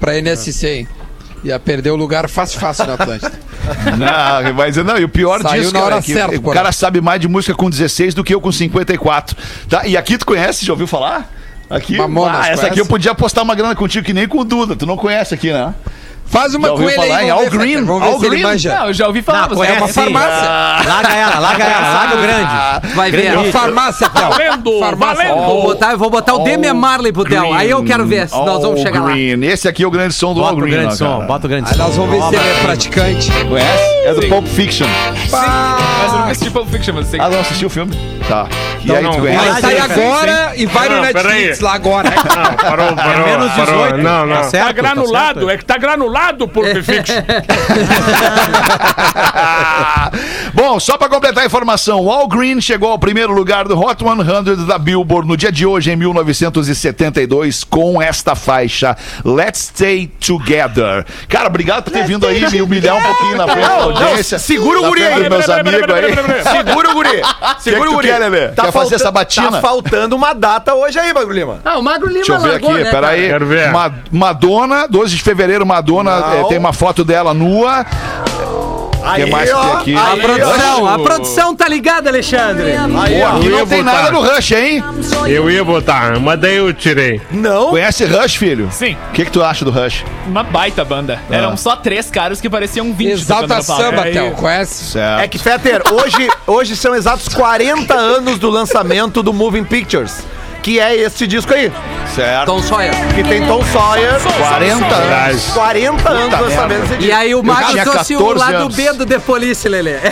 pra 0.00 0.16
NSC, 0.18 0.68
hein? 0.68 0.88
Ia 1.44 1.58
perder 1.58 1.90
o 1.90 1.96
lugar 1.96 2.28
fácil, 2.28 2.58
fácil 2.60 2.86
na 2.86 2.94
Atlântida. 2.94 3.32
Não, 3.98 4.54
mas 4.54 4.76
não, 4.76 4.96
e 4.96 5.04
o 5.04 5.08
pior 5.10 5.42
Saiu 5.42 5.60
disso, 5.60 5.74
na 5.74 5.80
cara, 5.80 5.96
é 5.96 6.00
que 6.00 6.36
o 6.38 6.52
cara 6.52 6.72
sabe 6.72 7.02
mais 7.02 7.20
de 7.20 7.28
música 7.28 7.54
com 7.54 7.68
16 7.68 8.14
do 8.14 8.24
que 8.24 8.34
eu 8.34 8.40
com 8.40 8.50
54. 8.50 9.36
Tá? 9.68 9.86
E 9.86 9.94
aqui 9.94 10.16
tu 10.16 10.24
conhece, 10.24 10.64
já 10.64 10.72
ouviu 10.72 10.86
falar? 10.86 11.30
Aqui, 11.68 11.98
Mamonas, 11.98 12.34
ah, 12.34 12.38
essa 12.38 12.46
conhece? 12.46 12.66
aqui 12.66 12.80
eu 12.80 12.86
podia 12.86 13.10
apostar 13.12 13.44
uma 13.44 13.54
grana 13.54 13.74
contigo 13.74 14.06
que 14.06 14.14
nem 14.14 14.26
com 14.26 14.38
o 14.38 14.44
Duda. 14.44 14.74
Tu 14.74 14.86
não 14.86 14.96
conhece 14.96 15.34
aqui, 15.34 15.52
né? 15.52 15.74
Faz 16.30 16.54
uma 16.54 16.68
Já 16.68 16.74
com 16.74 16.82
ele 16.82 16.92
falar 16.92 17.16
aí, 17.16 17.30
All 17.30 17.40
ver, 17.40 17.50
Green? 17.50 17.84
Vamos 17.84 18.02
ver 18.02 18.08
All 18.08 18.18
se 18.20 18.26
ele 18.26 18.34
Green? 18.36 18.42
manja. 18.42 18.74
Não, 18.78 18.86
eu 18.88 18.92
já 18.92 19.06
ouvi 19.06 19.22
falar. 19.22 19.40
Não, 19.42 19.48
mas 19.48 19.58
conhece 19.58 19.76
é 19.76 19.80
uma 19.80 19.86
sim. 19.88 19.92
farmácia. 19.94 20.48
Larga 20.88 21.14
ela, 21.14 21.38
larga 21.38 21.64
ela, 21.64 21.94
larga 21.94 22.14
o 22.16 22.20
grande. 22.20 22.94
Vai 22.94 23.10
ver. 23.10 23.26
É 23.26 23.32
uma 23.38 23.44
farmácia, 23.52 24.08
Theo. 24.10 24.28
Valendo, 24.30 24.78
Farmácia. 24.80 25.24
valendo. 25.28 25.46
Vou 25.46 25.62
botar, 25.62 25.92
eu 25.92 25.98
vou 25.98 26.10
botar 26.10 26.34
o 26.34 26.44
Demian 26.44 26.74
Marley 26.74 27.12
pro 27.12 27.24
Theo. 27.24 27.52
Aí 27.54 27.70
eu 27.70 27.82
quero 27.84 28.04
ver 28.06 28.28
se 28.28 28.36
nós 28.36 28.62
vamos 28.62 28.80
chegar 28.80 29.00
lá. 29.00 29.10
Green. 29.12 29.42
Esse 29.44 29.68
aqui 29.68 29.82
é 29.82 29.86
o 29.86 29.90
grande 29.90 30.14
som 30.14 30.34
do 30.34 30.40
Bota 30.40 30.52
All 30.52 30.58
o 30.58 30.60
Green. 30.60 30.72
grande 30.72 30.94
ó, 30.94 30.96
som, 30.96 31.14
cara. 31.16 31.26
bota 31.26 31.46
o 31.46 31.48
grande 31.50 31.70
Aí 31.70 31.76
som. 31.76 31.82
nós 31.82 31.96
vamos 31.96 32.10
ver 32.10 32.22
se 32.22 32.34
ele 32.36 32.58
é 32.58 32.62
praticante. 32.62 33.32
Conhece? 33.48 33.84
É 34.04 34.14
do 34.14 34.22
Sim. 34.22 34.28
Pulp 34.28 34.46
Fiction. 34.46 34.86
Mas 35.30 36.12
eu 36.12 36.18
não 36.18 36.24
assisti 36.26 36.50
Pulp 36.50 36.68
Fiction, 36.70 36.94
mas 36.94 37.06
sei. 37.06 37.20
Ah, 37.20 37.28
não 37.30 37.40
assistiu 37.40 37.66
o 37.68 37.70
filme? 37.70 38.18
Tá. 38.28 38.46
E 38.80 38.84
Então 38.84 38.96
aí, 38.96 39.02
não, 39.02 39.10
tu 39.12 39.20
vai 39.22 39.60
sair 39.60 39.80
sim, 39.82 39.94
sim. 39.94 40.00
agora 40.02 40.52
e 40.56 40.66
vai 40.66 40.88
no 40.88 41.00
Netflix 41.00 41.60
lá 41.60 41.74
agora. 41.74 42.10
Não, 42.10 42.54
parou, 42.56 42.94
parou. 42.94 43.26
Menos 43.26 43.52
parou. 43.52 43.82
18. 43.84 43.96
Não, 43.98 44.26
não. 44.26 44.36
Tá 44.36 44.42
certo, 44.44 44.66
Tá 44.66 44.72
granulado, 44.72 45.50
é 45.50 45.56
que 45.56 45.64
tá 45.64 45.76
granulado 45.78 46.17
o 46.44 46.48
Pulp 46.48 46.66
Fiction. 46.82 47.22
Bom, 50.54 50.80
só 50.80 50.96
pra 50.96 51.08
completar 51.08 51.44
a 51.44 51.46
informação, 51.46 52.00
o 52.04 52.10
All 52.10 52.26
Green 52.28 52.60
chegou 52.60 52.90
ao 52.90 52.98
primeiro 52.98 53.32
lugar 53.32 53.66
do 53.66 53.78
Hot 53.78 54.02
100 54.02 54.66
da 54.66 54.78
Billboard 54.78 55.28
no 55.28 55.36
dia 55.36 55.52
de 55.52 55.64
hoje, 55.66 55.90
em 55.92 55.96
1972, 55.96 57.64
com 57.64 58.00
esta 58.02 58.34
faixa 58.34 58.96
Let's 59.24 59.70
Stay 59.74 60.08
Together. 60.24 61.04
Cara, 61.28 61.46
obrigado 61.48 61.84
por 61.84 61.92
ter 61.92 62.04
vindo 62.04 62.26
aí 62.26 62.48
me 62.50 62.62
humilhar 62.62 62.96
um 62.96 63.02
pouquinho 63.02 63.36
na 63.36 63.46
frente 63.48 63.66
da 63.68 63.74
audiência. 63.74 64.38
segura 64.38 64.80
o 64.80 64.86
guri 64.88 65.02
frente 65.02 65.22
aí. 65.22 65.30
meus 65.30 65.48
amigos 65.48 65.94
aí. 65.94 66.42
Segura 66.64 66.90
o 66.90 66.94
guri. 66.94 67.08
Segura 67.58 67.90
o 67.90 67.94
guri. 67.94 68.08
quer, 68.08 68.18
Lelê? 68.18 68.48
Quer 68.48 68.72
fazer 68.72 68.94
essa 68.96 69.10
batina? 69.10 69.50
Tá 69.52 69.60
faltando 69.60 70.16
uma 70.16 70.32
data 70.32 70.74
hoje 70.74 70.98
aí, 70.98 71.12
Bagulho 71.12 71.34
Lima. 71.34 71.60
Ah, 71.64 71.78
o 71.78 71.82
Magro 71.82 72.06
Lima 72.08 72.18
Deixa 72.20 72.32
eu 72.34 72.40
ver 72.40 72.48
largou, 72.50 72.70
aqui, 72.70 72.84
né, 72.84 72.90
peraí. 72.90 73.28
Quero 73.28 73.46
ver. 73.46 73.70
Ma- 73.72 73.92
Madonna, 74.10 74.86
12 74.88 75.16
de 75.16 75.22
fevereiro, 75.22 75.66
Madonna, 75.66 76.07
Eh, 76.08 76.44
tem 76.48 76.58
uma 76.58 76.72
foto 76.72 77.04
dela 77.04 77.32
nua. 77.34 77.84
O 79.00 79.10
que 79.14 79.22
Aí, 79.22 79.30
mais 79.30 79.48
que 79.48 79.56
tem 79.56 79.64
ó, 79.64 79.72
aqui? 79.78 79.94
aí, 79.96 80.20
A 80.20 80.22
produção, 80.22 80.82
ó. 80.82 80.88
a 80.88 80.98
produção 80.98 81.56
tá 81.56 81.66
ligada, 81.68 82.10
Alexandre. 82.10 82.72
Aí, 82.72 83.22
ó. 83.22 83.36
Aqui 83.36 83.46
Eu 83.46 83.50
não 83.52 83.58
ia 83.60 83.66
tem 83.66 83.82
botar. 83.82 83.96
nada 83.96 84.10
no 84.10 84.20
Rush, 84.20 84.52
hein? 84.52 84.84
Eu 85.26 85.50
ia 85.50 85.64
botar, 85.64 86.18
mas 86.20 86.38
daí 86.38 86.56
eu 86.56 86.72
tirei. 86.74 87.18
Não. 87.30 87.70
Conhece 87.70 88.04
Rush, 88.04 88.34
filho? 88.36 88.68
Sim, 88.70 88.96
O 89.08 89.12
que, 89.12 89.24
que 89.24 89.30
tu 89.30 89.42
acha 89.42 89.64
do 89.64 89.70
Rush? 89.70 90.04
uma 90.26 90.42
baita 90.42 90.84
banda. 90.84 91.20
Ah. 91.30 91.34
Eram 91.36 91.56
só 91.56 91.74
três 91.76 92.10
caras 92.10 92.38
que 92.38 92.50
pareciam 92.50 92.92
20 92.92 93.12
Exalta 93.12 93.62
samba, 93.62 94.02
Aí- 94.02 94.12
Theo. 94.12 94.32
Conhece? 94.32 94.84
Certo. 94.92 95.22
É 95.22 95.28
que, 95.28 95.38
Fetter, 95.38 95.82
hoje, 95.90 96.28
hoje 96.46 96.76
são 96.76 96.94
exatos 96.94 97.28
40 97.28 97.94
anos 97.94 98.38
do 98.38 98.50
lançamento 98.50 99.22
do 99.22 99.32
Moving 99.32 99.64
Pictures, 99.64 100.18
que 100.62 100.78
é 100.80 100.94
esse 100.96 101.26
disco 101.26 101.52
aí, 101.54 101.72
certo. 102.14 102.46
Tom 102.46 102.62
Sawyer. 102.62 102.92
que 103.14 103.22
tem 103.22 103.46
Tom 103.46 103.62
Sawyer. 103.64 104.20
40 104.20 104.84
anos. 104.86 104.98
Verdade. 104.98 105.40
40 105.54 106.08
anos 106.10 106.40
lançamento 106.40 106.86
desse 106.88 107.04
E 107.04 107.12
aí 107.12 107.34
o 107.34 107.42
tinha 107.42 107.84
trouxe 107.84 108.16
o 108.16 108.18
14 108.18 108.38
lado 108.38 108.56
anos. 108.64 108.74
B 108.76 108.92
do 108.92 109.06
The 109.06 109.18
Police, 109.18 109.68
Lelê. 109.68 109.96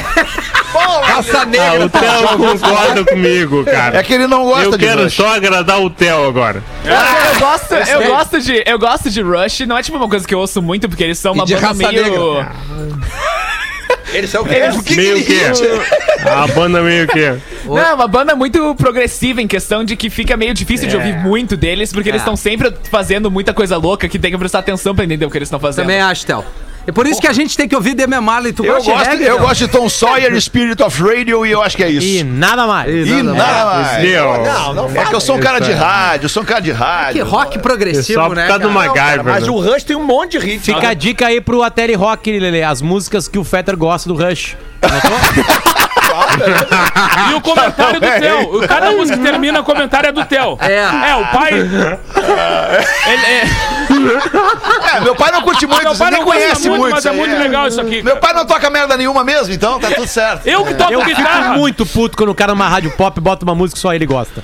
Raça 1.03 1.41
Ah, 1.41 1.47
negra, 1.47 1.87
o 1.87 1.89
Theo 1.89 2.29
concorda 2.37 3.05
comigo, 3.05 3.65
cara. 3.65 3.99
É 3.99 4.03
que 4.03 4.13
ele 4.13 4.27
não 4.27 4.45
gosta 4.45 4.65
Eu 4.65 4.71
de 4.73 4.79
quero 4.79 5.05
Rush. 5.05 5.15
só 5.15 5.35
agradar 5.35 5.81
o 5.81 5.89
Theo 5.89 6.29
agora. 6.29 6.63
Eu 6.85 7.41
gosto, 7.41 7.75
eu 7.75 8.07
gosto 8.09 8.41
de, 8.41 8.63
eu 8.67 8.79
gosto 8.79 9.11
de 9.11 9.23
Rush, 9.23 9.61
não 9.61 9.79
é 9.79 9.83
tipo 9.83 9.97
uma 9.97 10.09
coisa 10.09 10.27
que 10.27 10.35
eu 10.35 10.39
ouço 10.39 10.61
muito 10.61 10.87
porque 10.89 11.03
eles 11.05 11.19
são 11.19 11.33
uma 11.33 11.47
de 11.47 11.55
banda 11.55 11.75
meio 11.75 12.03
negra. 12.03 12.53
Eles 14.13 14.31
são 14.31 14.43
o 14.43 14.47
quê? 14.47 14.61
Meio 14.95 15.25
que. 15.25 15.37
A 16.27 16.47
banda 16.49 16.81
meio 16.83 17.07
que. 17.07 17.39
Não, 17.65 17.79
é 17.79 17.93
uma 17.95 18.09
banda 18.09 18.35
muito 18.35 18.75
progressiva 18.75 19.41
em 19.43 19.47
questão 19.47 19.85
de 19.85 19.97
que 19.97 20.09
fica 20.11 20.37
meio 20.37 20.55
difícil 20.55 20.89
de 20.89 20.97
ouvir 20.97 21.15
muito 21.19 21.57
deles, 21.57 21.93
porque 21.93 22.09
eles 22.09 22.21
É. 22.21 22.23
estão 22.23 22.37
sempre 22.37 22.73
fazendo 22.91 23.31
muita 23.31 23.53
coisa 23.53 23.77
louca 23.77 24.09
que 24.09 24.19
tem 24.19 24.31
que 24.31 24.39
prestar 24.39 24.61
atenção 24.61 24.95
pra 24.95 25.05
entender 25.05 25.27
o 25.27 25.31
que 25.31 25.39
eles 25.39 25.47
estão 25.47 25.61
fazendo. 25.61 25.85
Também 25.85 26.01
acho, 26.01 26.25
Theo. 26.27 26.45
É 26.87 26.93
por 26.93 27.07
isso 27.07 27.21
que 27.21 27.27
a 27.27 27.33
gente 27.33 27.57
tem 27.57 27.69
que 27.69 27.75
ouvir 27.75 27.95
Demian 27.95 28.21
Marley. 28.21 28.53
Tu 28.53 28.65
Eu 28.65 28.75
gosta 28.75 28.85
de 28.85 28.97
gosto, 28.97 29.11
reggae, 29.11 29.25
eu 29.25 29.39
gosto 29.41 29.59
de 29.59 29.69
Tom 29.69 29.89
Sawyer, 29.89 30.41
Spirit 30.41 30.81
of 30.83 31.03
Radio, 31.03 31.45
e 31.45 31.51
eu 31.51 31.61
acho 31.63 31.77
que 31.77 31.83
é 31.83 31.91
isso. 31.91 32.07
E 32.07 32.23
nada 32.23 32.67
mais. 32.67 32.89
E 32.89 33.23
nada 33.23 33.65
mais. 33.65 34.03
Meu. 34.03 34.45
Não, 34.45 34.75
não 34.75 34.91
É 35.03 35.05
que 35.05 35.15
eu 35.15 35.21
sou 35.21 35.37
um 35.37 35.41
cara 35.41 35.59
de 35.59 35.73
rádio, 35.73 36.27
eu 36.27 36.29
sou 36.29 36.43
um 36.43 36.47
cara 36.47 36.61
de 36.61 36.71
Que 36.71 36.77
rádio. 36.77 37.25
rock 37.25 37.59
progressivo, 37.59 38.21
Só 38.21 38.29
por 38.29 38.37
né, 38.37 38.47
causa 38.47 38.63
do 38.63 38.73
cara? 38.73 38.89
MacGyver. 38.95 39.25
Mas 39.25 39.45
né? 39.45 39.51
o 39.51 39.59
Rush 39.61 39.83
tem 39.85 39.97
um 39.97 40.05
monte 40.05 40.39
de 40.39 40.47
hit. 40.47 40.61
Fica 40.65 40.89
a 40.89 40.95
dica 40.95 41.27
aí 41.27 41.41
pro 41.41 41.63
Atari 41.63 41.95
Rock, 41.95 42.39
Lelê. 42.39 42.63
As 42.63 42.81
músicas 42.81 43.27
que 43.27 43.39
o 43.39 43.45
Fetter 43.45 43.77
gosta 43.77 44.09
do 44.09 44.15
Rush. 44.15 44.57
E 47.31 47.35
o 47.35 47.41
comentário 47.41 48.01
do 48.01 48.07
Theo. 48.07 48.61
Cada 48.69 48.93
música 48.93 49.19
que 49.19 49.25
termina, 49.25 49.61
o 49.61 49.65
comentário 49.65 50.09
é 50.09 50.13
do 50.13 50.25
Theo. 50.25 50.57
É. 50.61 51.11
É, 51.11 51.17
o 51.17 51.27
pai. 51.27 51.53
Ele- 53.07 53.27
é- 53.27 53.76
É, 54.95 55.01
meu 55.01 55.15
pai 55.15 55.31
não 55.33 55.43
curte 55.43 55.67
muito, 55.67 55.83
Meu 55.83 55.95
pai 55.97 56.11
não 56.11 56.25
conhece 56.25 56.69
muito, 56.69 56.81
muito. 56.81 56.95
mas 56.95 57.07
é 57.07 57.13
muito 57.13 57.37
legal 57.37 57.67
isso 57.69 57.81
aqui. 57.81 58.03
Meu 58.03 58.17
pai 58.17 58.33
não 58.33 58.47
toca 58.47 58.69
merda 58.71 58.97
nenhuma 58.97 59.25
mesmo, 59.25 59.53
então 59.53 59.79
tá 59.79 59.91
tudo 59.91 60.07
certo. 60.07 60.47
Eu 60.47 60.65
que 60.65 60.75
toco 60.75 60.93
Eu 60.93 61.01
fico 61.03 61.17
guitarra. 61.17 61.55
muito 61.55 61.85
puto 61.87 62.17
quando 62.17 62.31
o 62.31 62.35
cara 62.35 62.53
numa 62.53 62.69
rádio 62.69 62.91
pop 62.93 63.21
bota 63.21 63.45
uma 63.45 63.55
música 63.55 63.77
que 63.77 63.81
só 63.81 63.93
ele 63.95 64.07
gosta. 64.07 64.43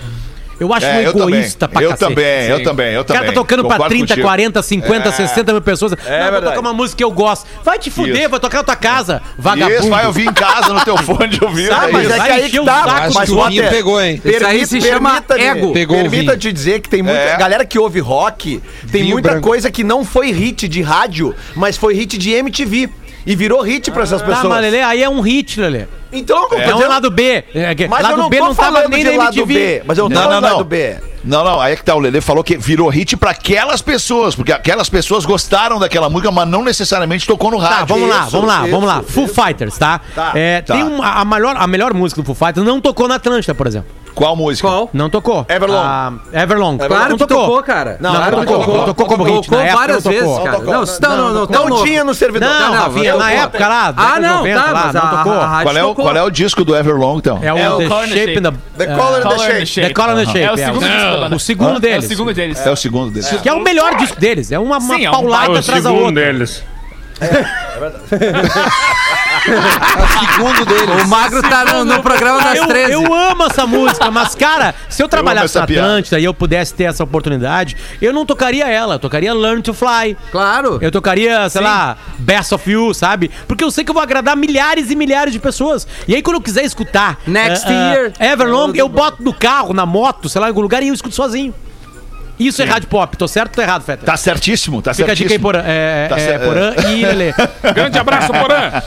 Eu 0.62 0.72
acho 0.72 0.86
É, 0.86 0.92
um 0.92 1.00
eu 1.00 1.12
também. 1.12 1.28
egoísta 1.40 1.66
pra 1.68 1.82
Eu 1.82 1.90
cacete. 1.90 2.08
também, 2.08 2.46
eu 2.48 2.62
também, 2.62 2.92
eu 2.94 3.00
O 3.00 3.04
cara 3.04 3.18
também. 3.20 3.34
tá 3.34 3.40
tocando 3.40 3.62
pra 3.64 3.72
Concordo 3.72 3.94
30, 3.94 4.06
contigo. 4.08 4.26
40, 4.26 4.62
50, 4.62 5.08
É. 5.08 5.12
60 5.12 5.52
mil 5.52 5.60
pessoas. 5.62 5.92
não, 5.92 5.98
vou 5.98 6.08
verdade. 6.08 6.44
tocar 6.46 6.60
uma 6.60 6.72
música 6.72 6.98
que 6.98 7.04
eu 7.04 7.10
gosto. 7.10 7.46
Vai 7.64 7.78
te 7.78 7.90
fuder, 7.90 8.16
Isso. 8.20 8.28
vai 8.28 8.38
tocar 8.40 8.58
na 8.58 8.64
tua 8.64 8.76
casa, 8.76 9.20
vagabundo. 9.36 9.80
Isso, 9.80 9.90
vai 9.90 10.06
ouvir 10.06 10.28
em 10.28 10.32
casa 10.32 10.72
no 10.72 10.80
teu 10.84 10.96
fone 10.98 11.28
de 11.28 11.44
ouvido. 11.44 11.68
Sabe, 11.68 11.88
é 11.88 11.92
Mas 11.92 12.10
é 12.10 12.14
que 12.14 12.30
aí 12.30 12.50
que 12.50 12.60
o 12.60 12.64
tá. 12.64 13.10
Mas 13.12 13.28
o 13.30 13.44
Vinho 13.48 13.68
pegou, 13.68 14.00
hein? 14.00 14.20
Isso 14.24 14.46
aí 14.46 14.66
se 14.66 14.80
chama 14.80 15.22
ego. 15.36 15.72
Permita 15.72 16.36
te 16.36 16.52
dizer 16.52 16.80
que 16.80 16.88
tem 16.88 17.02
muita 17.02 17.18
É. 17.18 17.36
galera 17.36 17.64
que 17.64 17.78
ouve 17.78 17.98
rock, 18.00 18.62
tem 18.90 19.02
Vinho 19.02 19.14
muita 19.14 19.30
branco. 19.32 19.48
coisa 19.48 19.70
que 19.70 19.82
não 19.82 20.04
foi 20.04 20.30
hit 20.30 20.68
de 20.68 20.80
rádio, 20.82 21.34
mas 21.56 21.76
foi 21.76 21.94
hit 21.94 22.16
de 22.16 22.30
MTV. 22.30 22.88
E 23.24 23.36
virou 23.36 23.60
hit 23.62 23.90
pra 23.90 24.02
essas 24.02 24.20
Tá, 24.20 24.26
pessoas. 24.26 24.48
mas 24.48 24.60
Lelê, 24.62 24.80
aí 24.82 25.02
é 25.02 25.08
um 25.08 25.20
hit, 25.20 25.60
Lelê. 25.60 25.84
Então, 26.12 26.42
eu 26.42 26.48
tô 26.48 26.56
É 26.56 26.74
um 26.74 26.88
lado 26.88 27.10
B. 27.10 27.44
É 27.54 27.74
mas 27.88 28.02
lado 28.02 28.12
eu 28.14 28.16
não 28.18 28.28
B 28.28 28.38
tô 28.38 28.44
não 28.46 28.54
tava 28.54 28.72
falando 28.72 28.90
nem 28.90 29.04
de 29.04 29.16
lado. 29.16 29.46
B. 29.46 29.82
Mas 29.86 29.96
eu 29.98 30.08
não 30.08 30.10
tô 30.10 30.22
Não, 30.22 30.30
não, 30.30 30.40
do 30.40 30.46
não. 30.46 30.52
lado 30.56 30.64
B. 30.64 30.96
Não, 31.24 31.44
não, 31.44 31.60
aí 31.60 31.72
é 31.72 31.76
que 31.76 31.84
tá. 31.84 31.94
O 31.94 32.00
Lelê 32.00 32.20
falou 32.20 32.42
que 32.42 32.56
virou 32.56 32.88
hit 32.88 33.16
pra 33.16 33.30
aquelas 33.30 33.80
pessoas, 33.80 34.34
porque 34.34 34.52
aquelas 34.52 34.88
pessoas 34.90 35.24
gostaram 35.24 35.78
daquela 35.78 36.10
música, 36.10 36.30
mas 36.32 36.48
não 36.48 36.62
necessariamente 36.64 37.26
tocou 37.26 37.50
no 37.50 37.58
rádio. 37.58 37.78
Tá, 37.78 37.84
vamos 37.84 38.08
lá, 38.08 38.22
Isso, 38.22 38.30
vamos 38.32 38.48
lá, 38.48 38.60
isso, 38.62 38.70
vamos 38.70 38.86
lá. 38.86 39.00
isso. 39.02 39.12
Foo 39.12 39.28
Fighters, 39.28 39.78
tá? 39.78 40.00
Tá, 40.14 40.32
É, 40.34 40.60
tá. 40.60 40.74
Tem 40.74 40.82
uma, 40.82 41.06
a, 41.12 41.24
melhor, 41.24 41.56
a 41.56 41.66
melhor 41.66 41.94
música 41.94 42.20
do 42.20 42.26
Foo 42.26 42.34
Fighters 42.34 42.66
não 42.66 42.80
tocou 42.80 43.06
na 43.06 43.14
Atlântida, 43.14 43.54
por 43.54 43.66
exemplo. 43.68 43.88
Qual 44.14 44.36
música? 44.36 44.68
Qual? 44.68 44.90
Não 44.92 45.08
tocou. 45.08 45.46
Everlong. 45.48 45.82
Ah, 45.84 46.12
Everlong. 46.32 46.78
Claro 46.78 47.10
não 47.10 47.16
que 47.18 47.26
tocou, 47.26 47.62
cara. 47.62 47.96
Não, 48.00 48.12
Não, 48.12 48.20
não, 48.20 48.30
não 48.30 48.38
tocou. 48.44 48.58
tocou. 48.58 48.76
Não 48.76 48.84
tocou 48.86 49.06
como 49.06 49.24
hit. 49.24 49.48
Tocou 49.48 49.66
várias 49.66 50.04
não 50.04 50.12
vezes, 50.12 50.38
cara. 50.38 50.58
Não, 50.58 51.16
não, 51.16 51.32
não, 51.34 51.46
Não, 51.46 51.66
louco. 51.68 51.84
tinha 51.84 52.04
no 52.04 52.14
servidor. 52.14 52.48
Não, 52.48 52.60
Não, 52.74 52.82
Rafinha, 52.82 53.16
na 53.16 53.32
época 53.32 53.68
lá, 53.68 53.94
Ah, 53.96 54.20
não, 54.20 54.36
90, 54.38 54.60
tá, 54.62 54.72
lá, 54.72 54.82
mas 54.84 54.94
não 54.94 55.02
a, 55.02 55.08
tocou. 55.10 55.32
Qual 55.32 55.76
é, 55.76 55.82
o, 55.84 55.88
tocou. 55.88 56.04
qual 56.04 56.16
é 56.16 56.22
o 56.22 56.30
disco 56.30 56.64
do 56.64 56.76
Everlong, 56.76 57.18
então? 57.18 57.38
É 57.42 57.52
o, 57.52 57.58
É 57.58 57.70
o 57.70 57.78
The 57.78 58.06
Shape 58.06 58.38
in 58.38 58.42
the... 58.42 58.52
The 58.78 58.86
Color 58.96 59.22
the 59.22 59.28
the 59.28 59.66
Shape. 59.66 59.88
The 59.88 59.94
Color 59.94 60.12
in 60.12 60.16
the 60.16 60.24
Shape. 60.26 60.40
É 60.42 60.52
o 60.52 60.56
segundo 60.56 60.80
disco 60.88 61.10
da 61.10 61.16
banda. 61.18 61.36
O 61.36 61.40
segundo 61.40 61.76
É 61.76 61.80
deles. 61.80 62.04
o 62.04 62.08
segundo 62.08 62.34
deles. 62.34 62.66
É 62.66 62.70
o 62.70 62.76
segundo 62.76 63.10
desse. 63.10 63.38
Que 63.38 63.48
é 63.48 63.52
o 63.52 63.60
melhor 63.60 63.96
disco 63.96 64.20
deles. 64.20 64.52
É 64.52 64.58
uma, 64.58 64.78
uma 64.78 64.94
Sim, 64.94 65.04
é 65.04 65.08
um 65.10 65.12
paulada 65.12 65.52
o 65.52 65.56
atrás 65.56 65.84
da 65.84 65.90
outra. 67.20 68.18
deles. 68.18 68.62
segundo 69.42 70.64
deles. 70.64 71.04
O 71.04 71.08
Magro 71.08 71.42
tá 71.42 71.64
no, 71.64 71.84
no 71.84 72.02
programa 72.02 72.40
das 72.42 72.56
Eu, 72.56 72.66
13. 72.66 72.92
eu 72.92 73.14
amo 73.14 73.44
essa 73.44 73.66
música, 73.66 74.10
mas, 74.10 74.34
cara, 74.34 74.74
se 74.88 75.02
eu 75.02 75.08
trabalhasse 75.08 75.56
na. 75.56 75.64
Atlântida 75.64 76.18
e 76.18 76.24
eu 76.24 76.34
pudesse 76.34 76.74
ter 76.74 76.84
essa 76.84 77.02
oportunidade, 77.04 77.76
eu 78.00 78.12
não 78.12 78.26
tocaria 78.26 78.68
ela, 78.68 78.96
eu 78.96 78.98
tocaria 78.98 79.32
Learn 79.32 79.62
to 79.62 79.72
Fly. 79.74 80.16
Claro. 80.30 80.78
Eu 80.80 80.90
tocaria, 80.90 81.48
sei 81.48 81.60
lá, 81.60 81.96
Best 82.18 82.54
of 82.54 82.70
You, 82.70 82.92
sabe? 82.94 83.30
Porque 83.46 83.64
eu 83.64 83.70
sei 83.70 83.84
que 83.84 83.90
eu 83.90 83.94
vou 83.94 84.02
agradar 84.02 84.36
milhares 84.36 84.90
e 84.90 84.96
milhares 84.96 85.32
de 85.32 85.38
pessoas. 85.38 85.86
E 86.06 86.14
aí, 86.14 86.22
quando 86.22 86.36
eu 86.36 86.42
quiser 86.42 86.64
escutar 86.64 87.18
Next 87.26 87.66
eh, 87.66 87.72
eh, 87.72 87.94
Year. 87.94 88.12
Everlong, 88.20 88.72
eu 88.74 88.88
boto 88.88 89.22
no 89.22 89.32
carro, 89.32 89.72
na 89.72 89.86
moto, 89.86 90.28
sei 90.28 90.40
lá, 90.40 90.46
em 90.48 90.50
algum 90.50 90.60
lugar 90.60 90.82
e 90.82 90.88
eu 90.88 90.94
escuto 90.94 91.14
sozinho. 91.14 91.54
Isso 92.46 92.62
é 92.62 92.64
rádio 92.64 92.88
pop. 92.88 93.16
Tô 93.16 93.26
certo 93.28 93.48
ou 93.50 93.54
tô 93.56 93.62
errado, 93.62 93.82
Feta? 93.82 94.04
Tá 94.06 94.16
certíssimo, 94.16 94.80
tá 94.82 94.92
Fica 94.94 95.12
a 95.12 95.14
dica 95.14 95.26
aí, 95.26 95.28
certíssimo. 95.28 95.42
Porã. 95.42 95.62
É, 95.64 96.06
Tá 96.08 96.16
é, 96.16 96.18
certo. 96.20 96.44
Porã 96.44 96.74
e 96.88 97.04
Lelê. 97.04 97.34
Grande 97.74 97.98
abraço, 97.98 98.32
Porã. 98.32 98.82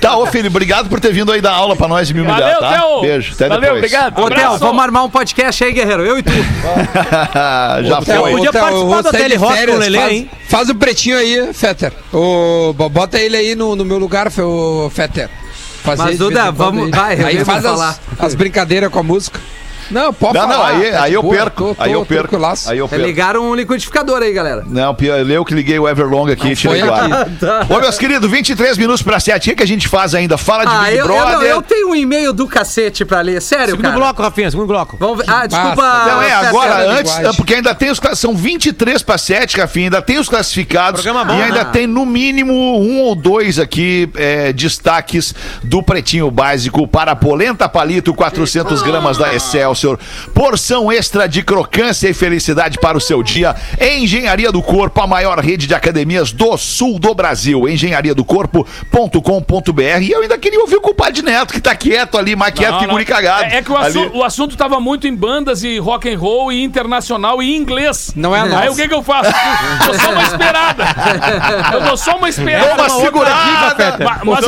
Tá, 0.00 0.16
ô 0.18 0.26
filho, 0.26 0.48
obrigado 0.48 0.88
por 0.88 1.00
ter 1.00 1.12
vindo 1.12 1.32
aí 1.32 1.40
dar 1.40 1.52
aula 1.52 1.74
pra 1.74 1.88
nós 1.88 2.10
e 2.10 2.14
me 2.14 2.20
humilhar, 2.20 2.40
Valeu, 2.40 2.58
tá? 2.60 2.72
Theo. 2.78 3.00
Beijo, 3.00 3.32
até 3.34 3.48
Valeu, 3.48 3.60
depois. 3.62 3.78
obrigado. 3.78 4.12
Ô, 4.18 4.28
Theo, 4.28 4.38
Abraço. 4.38 4.58
vamos 4.58 4.82
armar 4.82 5.04
um 5.04 5.10
podcast 5.10 5.64
aí, 5.64 5.72
guerreiro. 5.72 6.04
Eu 6.04 6.18
e 6.18 6.22
tu. 6.22 6.30
Já 7.84 8.02
Theo, 8.02 8.20
foi. 8.22 8.30
podia 8.32 8.50
ô, 8.50 8.52
Theo, 8.52 8.60
participar 8.62 8.70
eu 8.72 8.86
vou 8.86 9.02
sair 9.02 9.12
de 9.12 9.18
Telerock 9.18 9.66
com 9.66 9.72
o 9.72 9.78
Lelê, 9.78 9.98
faz, 9.98 10.12
hein? 10.12 10.30
Faz 10.48 10.68
o 10.68 10.74
pretinho 10.74 11.16
aí, 11.18 11.52
Fetter. 11.54 11.92
Ô, 12.12 12.72
bo- 12.76 12.88
bota 12.88 13.18
ele 13.18 13.36
aí 13.36 13.54
no, 13.54 13.74
no 13.74 13.84
meu 13.84 13.98
lugar, 13.98 14.30
fe- 14.30 14.42
ô, 14.42 14.90
Fetter. 14.94 15.28
Fazer 15.82 16.02
Mas, 16.02 16.12
de 16.12 16.18
Duda, 16.18 16.34
vez 16.42 16.54
em 16.54 16.56
quando 16.56 16.74
vamos- 16.76 16.84
aí. 16.84 16.90
vai, 16.90 17.20
eu 17.22 17.26
Aí 17.26 17.34
mesmo 17.36 17.46
faz 17.52 17.64
as, 17.66 18.00
as 18.18 18.34
brincadeiras 18.34 18.90
com 18.90 18.98
a 18.98 19.02
música. 19.02 19.38
Não, 19.90 20.12
pode 20.12 20.34
Não, 20.38 20.46
não, 20.46 20.54
falar. 20.54 20.68
aí, 20.70 20.90
tá 20.90 21.02
aí 21.02 21.12
eu 21.14 21.22
boa, 21.22 21.34
perco. 21.36 21.64
tô- 21.68 21.74
tô 21.74 21.82
aí 21.82 21.92
eu 21.92 22.04
perco. 22.06 22.36
Aí 22.66 22.78
eu 22.78 22.88
perco. 22.88 23.04
Ligaram 23.04 23.50
um 23.50 23.54
liquidificador 23.54 24.22
aí, 24.22 24.32
galera. 24.32 24.64
Não, 24.66 24.96
eu 25.28 25.44
que 25.44 25.54
liguei 25.54 25.78
o 25.78 25.88
Everlong 25.88 26.30
aqui 26.30 26.48
e 26.48 26.56
tirei 26.56 26.82
do 26.82 26.92
ar. 26.92 27.12
aqui. 27.12 27.46
Ô, 27.72 27.80
meus 27.80 27.98
queridos, 27.98 28.30
23 28.30 28.76
minutos 28.78 29.02
pra 29.02 29.20
7. 29.20 29.50
O 29.50 29.56
que 29.56 29.62
a 29.62 29.66
gente 29.66 29.88
faz 29.88 30.14
ainda? 30.14 30.36
Fala 30.38 30.64
de 30.64 30.72
Ah, 30.74 30.80
Big 30.84 30.92
eu, 30.96 30.98
eu, 30.98 31.06
Brother. 31.06 31.32
não, 31.38 31.42
eu 31.42 31.62
tenho 31.62 31.88
um 31.90 31.94
e-mail 31.96 32.32
do 32.32 32.46
cacete 32.46 33.04
pra 33.04 33.20
ler. 33.20 33.40
Sério, 33.42 33.70
Segundo 33.70 33.82
cara. 33.84 33.96
bloco, 33.96 34.22
Rafinha, 34.22 34.50
segundo 34.50 34.66
bloco. 34.66 34.96
Vamos 34.98 35.18
ver. 35.18 35.24
Ah, 35.28 35.46
desculpa. 35.46 35.74
Basta. 35.76 36.10
Não, 36.12 36.22
é, 36.22 36.28
Feta. 36.30 36.48
agora, 36.48 36.90
antes, 36.90 37.12
linguagem. 37.16 37.36
porque 37.36 37.54
ainda 37.54 37.74
tem 37.74 37.90
os. 37.90 38.00
São 38.14 38.34
23 38.34 39.02
para 39.02 39.18
7, 39.18 39.58
Rafinha, 39.58 39.86
ainda 39.86 40.02
tem 40.02 40.18
os 40.18 40.28
classificados. 40.28 41.02
Programa 41.02 41.24
bom, 41.24 41.38
e 41.38 41.42
ainda 41.42 41.64
né? 41.64 41.70
tem, 41.72 41.86
no 41.86 42.04
mínimo, 42.06 42.52
um 42.52 43.00
ou 43.00 43.14
dois 43.14 43.58
aqui 43.58 44.08
é, 44.16 44.52
destaques 44.52 45.34
do 45.62 45.82
Pretinho 45.82 46.30
Básico 46.30 46.86
para 46.86 47.14
polenta 47.16 47.68
palito, 47.68 48.12
400 48.14 48.82
gramas 48.82 49.18
da 49.18 49.32
Excelsior. 49.74 49.98
Porção 50.32 50.90
extra 50.90 51.28
de 51.28 51.42
crocância 51.42 52.08
e 52.08 52.14
felicidade 52.14 52.78
para 52.78 52.96
o 52.96 53.00
seu 53.00 53.22
dia. 53.22 53.54
Engenharia 53.80 54.50
do 54.52 54.62
Corpo, 54.62 55.00
a 55.00 55.06
maior 55.06 55.38
rede 55.40 55.66
de 55.66 55.74
academias 55.74 56.32
do 56.32 56.56
sul 56.56 56.98
do 56.98 57.14
Brasil. 57.14 57.68
engenhariadocorpo.com.br. 57.68 60.02
E 60.02 60.10
eu 60.12 60.22
ainda 60.22 60.38
queria 60.38 60.60
ouvir 60.60 60.76
o 60.76 60.80
culpado 60.80 61.12
de 61.12 61.22
Neto, 61.22 61.52
que 61.52 61.60
tá 61.60 61.74
quieto 61.74 62.16
ali, 62.16 62.34
mais 62.36 62.54
quieto 62.54 62.78
que 62.78 62.86
guri 62.86 63.04
cagado. 63.04 63.44
É, 63.44 63.56
é 63.56 63.62
que 63.62 63.72
o, 63.72 63.76
assu- 63.76 64.10
o 64.14 64.22
assunto 64.22 64.56
tava 64.56 64.78
muito 64.80 65.06
em 65.06 65.14
bandas 65.14 65.62
e 65.64 65.78
rock 65.78 66.08
and 66.12 66.18
roll 66.18 66.52
e 66.52 66.62
internacional 66.62 67.42
e 67.42 67.56
inglês. 67.56 68.12
Não 68.16 68.34
é 68.34 68.40
a 68.40 68.44
Aí 68.60 68.68
o 68.68 68.76
que 68.76 68.86
que 68.88 68.94
eu 68.94 69.02
faço? 69.02 69.30
Eu 69.30 69.86
dou 69.86 69.94
só 70.00 70.10
uma 70.12 70.22
esperada. 70.22 70.84
Eu 71.72 71.80
dou 71.80 71.96
só 71.96 72.16
uma 72.16 72.28
esperada. 72.28 72.66
Dou 72.66 72.74
uma 72.86 72.94
outra 72.94 73.04
segurada. 73.04 73.44
dica, 73.44 73.74
Feta. 73.76 74.04
Ma- 74.04 74.20
Mas, 74.24 74.44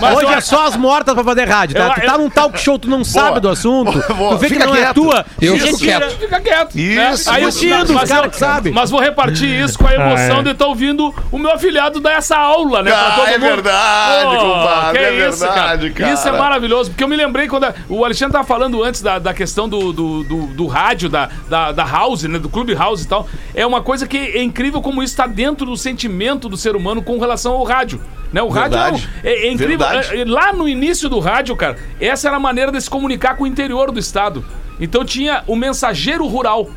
mas 0.00 0.16
Hoje 0.16 0.26
eu- 0.26 0.32
é 0.32 0.40
só 0.40 0.66
as 0.66 0.76
mortas 0.76 1.14
pra 1.14 1.24
fazer 1.24 1.48
rádio, 1.48 1.76
tá? 1.76 1.86
Eu- 1.88 1.94
tu 1.94 2.00
tá 2.06 2.12
eu- 2.14 2.18
num 2.18 2.30
talk 2.30 2.58
show, 2.58 2.78
tu 2.78 2.88
não 2.88 3.04
sabe 3.04 3.40
do 3.40 3.48
assunto, 3.48 3.92
Boa. 4.14 4.30
tu 4.32 4.38
vê 4.38 4.48
que 4.48 4.58
Fica 4.60 4.66
não 4.66 4.74
é 4.76 4.80
quieto. 4.80 4.94
tua. 4.94 5.26
Eu 5.40 5.58
fico 5.58 5.78
quieto. 5.78 6.18
Fica 6.18 6.40
quieto. 6.40 6.76
Isso, 6.78 7.30
Aí 7.30 7.42
eu- 7.42 7.50
Curtindo, 7.50 7.94
mas 7.94 8.10
que 8.30 8.36
sabem. 8.36 8.72
Mas 8.72 8.90
vou 8.90 9.00
repartir 9.00 9.48
isso 9.62 9.78
com 9.78 9.86
a 9.86 9.94
emoção 9.94 10.36
Ah, 10.36 10.40
é. 10.40 10.42
de 10.42 10.50
estar 10.50 10.66
ouvindo 10.66 11.14
o 11.30 11.38
meu 11.38 11.52
afilhado 11.52 12.00
dar 12.00 12.12
essa 12.12 12.36
aula, 12.36 12.82
né? 12.82 12.92
Ah, 12.92 13.24
é 13.28 13.38
verdade, 13.38 14.36
compadre, 14.36 14.98
que 14.98 15.04
é 15.04 15.28
isso, 15.28 15.38
verdade, 15.40 15.90
cara. 15.90 16.12
Isso 16.12 16.28
é 16.28 16.32
maravilhoso, 16.32 16.90
porque 16.90 17.04
eu 17.04 17.08
me 17.08 17.16
lembrei 17.16 17.48
quando 17.48 17.64
a- 17.64 17.74
o 17.88 18.04
Alexandre 18.04 18.32
tava 18.34 18.44
falando 18.46 18.82
antes 18.82 19.02
da, 19.02 19.18
da 19.18 19.34
questão 19.34 19.68
do, 19.68 19.92
do, 19.92 20.24
do, 20.24 20.46
do 20.48 20.66
rádio, 20.66 21.08
da, 21.08 21.28
da, 21.48 21.72
da 21.72 21.84
house, 21.84 22.22
né? 22.24 22.38
Do 22.38 22.48
clube 22.48 22.74
house 22.74 23.02
e 23.02 23.08
tal. 23.08 23.28
É 23.54 23.66
uma 23.66 23.82
coisa 23.82 24.06
que 24.06 24.16
é 24.16 24.42
incrível 24.42 24.80
como 24.80 25.02
isso 25.02 25.12
está 25.12 25.26
dentro 25.26 25.66
do 25.66 25.76
sentimento 25.76 26.48
do 26.48 26.56
ser 26.56 26.76
humano 26.76 27.02
com 27.02 27.18
relação 27.18 27.52
ao 27.52 27.64
rádio. 27.64 28.00
Né? 28.32 28.40
O 28.42 28.48
rádio 28.48 28.78
é, 29.24 29.28
é, 29.28 29.46
é 29.48 29.52
incrível. 29.52 29.78
Verdade. 29.78 30.16
É, 30.16 30.20
é, 30.20 30.24
lá 30.24 30.52
no 30.52 30.68
início 30.68 31.08
do 31.08 31.18
rádio, 31.18 31.56
cara, 31.56 31.76
essa 32.00 32.28
era 32.28 32.36
a 32.36 32.40
maneira 32.40 32.70
de 32.70 32.80
se 32.80 32.88
comunicar 32.88 33.36
com 33.36 33.42
o 33.42 33.46
interior 33.46 33.90
do 33.90 33.98
estado. 33.98 34.44
Então 34.80 35.04
tinha 35.04 35.42
o 35.46 35.54
mensageiro 35.56 36.26
rural. 36.26 36.68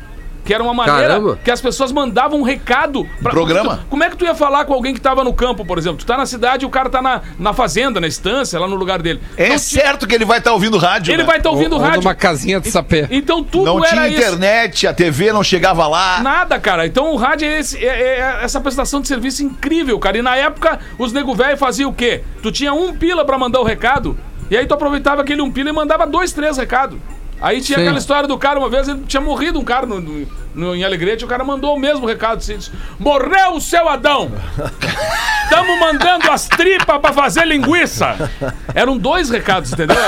Que 0.46 0.52
era 0.52 0.62
uma 0.62 0.74
maneira 0.74 1.00
Caramba. 1.08 1.38
que 1.42 1.50
as 1.50 1.58
pessoas 1.58 1.90
mandavam 1.90 2.38
um 2.40 2.42
recado. 2.42 3.08
Pra, 3.22 3.30
Programa. 3.30 3.78
Tu- 3.78 3.86
como 3.88 4.04
é 4.04 4.10
que 4.10 4.16
tu 4.18 4.26
ia 4.26 4.34
falar 4.34 4.66
com 4.66 4.74
alguém 4.74 4.92
que 4.92 5.00
tava 5.00 5.24
no 5.24 5.32
campo, 5.32 5.64
por 5.64 5.78
exemplo? 5.78 5.96
Tu 5.96 6.04
tá 6.04 6.18
na 6.18 6.26
cidade 6.26 6.64
e 6.64 6.66
o 6.66 6.70
cara 6.70 6.90
tá 6.90 7.00
na, 7.00 7.22
na 7.38 7.54
fazenda, 7.54 7.98
na 7.98 8.06
estância, 8.06 8.60
lá 8.60 8.68
no 8.68 8.76
lugar 8.76 9.00
dele. 9.00 9.22
É 9.38 9.46
Então, 9.46 9.58
certo 9.58 10.06
que 10.06 10.14
ele 10.14 10.26
vai 10.26 10.36
estar 10.40 10.52
ouvindo 10.52 10.76
rádio. 10.76 11.12
Ele 11.14 11.22
né? 11.22 11.26
vai 11.26 11.38
estar 11.38 11.48
ouvindo 11.48 11.72
Ou- 11.72 11.78
ou 11.78 11.84
rádio. 11.86 12.02
numa 12.02 12.14
casinha 12.14 12.60
de 12.60 12.70
sapé. 12.70 13.08
Então 13.10 13.42
tudo 13.42 13.64
Não 13.64 13.78
era 13.82 13.88
tinha 14.02 14.08
isso. 14.08 14.18
internet, 14.18 14.86
a 14.86 14.92
TV 14.92 15.32
não 15.32 15.42
chegava 15.42 15.86
lá. 15.86 16.20
Nada, 16.20 16.60
cara. 16.60 16.86
Então 16.86 17.14
o 17.14 17.16
rádio 17.16 17.48
é, 17.48 17.58
esse- 17.60 17.78
é- 17.82 18.18
é 18.20 18.38
essa 18.42 18.60
prestação 18.60 19.00
de 19.00 19.08
serviço 19.08 19.42
incrível, 19.42 19.98
cara. 19.98 20.18
E 20.18 20.20
na 20.20 20.36
época, 20.36 20.78
os 20.98 21.10
nego 21.10 21.34
velho 21.34 21.56
faziam 21.56 21.88
o 21.88 21.94
quê? 21.94 22.22
Tu 22.42 22.52
tinha 22.52 22.74
um 22.74 22.92
pila 22.94 23.24
pra 23.24 23.38
mandar 23.38 23.60
o 23.60 23.64
recado, 23.64 24.14
e 24.50 24.56
aí 24.58 24.66
tu 24.66 24.74
aproveitava 24.74 25.22
aquele 25.22 25.40
um 25.40 25.50
pila 25.50 25.70
e 25.70 25.72
mandava 25.72 26.06
dois, 26.06 26.34
três 26.34 26.58
recados. 26.58 26.98
Aí 27.44 27.60
tinha 27.60 27.76
Sim. 27.76 27.84
aquela 27.84 27.98
história 27.98 28.26
do 28.26 28.38
cara, 28.38 28.58
uma 28.58 28.70
vez 28.70 28.88
ele 28.88 29.02
tinha 29.06 29.20
morrido 29.20 29.58
um 29.60 29.64
cara 29.64 29.84
no, 29.84 30.00
no- 30.00 30.26
no- 30.54 30.74
em 30.74 30.82
Alegrete, 30.82 31.26
o 31.26 31.28
cara 31.28 31.44
mandou 31.44 31.74
o 31.76 31.78
mesmo 31.78 32.06
recado. 32.06 32.38
Assim, 32.38 32.56
disse, 32.56 32.70
Morreu 32.98 33.52
o 33.56 33.60
seu 33.60 33.86
Adão! 33.86 34.32
Tamo 35.50 35.78
mandando 35.78 36.30
as 36.30 36.48
tripas 36.48 36.98
pra 36.98 37.12
fazer 37.12 37.44
linguiça! 37.46 38.30
Eram 38.74 38.96
dois 38.96 39.28
recados, 39.28 39.72
entendeu? 39.74 39.94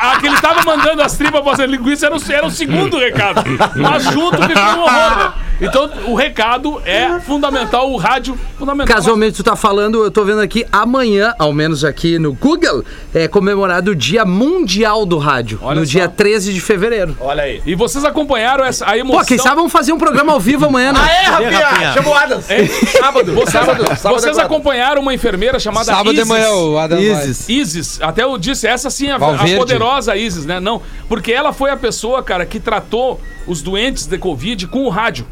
A, 0.00 0.12
a 0.12 0.20
que 0.20 0.26
ele 0.26 0.40
tava 0.40 0.62
mandando 0.64 1.02
as 1.02 1.16
tripas 1.16 1.40
pra 1.40 1.50
fazer 1.52 1.68
linguiça 1.68 2.06
era 2.06 2.16
o, 2.16 2.32
era 2.32 2.46
o 2.46 2.50
segundo 2.50 2.98
recado. 2.98 3.42
Mas 3.76 4.02
junto 4.04 4.42
ficou 4.42 4.62
um 4.62 4.80
horror? 4.82 5.34
Então, 5.60 5.90
o 6.06 6.14
recado 6.14 6.82
é 6.84 7.18
fundamental, 7.20 7.90
o 7.90 7.96
rádio 7.96 8.38
fundamental. 8.58 8.94
Casualmente, 8.94 9.36
tu 9.36 9.42
tá 9.42 9.56
falando, 9.56 10.04
eu 10.04 10.10
tô 10.10 10.24
vendo 10.24 10.40
aqui, 10.40 10.66
amanhã, 10.70 11.34
ao 11.38 11.52
menos 11.52 11.82
aqui 11.84 12.18
no 12.18 12.32
Google, 12.34 12.84
é 13.14 13.26
comemorado 13.26 13.92
o 13.92 13.94
Dia 13.94 14.24
Mundial 14.24 15.06
do 15.06 15.16
Rádio. 15.16 15.58
Olha 15.62 15.80
no 15.80 15.86
só. 15.86 15.92
dia 15.92 16.08
13 16.08 16.52
de 16.52 16.60
fevereiro. 16.60 17.16
Olha 17.20 17.44
aí. 17.44 17.62
E 17.64 17.74
vocês 17.74 18.04
acompanharam 18.04 18.64
essa, 18.64 18.88
a 18.88 18.98
emoção... 18.98 19.20
Pô, 19.20 19.26
quem 19.26 19.38
sabe 19.38 19.56
vamos 19.56 19.72
fazer 19.72 19.92
um 19.92 19.98
programa 19.98 20.32
ao 20.34 20.40
vivo 20.40 20.66
amanhã, 20.66 20.92
né? 20.92 21.00
É, 21.00 21.26
Rafinha? 21.26 21.66
Rafinha, 21.66 21.92
chama 21.92 22.08
o 22.08 22.14
Adams. 22.14 22.50
Hein? 22.50 22.68
Sábado, 22.98 23.32
Vocês, 23.32 23.50
sábado, 23.50 23.86
sábado 23.96 24.20
vocês 24.20 24.38
agora. 24.38 24.46
acompanharam 24.46 25.00
uma 25.00 25.14
enfermeira 25.14 25.58
chamada 25.58 25.86
Sábado 25.86 26.10
de 26.10 26.16
Isis. 26.16 26.28
manhã, 26.28 26.50
o 26.50 26.78
Adam 26.78 26.98
vai. 26.98 27.24
Isis. 27.24 27.48
Isis, 27.48 27.98
até 28.02 28.24
eu 28.24 28.36
disse, 28.36 28.66
essa 28.66 28.90
sim 28.90 29.08
é 29.08 29.12
a, 29.12 29.16
a 29.16 29.56
poderosa 29.56 30.14
Isis, 30.16 30.44
né? 30.44 30.60
Não, 30.60 30.82
porque 31.08 31.32
ela 31.32 31.52
foi 31.52 31.70
a 31.70 31.76
pessoa, 31.76 32.22
cara, 32.22 32.44
que 32.44 32.60
tratou 32.60 33.20
os 33.46 33.62
doentes 33.62 34.06
de 34.06 34.18
Covid 34.18 34.66
com 34.66 34.84
o 34.84 34.88
rádio. 34.90 35.26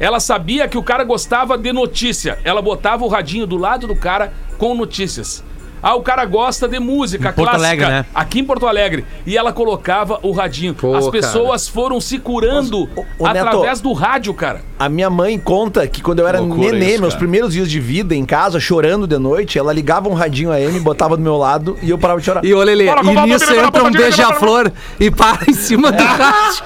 Ela 0.00 0.18
sabia 0.18 0.66
que 0.66 0.78
o 0.78 0.82
cara 0.82 1.04
gostava 1.04 1.58
de 1.58 1.72
notícia. 1.72 2.38
Ela 2.42 2.62
botava 2.62 3.04
o 3.04 3.08
radinho 3.08 3.46
do 3.46 3.58
lado 3.58 3.86
do 3.86 3.94
cara 3.94 4.32
com 4.56 4.74
notícias. 4.74 5.44
Ah, 5.82 5.94
o 5.94 6.02
cara 6.02 6.26
gosta 6.26 6.68
de 6.68 6.78
música 6.78 7.30
Em 7.30 7.32
Porto 7.32 7.48
clássica. 7.48 7.66
Alegre, 7.66 7.86
né? 7.86 8.06
Aqui 8.14 8.40
em 8.40 8.44
Porto 8.44 8.66
Alegre. 8.66 9.04
E 9.26 9.36
ela 9.36 9.50
colocava 9.50 10.18
o 10.22 10.30
radinho. 10.30 10.74
Pô, 10.74 10.94
As 10.94 11.08
pessoas 11.08 11.68
foram 11.68 11.98
se 12.00 12.18
curando 12.18 12.86
Mas, 12.94 13.06
ô, 13.18 13.24
ô, 13.24 13.26
através 13.26 13.78
Neto, 13.78 13.82
do 13.82 13.92
rádio, 13.94 14.34
cara. 14.34 14.60
A 14.78 14.90
minha 14.90 15.08
mãe 15.08 15.38
conta 15.38 15.86
que 15.86 16.02
quando 16.02 16.18
eu 16.18 16.28
era 16.28 16.40
nenê, 16.40 16.92
isso, 16.92 17.00
meus 17.00 17.14
cara. 17.14 17.18
primeiros 17.18 17.54
dias 17.54 17.70
de 17.70 17.80
vida 17.80 18.14
em 18.14 18.26
casa, 18.26 18.60
chorando 18.60 19.06
de 19.06 19.18
noite, 19.18 19.58
ela 19.58 19.72
ligava 19.72 20.08
um 20.08 20.14
radinho 20.14 20.50
AM, 20.50 20.78
botava 20.80 21.16
do 21.16 21.22
meu 21.22 21.38
lado 21.38 21.78
e 21.82 21.88
eu 21.88 21.96
parava 21.96 22.20
de 22.20 22.26
chorar. 22.26 22.44
E 22.44 22.52
ô, 22.52 22.62
Lelê, 22.62 22.86
Fala, 22.86 23.10
e 23.10 23.26
nisso 23.30 23.54
entra 23.54 23.84
um 23.84 23.90
beija-flor 23.90 24.70
e 24.98 25.10
para 25.10 25.38
em 25.48 25.54
cima 25.54 25.90
do 25.90 26.02
rádio. 26.04 26.64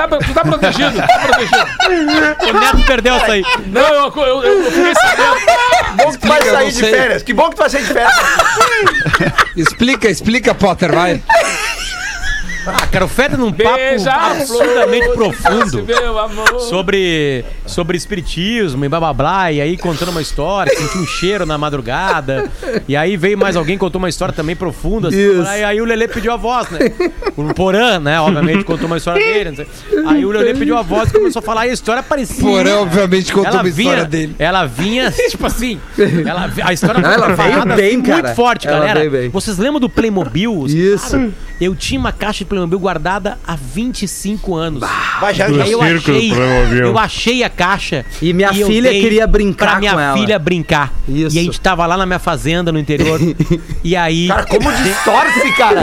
Tá, 0.00 0.08
tu 0.08 0.32
tá 0.32 0.42
protegido, 0.42 0.96
tá 0.96 1.18
protegido. 1.18 1.66
O 2.48 2.58
Neto 2.58 2.86
perdeu 2.86 3.14
essa 3.16 3.32
aí. 3.32 3.44
Não, 3.66 3.82
eu, 3.82 4.12
eu, 4.16 4.42
eu, 4.42 4.64
eu 4.64 4.72
fiquei 4.72 4.94
sabendo. 4.94 5.96
bom 5.96 6.12
que 6.12 6.18
tu 6.18 6.28
vai 6.28 6.42
sair 6.42 6.72
de 6.72 6.80
férias. 6.80 7.22
Que 7.22 7.34
bom 7.34 7.50
que 7.50 7.56
tu 7.56 7.58
vai 7.58 7.68
sair 7.68 7.84
de 7.84 7.92
férias. 7.92 8.14
Explica, 9.54 10.08
explica, 10.08 10.54
Potter, 10.54 10.90
vai. 10.90 11.22
Ah, 12.70 12.86
cara, 12.86 13.04
o 13.04 13.08
Feta 13.08 13.36
num 13.36 13.52
papo 13.52 13.74
Beija-flor. 13.74 14.62
absurdamente 14.62 15.08
profundo. 15.08 15.84
Meu 15.84 16.18
amor. 16.18 16.60
sobre, 16.60 17.44
sobre 17.66 17.96
espiritismo 17.96 18.84
e 18.84 18.88
blá 18.88 19.00
blá 19.00 19.12
blá, 19.12 19.52
e 19.52 19.60
aí 19.60 19.76
contando 19.76 20.10
uma 20.10 20.22
história, 20.22 20.72
sentiu 20.76 21.00
um 21.00 21.06
cheiro 21.06 21.44
na 21.46 21.58
madrugada, 21.58 22.50
e 22.86 22.96
aí 22.96 23.16
veio 23.16 23.36
mais 23.38 23.56
alguém 23.56 23.76
contou 23.78 23.98
uma 23.98 24.08
história 24.08 24.34
também 24.34 24.54
profunda, 24.54 25.08
assim, 25.08 25.40
Isso. 25.40 25.48
aí, 25.48 25.64
aí 25.64 25.80
o 25.80 25.84
Lelê 25.84 26.06
pediu 26.08 26.32
a 26.32 26.36
voz, 26.36 26.68
né? 26.70 26.78
O 27.36 27.54
Porã, 27.54 27.98
né, 27.98 28.20
obviamente, 28.20 28.64
contou 28.64 28.86
uma 28.86 28.96
história 28.96 29.22
dele, 29.22 29.50
não 29.50 29.56
sei. 29.56 29.66
aí 30.06 30.24
o 30.24 30.30
Lelê 30.30 30.54
pediu 30.54 30.76
a 30.76 30.82
voz 30.82 31.10
e 31.10 31.12
começou 31.12 31.40
a 31.40 31.42
falar, 31.42 31.66
e 31.66 31.70
a 31.70 31.72
história 31.72 32.02
parecia... 32.02 32.40
Porã, 32.42 32.76
obviamente, 32.80 33.32
contou 33.32 33.50
ela 33.50 33.62
uma 33.62 33.70
vinha, 33.70 33.90
história 33.90 34.04
dele. 34.04 34.36
Ela 34.38 34.66
vinha, 34.66 35.10
tipo 35.10 35.46
assim, 35.46 35.80
ela, 36.26 36.50
a 36.62 36.72
história 36.72 37.00
Não, 37.00 37.10
ela 37.10 37.26
veio 37.26 37.36
preparada 37.36 37.74
bem, 37.76 38.00
cara. 38.00 38.22
muito 38.22 38.34
forte, 38.36 38.68
Ela 38.68 38.86
galera. 38.86 39.30
Vocês 39.30 39.58
lembram 39.58 39.80
do 39.80 39.88
Playmobil? 39.88 40.66
Isso. 40.66 41.10
Cara, 41.10 41.30
eu 41.60 41.74
tinha 41.74 42.00
uma 42.00 42.12
caixa 42.12 42.38
de 42.38 42.44
Playmobil 42.46 42.78
guardada 42.78 43.38
há 43.46 43.54
25 43.56 44.54
anos. 44.54 44.80
Vai, 45.20 45.34
já, 45.34 45.50
já. 45.52 45.62
Aí 45.64 45.72
eu 45.72 45.82
achei, 45.82 46.32
eu 46.82 46.98
achei 46.98 47.42
a 47.44 47.50
caixa. 47.50 48.04
E 48.22 48.32
minha 48.32 48.48
eu 48.52 48.66
filha 48.66 48.90
queria 48.90 49.26
brincar 49.26 49.66
pra 49.72 49.78
minha 49.78 49.92
com 49.92 50.00
ela. 50.00 50.18
filha 50.18 50.38
brincar. 50.38 50.92
Isso. 51.08 51.36
E 51.36 51.40
a 51.40 51.42
gente 51.42 51.60
tava 51.60 51.84
lá 51.86 51.96
na 51.96 52.06
minha 52.06 52.18
fazenda, 52.18 52.72
no 52.72 52.78
interior. 52.78 53.20
e 53.84 53.94
aí. 53.96 54.28
Cara, 54.28 54.44
como 54.46 54.72
distorce, 54.72 55.52
cara. 55.56 55.82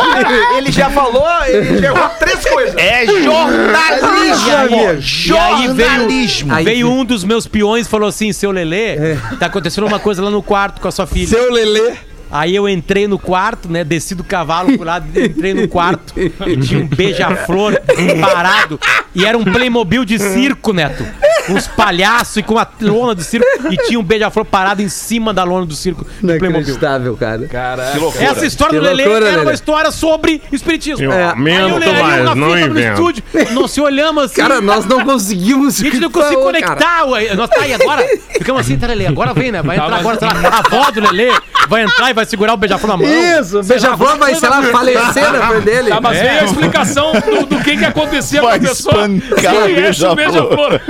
Ele 0.57 0.71
já 0.71 0.89
falou, 0.89 1.25
ele 1.45 1.85
errou 1.85 2.09
três 2.19 2.43
coisas. 2.45 2.75
É 2.77 3.05
E 3.05 3.23
jornalismo, 3.23 4.49
aí, 4.55 4.73
amigo. 4.85 5.01
e 5.27 5.37
aí 5.37 5.67
veio, 5.73 5.87
Jornalismo. 5.87 6.55
Veio 6.63 6.89
um 6.89 7.05
dos 7.05 7.23
meus 7.23 7.47
peões 7.47 7.85
e 7.85 7.89
falou 7.89 8.07
assim: 8.09 8.31
seu 8.33 8.51
Lelê, 8.51 8.95
É. 8.95 9.17
tá 9.39 9.45
acontecendo 9.45 9.85
uma 9.85 9.99
coisa 9.99 10.23
lá 10.23 10.29
no 10.31 10.41
quarto 10.41 10.81
com 10.81 10.87
a 10.87 10.91
sua 10.91 11.05
filha. 11.07 11.27
Seu 11.27 11.51
Lelê. 11.51 11.93
Aí 12.31 12.55
eu 12.55 12.67
entrei 12.67 13.07
no 13.07 13.17
quarto, 13.17 13.69
né? 13.69 13.83
Desci 13.83 14.15
do 14.15 14.23
cavalo 14.23 14.77
pro 14.77 14.85
lado, 14.85 15.07
entrei 15.19 15.53
no 15.53 15.67
quarto 15.67 16.13
e 16.19 16.57
tinha 16.57 16.79
um 16.81 16.87
beija-flor 16.87 17.79
parado. 18.19 18.79
E 19.15 19.25
era 19.25 19.37
um 19.37 19.43
Playmobil 19.43 20.03
de 20.03 20.19
circo, 20.19 20.73
Neto. 20.73 21.05
Uns 21.49 21.67
palhaços 21.67 22.37
e 22.37 22.43
com 22.43 22.57
a 22.57 22.67
lona 22.81 23.15
do 23.15 23.23
circo. 23.23 23.45
E 23.71 23.77
tinha 23.87 23.99
um 23.99 24.03
beija-flor 24.03 24.45
parado 24.45 24.81
em 24.81 24.89
cima 24.89 25.33
da 25.33 25.43
lona 25.43 25.65
do 25.65 25.73
circo 25.75 26.03
de 26.03 26.09
Playmobil. 26.21 26.49
Inacreditável, 26.49 27.15
cara. 27.17 27.47
Que 27.93 27.99
loucura. 27.99 28.23
Essa 28.25 28.45
história 28.45 28.73
Que 28.73 28.79
do 28.79 28.85
Lelê 28.85 29.03
loucura, 29.05 29.25
era 29.27 29.37
uma 29.37 29.43
Lelê. 29.45 29.53
história 29.55 29.91
sobre 29.91 30.41
espiritismo. 30.51 31.03
Eu 31.05 31.11
É. 31.11 31.17
Aí 31.17 31.23
o 31.25 31.29
aumento, 31.31 31.77
Lelê 31.79 31.85
e 31.87 31.93
mas 31.93 32.01
Rafinha 32.01 32.23
não 32.23 32.33
estavam 32.33 32.35
no 32.49 32.59
invento. 32.59 32.91
estúdio. 33.01 33.23
Nós 33.51 33.71
se 33.71 33.81
olhamos 33.81 34.23
assim. 34.23 34.35
Cara, 34.41 34.61
nós 34.61 34.85
não 34.85 35.03
conseguimos. 35.05 35.79
a 35.79 35.83
gente 35.83 35.99
não 35.99 36.11
conseguiu 36.11 36.41
conectar. 36.41 37.05
ué. 37.05 37.33
Nós 37.35 37.49
tá 37.49 37.61
aí 37.61 37.73
agora. 37.73 38.05
Ficamos 38.37 38.61
assim, 38.61 38.77
tá, 38.77 38.87
Lelê? 38.87 39.07
Agora 39.07 39.33
vem, 39.33 39.51
né? 39.51 39.61
Vai 39.61 39.75
entrar 39.77 39.89
mas- 39.89 39.99
agora, 39.99 40.19
sei 40.19 40.27
lá, 40.27 40.49
a 40.49 40.59
avó 40.59 40.91
do 40.91 41.01
Lelê 41.01 41.31
vai 41.69 41.83
entrar 41.83 42.09
e 42.09 42.13
vai 42.13 42.25
segurar 42.25 42.53
o 42.53 42.57
beija-flor 42.57 42.97
na 42.97 42.97
mão. 42.97 43.07
Isso, 43.41 43.61
beija-flor 43.63 44.17
vai, 44.17 44.35
sei 44.35 44.49
lá, 44.49 44.61
falecer 44.63 45.31
na 45.33 45.47
frente 45.47 45.63
dele. 45.65 45.89
Tá, 45.89 46.01
mas 46.01 46.17
É. 46.17 46.23
veio 46.23 46.39
a 46.41 46.43
explicação 46.45 47.11
do, 47.13 47.45
do 47.45 47.63
que 47.63 47.77
que 47.77 47.85
acontecia 47.85 48.41
com 48.41 48.47
a 48.47 48.59
pessoa. 48.59 49.07
espancar 49.07 49.55
o 49.55 49.65
beija-flor. 49.67 50.15
beija-flor. 50.15 50.81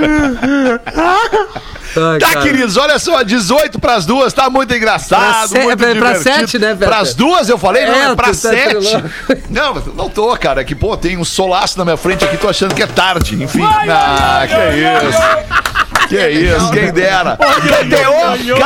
Ai, 1.96 2.18
Tá, 2.18 2.28
cara. 2.34 2.40
queridos, 2.42 2.76
olha 2.76 2.98
só, 2.98 3.22
18 3.22 3.80
pras 3.80 4.04
duas, 4.04 4.32
tá 4.32 4.50
muito 4.50 4.72
engraçado, 4.74 5.48
Pra 5.48 5.48
se- 5.48 5.58
muito 5.64 5.78
pra- 5.78 5.94
pra 5.96 6.14
sete, 6.16 6.58
né, 6.58 6.74
Peter? 6.74 6.86
Pras 6.88 7.14
duas 7.14 7.48
eu 7.48 7.56
falei, 7.58 7.86
não, 7.86 7.94
É, 7.94 8.10
é 8.10 8.14
pra 8.14 8.26
tá 8.28 8.34
sete. 8.34 8.76
trilando. 8.78 9.10
Não, 9.50 9.74
não 9.96 10.10
tô, 10.10 10.36
cara, 10.36 10.62
que 10.64 10.74
pô, 10.74 10.96
tem 10.96 11.16
um 11.16 11.24
solaço 11.24 11.78
na 11.78 11.84
minha 11.84 11.96
frente 11.96 12.24
aqui, 12.24 12.36
tô 12.36 12.48
achando 12.48 12.74
que 12.74 12.82
é 12.82 12.86
tarde, 12.86 13.42
enfim. 13.42 13.62
Ai, 13.62 13.88
ah, 13.88 14.38
ai, 14.40 14.48
que 14.48 14.54
ai, 14.54 14.84
ai, 14.84 15.08
isso. 15.08 16.08
Que 16.08 16.28
isso, 16.28 16.70
quem 16.70 16.90
dera. 16.92 17.36
KTO, 17.36 18.56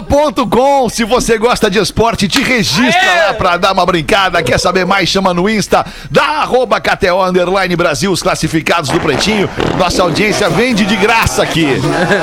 KTO.com, 0.00 0.88
se 0.90 1.04
você 1.04 1.38
gosta 1.38 1.70
de 1.70 1.78
esporte, 1.78 2.28
te 2.28 2.42
registra 2.42 3.26
lá 3.26 3.34
pra 3.34 3.56
dar 3.56 3.72
uma 3.72 3.86
brincada. 3.86 4.42
Quer 4.42 4.58
saber 4.58 4.84
mais? 4.84 5.08
Chama 5.08 5.32
no 5.32 5.48
Insta, 5.48 5.86
da 6.10 6.22
arroba 6.42 6.80
KTO 6.80 7.22
Underline 7.24 7.74
Brasil, 7.76 8.12
os 8.12 8.22
classificados 8.22 8.90
do 8.90 9.00
Pretinho. 9.00 9.48
Nossa 9.78 10.02
audiência 10.02 10.50
vende 10.50 10.84
de 10.84 10.96
graça 10.96 11.42
aqui. 11.42 11.66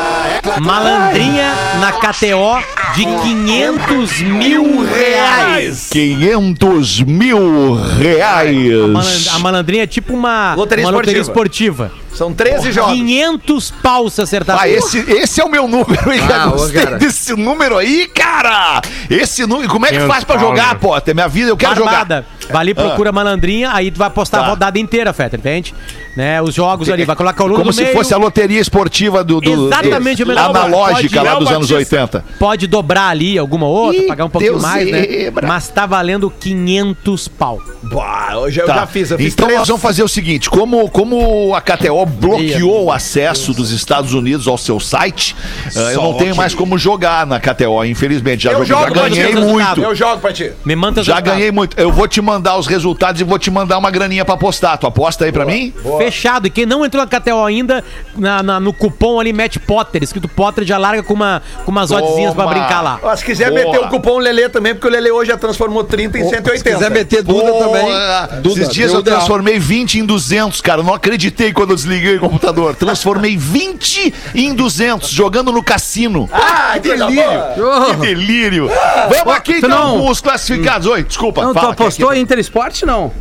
Malandrinha 0.61 1.51
na 1.79 1.91
KTO 1.93 2.61
de 2.95 3.05
500 3.05 4.21
mil 4.21 4.85
reais. 4.85 5.89
500 5.91 7.01
mil 7.01 7.75
reais. 7.97 9.27
A 9.33 9.39
malandrinha 9.39 9.83
é 9.83 9.87
tipo 9.87 10.13
uma 10.13 10.53
Loteria 10.53 10.85
uma 10.85 10.91
loteria 10.91 11.21
esportiva. 11.21 11.91
São 12.13 12.31
13 12.31 12.71
jogos. 12.71 12.93
500 12.93 13.71
pau 13.81 14.09
se 14.09 14.21
acertar. 14.21 14.59
Ah, 14.61 14.69
esse, 14.69 14.99
esse 14.99 15.41
é 15.41 15.43
o 15.43 15.49
meu 15.49 15.67
número, 15.67 16.11
hein, 16.13 16.21
Ah, 16.31 16.97
desse 16.97 17.33
número 17.33 17.62
aí, 17.71 18.07
cara! 18.13 18.81
Esse 19.09 19.45
número. 19.45 19.69
Como 19.69 19.85
é 19.85 19.89
que 19.89 19.95
500 19.95 20.13
faz 20.13 20.23
pra 20.23 20.37
jogar? 20.37 20.75
Potter? 20.79 21.13
Minha 21.15 21.27
vida, 21.27 21.49
eu 21.49 21.57
quero 21.57 21.85
Barbada. 21.85 22.25
Vai 22.49 22.61
ali, 22.61 22.73
procura 22.73 23.11
malandrinha, 23.11 23.71
aí 23.73 23.89
tu 23.91 23.97
vai 23.97 24.09
postar 24.09 24.39
Tá. 24.39 24.45
a 24.45 24.49
rodada 24.49 24.77
inteira, 24.79 25.13
Feta, 25.13 25.37
entende? 25.37 25.73
Né, 26.15 26.39
os 26.41 26.53
jogos 26.53 26.89
ali, 26.89 27.05
vai 27.05 27.15
colocar 27.15 27.43
o. 27.43 27.47
Lula 27.47 27.59
Como 27.59 27.69
no 27.69 27.73
se 27.73 27.81
meio, 27.83 27.93
fosse 27.95 28.13
a 28.13 28.17
loteria 28.17 28.59
esportiva 28.59 29.23
do. 29.23 29.41
do 29.41 29.65
Exatamente 29.67 30.23
mesmo. 30.23 30.39
analógica 30.39 31.17
Pode- 31.21 31.27
lá 31.33 31.39
dos 31.39 31.49
anos 31.51 31.71
Batista. 31.71 31.95
80. 31.97 32.25
Pode 32.37 32.67
dobrar 32.67 33.07
ali 33.09 33.35
alguma 33.37 33.65
outra, 33.65 33.99
Ih, 34.03 34.07
pagar 34.07 34.25
um 34.25 34.29
pouquinho 34.29 34.53
Deus 34.53 34.61
mais, 34.63 34.89
né? 34.91 35.01
zebra. 35.03 35.47
Mas 35.47 35.67
tá 35.69 35.85
valendo 35.87 36.29
500 36.29 37.27
pau. 37.27 37.59
Bah, 37.81 38.29
eu 38.33 38.51
já, 38.51 38.61
eu 38.61 38.67
Tá. 38.67 38.75
já 38.75 38.85
fiz, 38.87 39.09
eu 39.11 39.17
fiz 39.17 39.33
então 39.33 39.45
três. 39.47 39.59
nós 39.59 39.67
vamos 39.67 39.81
fazer 39.81 40.03
o 40.03 40.07
seguinte: 40.07 40.49
como, 40.49 40.87
como 40.89 41.53
a 41.55 41.61
KTO 41.61 42.05
bloqueou 42.05 42.85
o 42.85 42.91
acesso 42.91 43.51
dos 43.53 43.71
Estados 43.71 44.13
Unidos 44.13 44.47
ao 44.47 44.57
seu 44.57 44.79
site, 44.79 45.35
ah, 45.75 45.79
eu 45.93 46.01
não 46.03 46.13
tenho 46.13 46.35
mais 46.35 46.53
como 46.53 46.77
jogar 46.77 47.25
na 47.25 47.39
KTO, 47.39 47.83
infelizmente. 47.85 48.43
Já, 48.43 48.51
Eu 48.51 48.63
já 48.65 48.81
jogo, 48.81 48.93
ganhei 48.93 49.23
Batista. 49.33 49.41
muito. 49.41 49.81
Eu 49.81 49.95
jogo 49.95 50.21
pra 50.21 50.31
ti. 50.31 50.51
Me 50.63 50.75
manda 50.75 51.01
Já 51.03 51.19
ganhei 51.19 51.51
muito. 51.51 51.75
Eu 51.79 51.91
vou 51.91 52.07
te 52.07 52.21
mandar 52.21 52.57
os 52.57 52.67
resultados 52.67 53.19
e 53.19 53.23
vou 53.23 53.39
te 53.39 53.49
mandar 53.49 53.77
uma 53.79 53.89
graninha 53.89 54.23
pra 54.23 54.35
apostar. 54.35 54.77
Tu 54.77 54.85
aposta 54.87 55.25
aí 55.25 55.31
pra 55.31 55.43
mim? 55.45 55.73
Fechado. 56.05 56.47
E 56.47 56.49
quem 56.49 56.65
não 56.65 56.85
entrou 56.85 57.03
na 57.05 57.19
KTO 57.19 57.43
ainda, 57.45 57.83
na, 58.15 58.41
na- 58.43 58.59
no 58.59 58.73
cupom 58.73 59.19
ali, 59.19 59.31
mete 59.33 59.59
Potter. 59.59 60.03
Escrito 60.03 60.27
Potter, 60.27 60.63
já 60.63 60.77
larga 60.77 61.03
com, 61.03 61.13
uma, 61.13 61.41
com 61.65 61.71
umas 61.71 61.91
oddzinhas 61.91 62.33
pra 62.33 62.47
brincar 62.47 62.81
lá. 62.81 62.99
Ó, 63.01 63.15
se 63.15 63.23
quiser 63.23 63.49
Boa. 63.51 63.63
meter 63.65 63.79
o 63.79 63.89
cupom 63.89 64.17
Lelê 64.17 64.49
também, 64.49 64.73
porque 64.73 64.87
o 64.87 64.91
Lelê 64.91 65.11
hoje 65.11 65.31
já 65.31 65.37
transformou 65.37 65.83
30 65.83 66.17
em 66.19 66.23
180. 66.29 66.57
Se 66.57 66.63
quiser 66.63 66.91
meter 66.91 67.23
Duda 67.23 67.51
Porra, 67.51 67.65
também. 67.65 68.41
Duda, 68.41 68.61
Esses 68.61 68.73
dias 68.73 68.91
eu 68.91 68.97
Duda. 69.01 69.11
transformei 69.11 69.59
20 69.59 69.99
em 69.99 70.05
200, 70.05 70.61
cara. 70.61 70.81
Eu 70.81 70.85
não 70.85 70.93
acreditei 70.93 71.51
quando 71.53 71.71
eu 71.71 71.75
desliguei 71.75 72.17
o 72.17 72.19
computador. 72.19 72.75
Transformei 72.75 73.37
20 73.37 74.13
em 74.35 74.53
200, 74.53 75.09
jogando 75.09 75.51
no 75.51 75.63
cassino. 75.63 76.29
Ah, 76.31 76.73
que 76.81 76.89
coisa 76.89 77.05
delírio. 77.07 77.23
boa. 77.57 77.85
Que 77.85 77.95
delírio. 77.97 78.69
Vamos 79.09 79.33
aqui 79.35 79.53
então 79.53 79.69
não- 79.69 79.99
com 80.01 80.09
os 80.09 80.21
classificados. 80.21 80.87
Oi, 80.87 81.03
desculpa. 81.03 81.43
Não, 81.43 81.53
tu 81.53 81.59
apostou 81.59 82.09
Keke. 82.09 82.19
em 82.19 82.23
Interesport, 82.23 82.83
não? 82.83 83.11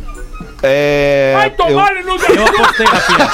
É... 0.63 1.33
Vai 1.35 1.47
eu- 1.47 1.51
tomar 1.51 1.91
ele 1.91 2.03
no 2.03 2.11
Eu 2.15 2.45
apostei, 2.47 2.85
Rafinha. 2.85 3.27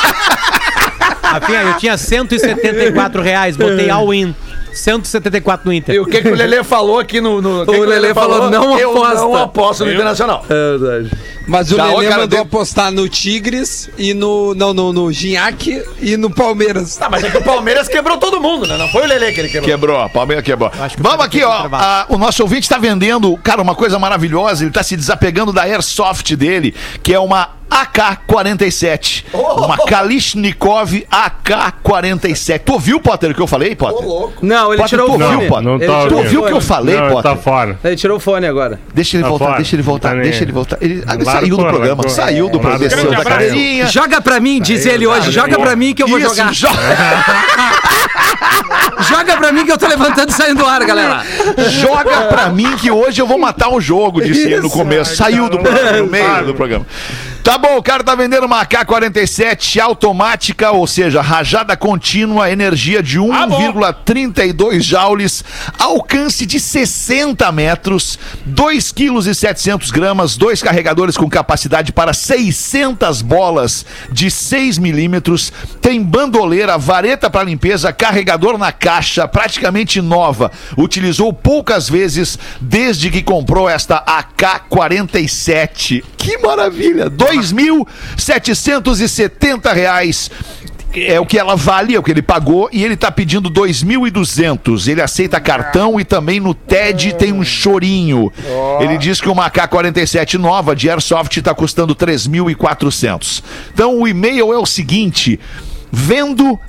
Rafinha, 1.22 1.62
eu 1.62 1.74
tinha 1.78 1.98
174 1.98 3.22
reais, 3.22 3.56
botei 3.56 3.90
all-in. 3.90 4.36
174 4.74 5.66
no 5.68 5.74
Inter. 5.74 5.96
E 5.96 6.00
o 6.00 6.06
que, 6.06 6.22
que 6.22 6.28
o 6.28 6.36
Lelê 6.36 6.64
falou 6.64 7.00
aqui 7.00 7.20
no. 7.20 7.42
no 7.42 7.66
que 7.66 7.72
que 7.74 7.86
Lelê 7.86 8.14
falou, 8.14 8.50
não 8.50 8.78
eu 8.80 8.92
aposta. 8.92 9.16
não 9.16 9.36
aposto 9.36 9.84
no 9.86 9.90
Eu- 9.92 9.96
Internacional. 9.96 10.46
É 10.50 10.78
verdade. 10.78 11.12
Mas 11.50 11.72
o 11.72 11.76
Tá, 11.76 11.86
Lelê 11.88 12.08
cara, 12.08 12.22
mandou 12.22 12.38
de- 12.40 12.44
apostar 12.46 12.92
no 12.92 13.10
Tigres 13.10 13.90
e 13.98 14.14
no. 14.14 14.54
Não, 14.56 14.74
no, 14.74 14.94
no 14.94 15.12
Gignac 15.12 15.84
e 16.02 16.16
no 16.16 16.30
Palmeiras. 16.30 16.96
Tá, 16.96 17.10
mas 17.10 17.24
é 17.24 17.30
que 17.30 17.38
o 17.38 17.44
Palmeiras 17.44 17.88
quebrou 17.88 18.18
todo 18.18 18.40
mundo, 18.40 18.68
né? 18.68 18.78
Não 18.78 18.88
foi 18.90 19.04
o 19.04 19.08
Lelê 19.08 19.32
que 19.32 19.40
ele 19.42 19.50
quebrou. 19.50 19.70
Quebrou, 19.70 20.10
Palmeiras 20.10 20.46
quebrou. 20.46 20.72
Acho 20.80 20.96
que 20.96 21.02
Vamos 21.04 21.26
aqui, 21.26 21.44
ó. 21.44 21.68
a- 21.72 22.06
o 22.10 22.18
nosso 22.18 22.42
ouvinte 22.44 22.70
tá 22.70 22.78
vendendo, 22.78 23.36
cara, 23.38 23.62
uma 23.62 23.76
coisa 23.76 23.98
maravilhosa. 24.00 24.64
Ele 24.64 24.72
tá 24.72 24.84
se 24.84 24.96
desapegando 24.96 25.52
da 25.52 25.64
Airsoft 25.64 26.36
dele, 26.36 26.74
que 27.04 27.14
é 27.14 27.20
uma 27.20 27.58
AK-47. 27.70 29.26
Uma 29.34 29.78
Kalishnikov 29.86 31.04
AK-47. 31.12 32.60
Tu 32.66 32.74
ouviu, 32.74 33.00
Potter, 33.00 33.32
o 33.32 33.34
que 33.36 33.42
eu 33.42 33.48
falei, 33.48 33.76
Potter? 33.76 34.06
Não, 34.42 34.74
ele 34.74 34.82
Potter, 34.82 34.88
tirou 34.90 35.08
o 35.10 35.12
ouviu, 35.12 35.28
fone. 35.30 35.48
Potter? 35.48 35.64
Não 35.64 35.76
Ele 35.76 35.86
tá 35.88 36.08
Tu 36.08 36.16
ouviu 36.18 36.42
o 36.42 36.46
que 36.48 36.52
eu 36.54 36.62
falei, 36.62 36.96
Não, 36.96 37.10
Potter? 37.10 37.32
tá 37.32 37.38
fora. 37.38 37.80
Ele 37.84 37.96
tirou 37.96 38.18
o 38.18 38.20
fone 38.20 38.48
agora. 38.48 38.80
Deixa 38.94 39.18
ele 39.18 39.24
Tá 39.24 39.30
voltar, 39.30 39.46
fora. 39.46 39.58
deixa 39.58 39.76
ele 39.76 39.84
voltar, 39.84 40.10
Tá 40.16 40.22
deixa 40.22 40.44
ele 40.44 40.52
voltar. 40.52 40.78
Ele 40.82 41.04
ah, 41.06 41.16
saiu 41.40 41.58
do 41.58 41.66
programa, 41.66 42.10
saiu 42.10 42.50
do 42.50 42.60
programa, 42.60 42.80
desceu 42.80 43.12
da 43.12 43.24
cadeirinha. 43.24 43.88
Joga 43.88 44.22
pra 44.22 44.40
mim, 44.40 44.62
diz 44.62 44.86
ele 44.86 45.08
hoje. 45.08 45.32
Joga 45.32 45.60
pra 45.60 45.76
mim 45.76 45.94
que 45.94 46.04
eu 46.04 46.08
vou 46.08 46.20
jogar. 46.20 46.54
joga. 46.54 46.80
Joga 49.10 49.38
pra 49.38 49.52
mim 49.52 49.66
que 49.66 49.72
eu 49.72 49.78
tô 49.78 49.88
levantando 49.88 50.30
e 50.30 50.34
saindo 50.34 50.60
do 50.60 50.66
ar, 50.66 50.84
galera. 50.84 51.24
Joga 51.70 52.24
pra 52.24 52.50
mim 52.50 52.76
que 52.78 52.92
hoje 52.92 53.22
eu 53.22 53.28
vou 53.28 53.38
matar 53.38 53.70
o 53.70 53.80
jogo, 53.80 54.22
disse 54.22 54.46
ele 54.46 54.62
no 54.62 54.70
começo. 54.70 55.16
Saiu 55.16 55.50
do 55.50 55.58
programa, 55.60 55.98
no 55.98 56.08
meio 56.08 56.46
do 56.46 56.54
programa. 56.54 56.86
Tá 57.50 57.58
bom, 57.58 57.78
o 57.78 57.82
cara 57.82 58.04
tá 58.04 58.14
vendendo 58.14 58.46
uma 58.46 58.62
AK-47 58.62 59.80
automática, 59.80 60.70
ou 60.70 60.86
seja, 60.86 61.20
rajada 61.20 61.76
contínua, 61.76 62.52
energia 62.52 63.02
de 63.02 63.18
Ah, 63.18 63.48
bom. 63.48 63.74
1,32 63.74 64.82
joules, 64.82 65.44
alcance 65.80 66.46
de 66.46 66.60
60 66.60 67.52
metros, 67.52 68.20
2 68.46 68.92
quilos 68.92 69.26
e 69.26 69.34
700 69.34 69.90
gramas, 69.90 70.38
dois 70.38 70.62
carregadores 70.62 71.18
com 71.18 71.28
capacidade 71.28 71.92
para 71.92 72.14
600 72.14 73.24
bolas 73.24 73.84
de 74.12 74.30
6 74.30 74.78
milímetros, 74.78 75.52
tem 75.82 76.04
bandoleira, 76.04 76.78
vareta 76.78 77.32
para 77.32 77.46
limpeza, 77.46 77.92
carregador 77.92 78.60
na 78.60 78.72
caixa, 78.72 79.28
praticamente 79.28 80.04
nova. 80.04 80.52
Utilizou 80.78 81.34
poucas 81.34 81.90
vezes 81.90 82.38
desde 82.62 83.10
que 83.10 83.24
comprou 83.24 83.68
esta 83.68 84.04
AK-47. 84.06 86.04
Que 86.16 86.38
maravilha! 86.38 87.10
Dois 87.10 87.39
2.770 87.40 89.74
reais. 89.74 90.30
É 90.92 91.20
o 91.20 91.26
que 91.26 91.38
ela 91.38 91.56
vale, 91.56 91.96
é 91.96 92.00
o 92.00 92.04
que 92.04 92.10
ele 92.10 92.24
pagou, 92.24 92.68
e 92.74 92.84
ele 92.84 92.98
tá 92.98 93.12
pedindo 93.12 93.52
2.200. 93.52 94.88
Ele 94.88 95.02
aceita 95.02 95.40
cartão 95.40 96.00
e 96.00 96.04
também 96.04 96.40
no 96.40 96.56
TED 96.56 97.14
tem 97.14 97.32
um 97.32 97.44
chorinho. 97.44 98.34
Ele 98.80 98.98
diz 98.98 99.22
que 99.22 99.30
uma 99.30 99.46
AK-47 99.46 100.40
nova 100.40 100.76
de 100.76 100.90
Airsoft 100.90 101.40
tá 101.44 101.54
custando 101.54 101.96
3.400. 101.96 103.44
Então 103.72 104.00
o 104.00 104.08
e-mail 104.08 104.52
é 104.52 104.58
o 104.58 104.66
seguinte: 104.66 105.40
vendo 105.92 106.60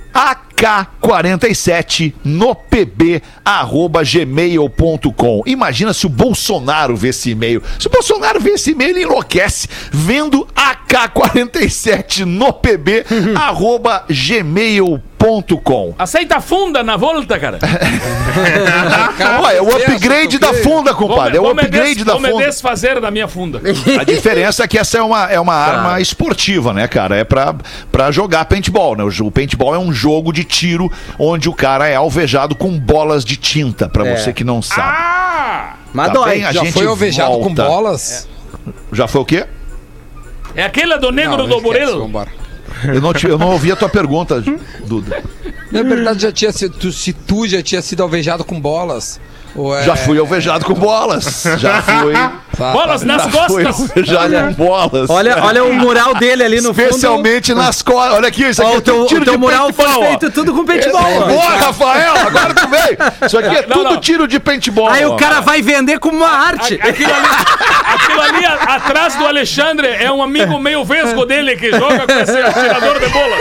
AK47 0.60 2.14
no 2.24 2.54
pb 2.54 3.22
arroba 3.44 4.02
gmail.com. 4.02 5.42
Imagina 5.46 5.92
se 5.92 6.06
o 6.06 6.08
Bolsonaro 6.10 6.96
vê 6.96 7.08
esse 7.08 7.30
e-mail. 7.30 7.62
Se 7.78 7.86
o 7.86 7.90
Bolsonaro 7.90 8.40
vê 8.40 8.50
esse 8.50 8.72
e-mail, 8.72 8.90
ele 8.90 9.02
enlouquece. 9.02 9.68
Vendo 9.90 10.46
AK47 10.54 12.24
no 12.24 12.52
pb 12.52 13.04
arroba 13.36 14.04
gmail.com. 14.08 15.09
Aceita 15.98 16.36
a 16.36 16.40
funda 16.40 16.82
na 16.82 16.96
volta, 16.96 17.38
cara. 17.38 17.58
Ué, 19.44 19.56
é 19.56 19.62
o 19.62 19.68
upgrade 19.76 20.38
da 20.38 20.54
funda, 20.54 20.94
compadre. 20.94 21.36
É 21.36 21.40
o 21.40 21.50
upgrade 21.50 22.04
da 22.04 22.12
Vou 22.12 22.22
me 22.22 22.30
funda. 22.30 22.44
desfazer 22.46 23.00
da 23.00 23.10
minha 23.10 23.28
funda. 23.28 23.60
A 23.98 24.04
diferença 24.04 24.64
é 24.64 24.68
que 24.68 24.78
essa 24.78 24.98
é 24.98 25.02
uma, 25.02 25.30
é 25.30 25.38
uma 25.38 25.54
arma 25.54 26.00
esportiva, 26.00 26.72
né, 26.72 26.88
cara? 26.88 27.16
É 27.16 27.24
pra, 27.24 27.54
pra 27.92 28.10
jogar 28.10 28.44
paintball, 28.46 28.96
né? 28.96 29.04
O, 29.04 29.30
paintball 29.30 29.74
é 29.74 29.78
um 29.78 29.92
jogo 29.92 30.32
de 30.32 30.42
tiro 30.44 30.90
onde 31.18 31.48
o 31.48 31.52
cara 31.54 31.86
é 31.88 31.96
alvejado 31.96 32.54
com 32.54 32.78
bolas 32.78 33.24
de 33.24 33.36
tinta, 33.36 33.88
pra 33.88 34.06
É. 34.06 34.16
você 34.16 34.32
que 34.32 34.42
não 34.44 34.62
sabe. 34.62 34.82
Ah! 34.82 35.74
Mas 35.92 36.06
Tá 36.08 36.12
dói. 36.14 36.30
bem, 36.30 36.44
a 36.44 36.52
Já 36.52 36.60
gente 36.64 36.72
foi 36.72 36.86
alvejado 36.86 37.32
com 37.38 37.54
volta. 37.54 37.64
bolas? 37.64 38.28
Já 38.92 39.06
foi 39.06 39.20
o 39.20 39.24
quê? 39.24 39.44
É 40.54 40.64
aquela 40.64 40.96
do 40.98 41.12
negro 41.12 41.36
Não, 41.38 41.48
do 41.48 41.60
Borel. 41.60 42.08
Eu 42.86 43.00
não, 43.00 43.12
te- 43.12 43.26
eu 43.26 43.38
não 43.38 43.50
ouvi 43.50 43.70
a 43.72 43.76
tua 43.76 43.88
pergunta, 43.88 44.42
Duda. 44.86 45.22
Na 45.70 45.82
verdade, 45.82 46.22
já 46.22 46.32
tinha 46.32 46.52
sido, 46.52 46.92
se 46.92 47.12
tu 47.12 47.46
já 47.46 47.62
tinha 47.62 47.80
sido 47.82 48.02
alvejado 48.02 48.44
com 48.44 48.60
bolas. 48.60 49.20
Ou 49.56 49.76
é- 49.76 49.82
Já 49.82 49.96
fui 49.96 50.18
alvejado 50.18 50.64
com 50.64 50.74
bolas. 50.74 51.44
Já 51.58 51.82
fui. 51.82 52.14
Bolas 52.72 53.02
nas 53.02 53.22
já 53.24 53.30
fui 53.46 53.64
costas. 53.64 53.88
alvejado 53.90 54.34
com 54.48 54.52
bolas. 54.64 55.10
Olha, 55.10 55.42
olha 55.42 55.64
o 55.64 55.72
mural 55.74 56.14
dele 56.14 56.42
ali 56.44 56.60
no 56.60 56.74
fundo. 56.74 56.80
Especialmente 56.82 57.54
nas 57.54 57.80
costas. 57.82 58.14
Olha 58.16 58.28
aqui, 58.28 58.44
isso 58.44 58.62
aqui 58.62 58.70
Ó, 58.70 58.74
é 58.74 58.78
o 58.78 58.80
teu, 58.82 58.94
tudo 58.96 59.06
tiro 59.08 59.22
o 59.22 59.24
teu 59.24 59.34
de 59.34 59.40
mural 59.40 59.72
foi 59.72 59.86
feito 60.06 60.30
tudo 60.30 60.52
com 60.54 60.64
paintball. 60.64 61.02
ó. 61.22 61.26
Boa, 61.26 61.50
Rafael, 61.56 62.14
agora 62.26 62.54
tu 62.54 62.68
veio. 62.68 62.98
Isso 63.26 63.38
aqui 63.38 63.56
é 63.56 63.66
Não, 63.66 63.76
tudo 63.76 63.90
não. 63.94 64.00
tiro 64.00 64.28
de 64.28 64.38
paintball. 64.38 64.88
Aí 64.88 65.04
o 65.06 65.16
cara 65.16 65.40
vai 65.40 65.62
vender 65.62 65.98
como 65.98 66.16
uma 66.18 66.28
arte. 66.30 66.74
Aquilo 66.82 67.12
ali, 67.12 67.28
aquilo 67.94 68.20
ali 68.20 68.44
a- 68.44 68.74
atrás 68.76 69.14
do 69.16 69.26
Alexandre 69.26 69.88
é 69.88 70.10
um 70.12 70.22
amigo 70.22 70.58
meio 70.58 70.84
vesgo 70.84 71.24
dele 71.24 71.56
que 71.56 71.70
joga 71.70 72.06
com 72.06 72.12
esse 72.20 72.38
atirador 72.38 72.98
de 73.00 73.08
bolas. 73.08 73.40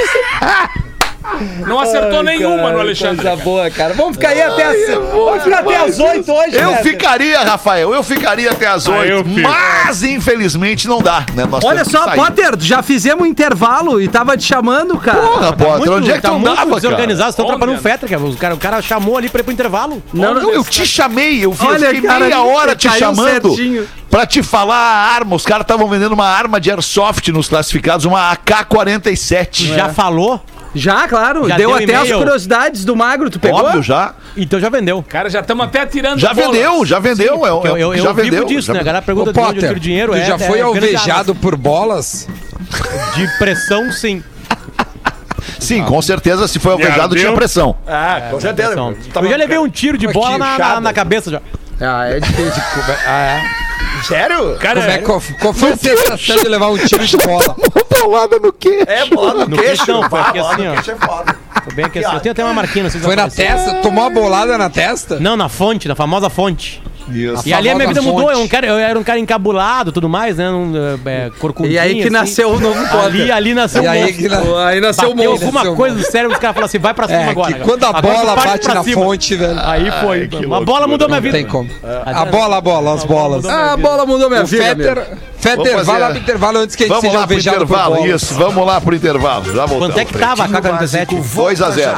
Não 1.66 1.80
acertou 1.80 2.24
nenhuma 2.24 2.72
no 2.72 2.80
Alexandre. 2.80 3.18
Coisa 3.24 3.36
boa, 3.44 3.70
cara. 3.70 3.94
Vamos 3.94 4.14
ficar 4.18 4.30
aí 4.30 4.42
até 4.42 4.64
as, 4.66 4.96
vamos 4.96 5.44
ficar 5.44 5.60
até 5.60 5.76
as 5.78 6.00
8 6.00 6.32
hoje, 6.32 6.56
Eu 6.56 6.72
né? 6.72 6.84
ficaria, 6.84 7.40
Rafael, 7.42 7.94
eu 7.94 8.04
ficaria 8.04 8.52
até 8.52 8.68
as 8.68 8.88
Ah, 8.88 9.06
eu 9.06 9.18
oito, 9.18 9.30
fico. 9.30 9.42
mas 9.50 10.04
infelizmente 10.04 10.88
não 10.88 11.02
dá, 11.02 11.26
né? 11.34 11.46
Nós 11.46 11.64
Olha 11.64 11.86
só. 11.86 12.10
Potter, 12.12 12.56
já 12.60 12.82
fizemos 12.82 13.24
um 13.24 13.26
intervalo 13.26 14.02
e 14.02 14.08
tava 14.08 14.36
te 14.38 14.44
chamando, 14.46 14.98
cara. 14.98 15.20
Porra, 15.22 15.54
Potter, 15.54 15.78
Muito, 15.78 15.94
onde 15.94 16.12
é 16.12 16.16
que 16.16 16.22
tá 16.22 16.30
tu 16.30 16.36
muito 16.36 16.48
andava, 16.52 16.66
cara? 16.70 16.82
desorganizado, 16.82 17.30
estão 17.30 17.46
Onde, 17.46 17.54
atrapalhando 17.56 17.80
o 17.80 17.84
cara? 17.84 17.94
Fetra, 17.98 18.10
cara. 18.10 18.30
O 18.30 18.36
cara, 18.38 18.56
o 18.56 18.58
cara 18.58 18.82
chamou 18.82 19.18
ali 19.18 19.30
pra 19.30 19.42
ir 19.42 19.44
pro 19.44 19.54
intervalo. 19.54 20.02
Não, 20.14 20.34
Não, 20.34 20.52
eu 20.52 20.64
te 20.64 20.86
chamei, 20.86 21.44
eu, 21.44 21.52
vi, 21.52 21.64
eu 21.66 21.70
Olha, 21.72 21.88
fiquei 21.88 22.02
cara, 22.02 22.26
meia 22.26 22.42
hora 22.44 22.76
te 22.76 22.90
chamando 22.90 23.56
certinho. 23.56 23.88
pra 24.10 24.26
te 24.26 24.42
falar 24.44 24.76
a 24.76 25.14
arma. 25.16 25.36
Os 25.36 25.46
caras 25.46 25.64
estavam 25.64 25.88
vendendo 25.88 26.14
uma 26.14 26.26
arma 26.28 26.60
de 26.60 26.70
airsoft 26.72 27.28
nos 27.32 27.48
classificados, 27.48 28.06
uma 28.06 28.32
AK-47. 28.32 29.74
Já 29.76 29.90
falou, 29.90 30.42
Já, 30.76 31.08
claro. 31.08 31.48
Já 31.48 31.58
deu 31.58 31.70
deu 31.70 31.84
até 31.84 31.96
as 31.96 32.12
curiosidades 32.12 32.86
do 32.86 32.96
Magro. 32.96 33.30
Tu 33.30 33.40
pegou? 33.40 33.60
Óbvio, 33.60 33.82
já. 33.82 34.14
então 34.38 34.60
já 34.60 34.70
vendeu. 34.70 35.04
Cara, 35.08 35.30
já 35.30 35.40
estamos 35.40 35.66
até 35.66 35.86
tirando 35.86 36.20
Já 36.20 36.34
bolas. 36.34 36.52
vendeu, 36.52 36.86
já 36.86 37.00
vendeu. 37.00 37.46
é, 37.46 37.50
Eu, 37.50 37.78
eu, 37.78 37.94
eu 37.96 38.04
já 38.04 38.12
vivo 38.14 38.30
vendeu. 38.30 38.46
disso, 38.46 38.68
já 38.68 38.74
né? 38.74 38.80
A 38.80 38.84
galera 38.84 39.06
pergunta 39.06 39.32
Ô, 39.32 39.34
de 39.34 39.40
onde 39.40 39.48
eu 39.48 39.54
Potter, 39.54 39.70
tiro 39.70 39.80
dinheiro. 39.80 40.12
tu 40.12 40.18
é, 40.18 40.26
já 40.26 40.36
é, 40.36 40.40
foi 40.40 40.60
é 40.60 40.62
alvejado 40.62 41.34
por 41.36 41.56
bolas? 41.56 42.28
De 43.16 43.28
pressão, 43.38 43.92
sim. 43.92 44.24
Sim, 45.58 45.84
com 45.84 46.02
certeza, 46.02 46.48
se 46.48 46.60
foi 46.60 46.72
alvejado, 46.74 47.16
tinha 47.16 47.32
pressão. 47.34 47.76
Ah, 47.88 48.28
com 48.32 48.40
certeza. 48.40 48.70
Pressão. 48.70 48.96
Eu 49.24 49.30
já 49.30 49.36
levei 49.38 49.58
um 49.58 49.70
tiro 49.70 49.98
de 49.98 50.08
bola 50.08 50.38
na, 50.38 50.58
na, 50.58 50.82
na 50.82 50.94
cabeça 50.94 51.30
já. 51.32 51.42
Ah, 51.82 52.06
é 52.10 52.20
difícil. 52.20 52.64
Ah, 53.08 53.42
é? 53.42 54.04
Sério? 54.04 54.56
Cara, 54.60 54.82
Como 54.82 54.92
é, 54.94 54.98
qual, 55.00 55.22
qual 55.42 55.54
foi 55.54 55.72
a 55.72 55.78
sensação 55.78 56.38
de 56.38 56.48
levar 56.48 56.70
um 56.70 56.78
tiro 56.78 57.06
de 57.06 57.18
bola? 57.18 57.56
Bolada 58.02 58.40
no 58.40 58.54
quê? 58.54 58.84
É, 58.88 59.06
bola 59.08 59.34
no 59.46 59.48
No 59.50 59.58
queixo. 59.58 59.86
queixo 59.86 59.92
não, 60.02 60.10
foi 60.10 60.20
aqui 60.22 60.40
assim, 60.40 60.68
ó. 60.68 60.74
queixo 60.74 60.92
é 60.92 60.96
foda. 60.96 61.36
Foi 61.64 61.74
bem 61.74 61.86
aqui 61.86 62.00
assim. 62.00 62.16
Eu 62.16 62.20
tenho 62.22 62.32
até 62.32 62.44
uma 62.44 62.54
marquinha, 62.54 62.84
não 62.84 62.90
sei 62.90 63.00
se 63.02 63.06
Foi 63.06 63.16
vai 63.16 63.26
na 63.26 63.30
aparecer. 63.32 63.66
testa? 63.66 63.82
Tomou 63.82 64.04
uma 64.06 64.10
bolada 64.10 64.58
na 64.58 64.70
testa? 64.70 65.20
Não, 65.20 65.36
na 65.36 65.50
fonte, 65.50 65.88
na 65.88 65.96
famosa 65.96 66.30
fonte. 66.30 66.82
Isso. 67.12 67.44
E 67.48 67.54
ali 67.54 67.70
a 67.70 67.76
minha 67.76 67.88
vida 67.88 68.02
famosa 68.02 68.16
mudou. 68.16 68.28
fonte. 68.30 68.40
Eu, 68.40 68.46
um 68.46 68.48
cara, 68.48 68.68
eu 68.68 68.78
era 68.78 69.00
um 69.00 69.04
cara 69.04 69.20
encabulado 69.20 69.92
tudo 69.92 70.08
mais, 70.10 70.38
né? 70.38 70.50
Um, 70.50 70.74
é, 71.06 71.30
corcundinho, 71.40 71.74
E 71.76 71.80
aí 71.80 71.96
que 71.96 72.02
assim. 72.02 72.10
nasceu 72.10 72.50
o 72.52 72.60
novo 72.60 72.80
Potter. 72.90 73.00
Ali, 73.06 73.32
ali 73.32 73.54
nasceu 73.54 73.84
E 73.84 73.88
o 73.88 73.90
aí 73.90 74.02
monstro. 74.02 74.18
que 74.22 74.30
na- 74.30 74.68
Aí 74.68 74.82
nasceu 74.82 75.10
o 75.12 75.16
Bateu 75.16 75.32
monstro. 75.32 75.48
alguma 75.48 75.72
o 75.72 75.76
coisa 75.76 75.96
do 75.96 76.04
cérebro, 76.04 76.34
os 76.34 76.40
caras 76.40 76.54
falaram 76.56 76.66
assim, 76.66 76.80
vai 76.80 76.94
pra 76.94 77.08
cima 77.08 77.20
É, 77.20 77.30
agora. 77.30 77.54
que 77.54 77.60
quando 77.62 77.84
a 77.84 77.90
Agora 77.90 78.02
bola 78.02 78.36
bate 78.36 78.68
na 78.68 78.84
cima. 78.84 79.02
fonte, 79.04 79.36
velho. 79.36 79.60
Aí 79.64 79.92
foi. 80.02 80.28
que 80.28 80.36
a 80.36 80.40
loucura, 80.40 80.62
bola 80.66 80.88
mudou 80.88 81.08
minha 81.08 81.18
Não 81.20 81.24
vida. 81.24 81.38
tem 81.38 81.46
como. 81.48 81.70
A 82.06 82.26
bola, 82.26 82.58
a 82.58 82.62
bola, 82.62 82.94
as 82.94 83.04
bolas. 83.04 83.46
Ah, 83.46 83.74
a 83.74 83.78
bola 83.78 84.06
mudou 84.06 84.30
minha 84.30 84.44
O 84.44 84.46
vida. 84.46 85.08
Fetter, 85.40 85.84
vai 85.86 86.00
lá 86.00 86.10
pro 86.10 86.18
intervalo 86.18 86.60
antes 86.60 86.76
que 86.76 86.84
a 86.84 86.88
gente 86.88 86.96
Vamos 86.96 87.06
seja 87.10 87.22
alvejado 87.22 87.58
por 87.60 87.64
intervalo, 87.66 87.96
bolas. 87.96 88.22
isso. 88.22 88.34
Vamos 88.36 88.66
lá 88.68 88.82
pro 88.82 88.96
intervalo. 88.96 89.46
Já 89.56 89.66
voltamos. 89.66 89.96
Quanto 89.96 90.00
é 90.00 90.06
que 90.06 90.18
tava 90.18 90.44
a 90.44 90.48
K-47? 90.50 91.16
2 91.34 91.62
a 91.62 91.72
0. 91.72 91.98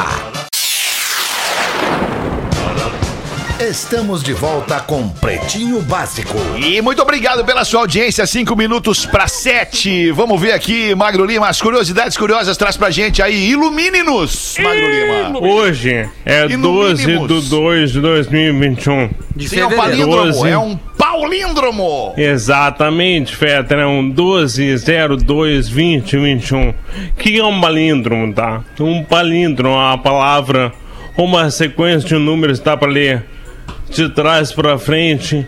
Estamos 3.69 4.23
de 4.23 4.33
volta 4.33 4.79
com 4.79 5.07
Pretinho 5.07 5.81
Básico. 5.81 6.35
E 6.57 6.81
muito 6.81 6.99
obrigado 7.01 7.45
pela 7.45 7.63
sua 7.63 7.81
audiência. 7.81 8.25
Cinco 8.25 8.55
minutos 8.55 9.05
para 9.05 9.27
sete. 9.27 10.09
Vamos 10.11 10.41
ver 10.41 10.53
aqui, 10.53 10.95
Magro 10.95 11.23
Lima, 11.25 11.47
as 11.47 11.61
curiosidades 11.61 12.17
curiosas 12.17 12.57
traz 12.57 12.75
pra 12.75 12.89
gente 12.89 13.21
aí. 13.21 13.51
Ilumine-nos, 13.51 14.57
Magro 14.59 14.89
Lima. 14.89 15.39
Hoje 15.39 16.09
é 16.25 16.45
E 16.47 16.57
no 16.57 16.63
12 16.73 17.05
mínimos? 17.05 17.43
de 17.43 17.49
2 17.51 17.91
de 17.91 18.01
2021. 18.01 19.09
De 19.35 19.47
Sim, 19.47 19.59
é 19.59 19.65
um 19.67 19.75
palíndromo. 19.75 20.23
Doze. 20.25 20.49
É 20.49 20.57
um 20.57 20.75
paulíndromo. 20.97 22.13
Exatamente, 22.17 23.35
Fetra, 23.35 23.81
é 23.83 23.85
um 23.85 24.09
12 24.09 24.75
02 25.23 25.69
20 25.69 26.17
21. 26.17 26.69
O 26.69 26.75
que 27.15 27.37
é 27.37 27.43
um 27.45 27.61
palíndromo, 27.61 28.33
tá? 28.33 28.63
Um 28.79 29.03
palíndromo 29.03 29.75
uma 29.75 29.97
palavra, 29.99 30.73
uma 31.15 31.51
sequência 31.51 32.09
de 32.09 32.15
números 32.15 32.59
dá 32.59 32.75
pra 32.75 32.89
ler 32.89 33.23
de 33.91 34.09
trás 34.09 34.51
pra 34.51 34.77
frente, 34.77 35.45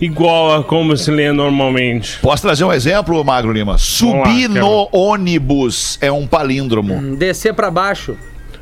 igual 0.00 0.54
a 0.54 0.64
como 0.64 0.96
se 0.96 1.10
lê 1.10 1.32
normalmente. 1.32 2.18
Posso 2.20 2.42
trazer 2.42 2.64
um 2.64 2.72
exemplo, 2.72 3.22
Magro 3.24 3.52
Lima? 3.52 3.78
Subir 3.78 4.48
lá, 4.48 4.60
no 4.60 4.88
ônibus 4.92 5.98
é 6.00 6.10
um 6.10 6.26
palíndromo. 6.26 7.16
Descer 7.16 7.54
pra 7.54 7.70
baixo. 7.70 8.16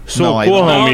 Socorra-me. 0.07 0.93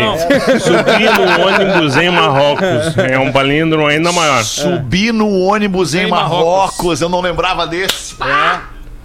Subir 0.59 1.11
no 1.12 1.47
ônibus 1.47 1.97
em 1.97 2.11
Marrocos. 2.11 2.97
É 2.99 3.16
um 3.18 3.31
palíndromo 3.31 3.87
ainda 3.87 4.11
maior. 4.11 4.43
Subir 4.43 5.12
no 5.12 5.31
ônibus 5.41 5.95
em 5.95 6.07
Em 6.07 6.11
Marrocos. 6.11 6.45
Marrocos. 6.47 7.01
Eu 7.01 7.09
não 7.09 7.20
lembrava 7.20 7.64
desse. 7.66 8.16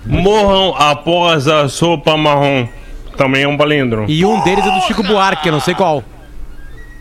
Morram 0.03 0.76
após 0.76 1.47
a 1.47 1.70
sopa 1.70 2.17
marrom. 2.17 2.67
Também 3.15 3.43
é 3.43 3.47
um 3.47 3.55
palíndromo. 3.57 4.09
E 4.09 4.26
um 4.26 4.41
deles 4.43 4.65
é 4.65 4.72
do 4.72 4.82
Chico 4.88 5.03
Buarque, 5.03 5.47
eu 5.47 5.51
não 5.51 5.59
sei 5.59 5.76
qual. 5.76 6.03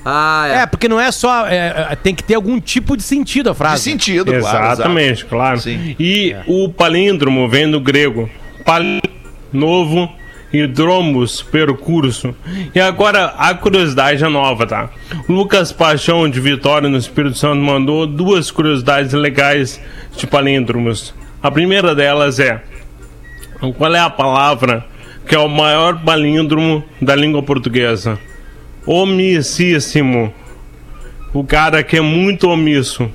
Ah, 0.05 0.47
é. 0.49 0.55
É, 0.63 0.67
porque 0.67 0.89
não 0.89 0.99
é 1.01 1.11
só. 1.13 1.47
é, 1.47 1.89
é, 1.91 1.97
tem 1.97 2.15
que 2.15 2.23
ter 2.23 2.35
algum 2.35 2.61
tipo 2.61 2.97
de 2.97 3.03
sentido 3.03 3.51
a 3.51 3.53
De 3.53 3.59
frase. 3.59 3.83
sentido, 3.83 4.33
claro. 4.33 4.73
Exatamente, 4.73 5.25
claro. 5.25 5.61
Sim. 5.61 5.95
E 5.99 6.35
o 6.47 6.69
palíndromo 6.71 7.49
vem 7.49 7.71
do 7.71 7.81
grego. 7.81 8.29
Pal 8.65 8.83
novo 9.53 10.11
e 10.53 10.67
dromos, 10.67 11.43
percurso. 11.43 12.35
E 12.75 12.81
agora 12.81 13.35
a 13.37 13.55
curiosidade 13.55 14.25
é 14.25 14.29
nova, 14.29 14.67
tá? 14.67 14.89
Lucas 15.29 15.73
Paixão 15.73 16.29
de 16.29 16.41
Vitória 16.41 16.89
no 16.89 16.97
Espírito 16.97 17.37
Santo 17.37 17.57
mandou 17.61 18.07
duas 18.07 18.51
curiosidades 18.51 19.13
legais 19.13 19.81
de 20.17 20.27
palíndromos. 20.27 21.13
A 21.43 21.51
primeira 21.51 21.95
delas 21.95 22.39
é: 22.41 22.63
qual 23.77 23.95
é 23.95 24.01
a 24.01 24.09
palavra 24.09 24.87
que 25.27 25.35
é 25.35 25.39
o 25.39 25.49
maior 25.49 25.99
palíndromo 26.03 26.83
da 27.03 27.15
língua 27.15 27.43
portuguesa? 27.43 28.19
Omissíssimo. 28.91 30.33
O 31.35 31.45
cara 31.45 31.83
que 31.83 31.99
é 31.99 32.01
muito 32.01 32.49
omisso. 32.49 33.11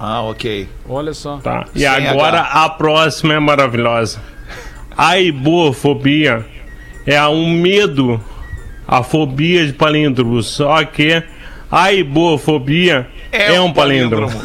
Ah, 0.00 0.22
ok. 0.22 0.66
Olha 0.88 1.12
só. 1.12 1.36
Tá. 1.36 1.66
E 1.74 1.80
Sem 1.80 1.88
agora 1.88 2.40
H. 2.40 2.64
a 2.64 2.70
próxima 2.70 3.34
é 3.34 3.38
maravilhosa. 3.38 4.22
A 4.96 5.18
ibofobia 5.18 6.46
é 7.06 7.22
um 7.28 7.50
medo, 7.50 8.18
a 8.86 9.02
fobia 9.02 9.66
de 9.66 9.74
palíndromos. 9.74 10.46
Só 10.46 10.82
que 10.82 11.22
A 11.70 11.92
ibofobia 11.92 13.06
é, 13.30 13.60
um 13.60 13.70
palíndromo. 13.70 14.32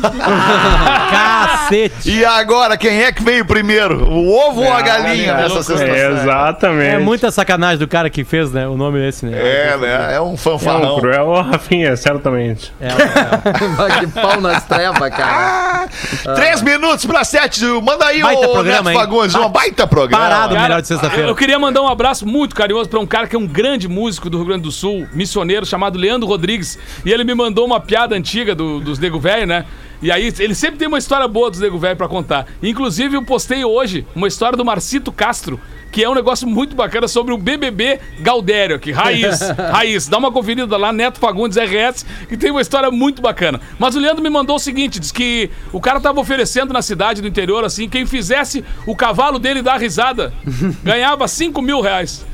Cacete. 1.64 2.09
E 2.11 2.26
agora, 2.26 2.78
quem 2.78 3.03
é 3.03 3.11
que 3.11 3.24
veio 3.24 3.45
primeiro? 3.45 4.03
O 4.09 4.30
ovo 4.47 4.61
ou 4.61 4.72
a 4.72 4.82
galinha 4.82 5.34
nessa 5.36 5.59
É, 5.59 5.64
sexta-feira? 5.64 6.22
exatamente. 6.22 6.95
É 6.95 6.99
muita 6.99 7.32
sacanagem 7.32 7.78
do 7.78 7.88
cara 7.88 8.09
que 8.09 8.24
fez, 8.24 8.51
né? 8.51 8.68
O 8.68 8.76
nome 8.78 8.99
desse, 8.99 9.26
né? 9.26 9.38
É, 9.38 9.78
né? 9.78 10.16
É 10.16 10.22
um 10.22 10.24
É 10.24 10.32
um 10.34 10.38
fanfarrão. 10.38 10.99
cruel, 10.99 11.32
Rafinha, 11.41 11.95
certamente. 11.95 12.74
É, 12.82 12.88
é. 12.88 13.99
que 13.99 14.07
pau 14.07 14.39
nas 14.41 14.64
trevas, 14.66 15.09
cara. 15.09 15.88
Três 16.36 16.61
minutos 16.61 17.05
pra 17.05 17.24
sete. 17.24 17.64
Manda 17.66 18.05
aí, 18.05 18.22
Baita 18.22 18.47
ô 18.47 18.51
programa, 18.53 18.89
Neto? 18.91 18.99
Fagundes. 18.99 19.36
Uma 19.36 19.49
baita 19.49 19.86
programa. 19.88 20.24
Parado, 20.24 20.53
Cara, 20.55 20.68
melhor 20.68 20.82
de 20.82 20.88
sexta-feira. 20.88 21.28
Eu 21.30 21.36
queria 21.36 21.59
mandar 21.59 21.82
um 21.82 21.88
abraço 21.88 22.26
muito 22.28 22.55
carinhoso 22.55 22.89
pra 22.89 22.99
um 22.99 23.05
cara 23.05 23.28
que 23.28 23.36
é 23.36 23.39
um 23.39 23.47
grande 23.47 23.88
músico 23.88 24.30
do 24.30 24.38
Rio 24.38 24.47
Grande 24.47 24.64
do 24.64 24.72
Sul, 24.72 25.07
missioneiro, 25.14 25.66
chamado 25.66 25.97
Leandro 25.97 26.28
Rodrigues. 26.28 26.78
E 27.05 27.11
ele 27.11 27.24
me 27.24 27.34
mandou 27.34 27.66
uma 27.66 27.80
piada 27.80 28.16
antiga 28.16 28.55
do- 28.55 28.80
dos 28.80 28.99
Nego 28.99 29.20
Velho, 29.20 29.45
né? 29.47 29.66
E 30.04 30.12
aí, 30.12 30.34
ele 30.38 30.54
sempre 30.54 30.78
tem 30.78 30.86
uma 30.86 30.97
história 30.97 31.26
boa 31.30 31.49
dos 31.49 31.62
Nego 31.62 31.78
Velho 31.80 31.95
pra 31.95 32.10
contar. 32.10 32.45
Inclusive, 32.62 33.16
eu 33.16 33.24
postei 33.24 33.64
hoje 33.64 34.06
uma 34.14 34.28
história 34.28 34.58
do 34.58 34.66
Marcito 34.66 35.14
Castro, 35.14 35.58
que 35.93 36.04
é 36.04 36.10
um 36.10 36.14
negócio 36.14 36.45
muito 36.45 36.76
bacana 36.76 37.08
sobre 37.08 37.34
o 37.34 37.38
BBB 37.38 38.01
Galdério 38.20 38.76
aqui. 38.76 38.91
Raiz, 38.91 39.39
raiz. 39.72 40.10
Dá 40.10 40.18
uma 40.18 40.30
conferida 40.30 40.76
lá, 40.76 40.91
Neto 40.91 41.20
Fagundes 41.20 41.58
RS, 41.58 42.06
que 42.28 42.36
tem 42.36 42.51
uma 42.51 42.60
história 42.60 42.91
muito 42.91 43.22
bacana. 43.22 43.62
Mas 43.80 43.95
o 43.95 43.99
Leandro 43.99 44.22
me 44.22 44.30
mandou 44.30 44.58
o 44.58 44.60
seguinte: 44.60 44.99
diz 44.99 45.10
que 45.10 45.49
o 45.72 45.80
cara 45.80 46.01
tava 46.01 46.20
oferecendo 46.20 46.74
na 46.74 46.82
cidade 46.82 47.22
do 47.22 47.28
interior, 47.30 47.64
assim, 47.64 47.88
quem 47.88 48.06
fizesse 48.06 48.62
o 48.86 48.97
cavalo 48.97 49.39
dele 49.39 49.62
dar 49.62 49.80
risada, 49.80 50.34
ganhava 50.84 51.30
5 51.30 51.62
mil 51.62 51.80
reais. 51.80 52.26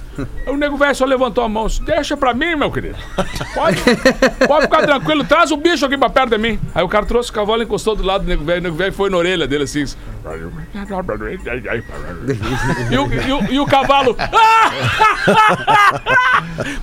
O 0.48 0.56
nego 0.56 0.78
velho 0.78 0.96
só 0.96 1.06
levantou 1.06 1.44
a 1.44 1.50
mão. 1.50 1.68
Deixa 1.82 2.18
pra 2.18 2.34
mim, 2.34 2.56
meu 2.56 2.72
querido. 2.72 2.98
Pode, 3.54 3.78
pode 4.48 4.62
ficar 4.64 4.82
tranquilo, 4.84 5.24
traz 5.24 5.52
o 5.52 5.58
bicho 5.58 5.86
aqui 5.86 5.98
pra 5.98 6.10
perto 6.10 6.30
de 6.32 6.38
mim. 6.38 6.60
Aí 6.74 6.84
o 6.84 6.90
cara 6.90 7.06
trouxe 7.06 7.30
o 7.30 7.34
cavalo 7.34 7.62
encostou 7.64 7.96
do 7.96 8.04
lado 8.04 8.24
do 8.24 8.28
nego 8.28 8.44
velho. 8.44 8.60
O 8.60 8.64
nego 8.64 8.76
velho 8.76 8.94
foi 8.94 9.10
na 9.10 9.18
orelha 9.18 9.48
dele 9.48 9.64
assim. 9.64 9.86
E 12.92 12.98
o, 12.98 13.14
e 13.14 13.32
o, 13.32 13.54
e 13.54 13.60
o 13.60 13.66
cavalo. 13.66 14.16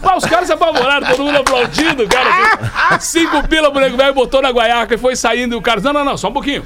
Pá, 0.03 0.16
os 0.16 0.24
caras 0.24 0.47
se 0.47 0.53
apavoraram, 0.53 1.07
todo 1.09 1.24
mundo 1.24 1.39
aplaudindo, 1.39 2.07
cara. 2.09 2.30
assim. 2.91 3.20
Cinco 3.20 3.47
pila 3.49 3.70
pro 3.70 3.80
nego 3.80 3.97
velho, 3.97 4.14
botou 4.14 4.43
na 4.43 4.51
guaiaca 4.51 4.95
e 4.95 4.99
foi 4.99 5.16
saindo. 5.16 5.55
E 5.55 5.59
o 5.59 5.62
cara, 5.62 5.80
não, 5.80 5.93
não, 5.93 6.05
não, 6.05 6.16
só 6.16 6.28
um 6.28 6.32
pouquinho. 6.32 6.64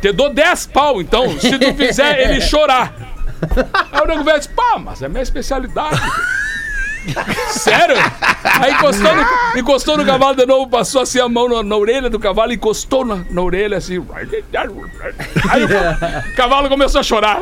Te 0.00 0.12
dou 0.12 0.32
10 0.32 0.66
pau, 0.66 1.00
então, 1.00 1.38
se 1.40 1.58
tu 1.58 1.72
fizer 1.74 2.20
ele 2.20 2.40
chorar. 2.40 3.13
Aí 3.92 4.00
o 4.02 4.06
nego 4.06 4.24
velho 4.24 4.38
disse, 4.38 4.50
pá, 4.50 4.78
mas 4.78 5.02
é 5.02 5.08
minha 5.08 5.22
especialidade. 5.22 6.00
Sério? 7.50 7.96
Aí 8.42 8.72
encostou 8.72 9.14
no, 9.14 9.58
encostou 9.60 9.96
no 9.98 10.06
cavalo 10.06 10.34
de 10.34 10.46
novo, 10.46 10.68
passou 10.70 11.02
assim 11.02 11.20
a 11.20 11.28
mão 11.28 11.48
na, 11.48 11.62
na 11.62 11.76
orelha 11.76 12.08
do 12.08 12.18
cavalo, 12.18 12.52
encostou 12.52 13.04
na, 13.04 13.20
na 13.30 13.42
orelha 13.42 13.76
assim. 13.76 14.02
Aí 15.50 15.64
o 15.64 15.68
cavalo 16.34 16.68
começou 16.70 17.00
a 17.00 17.04
chorar. 17.04 17.38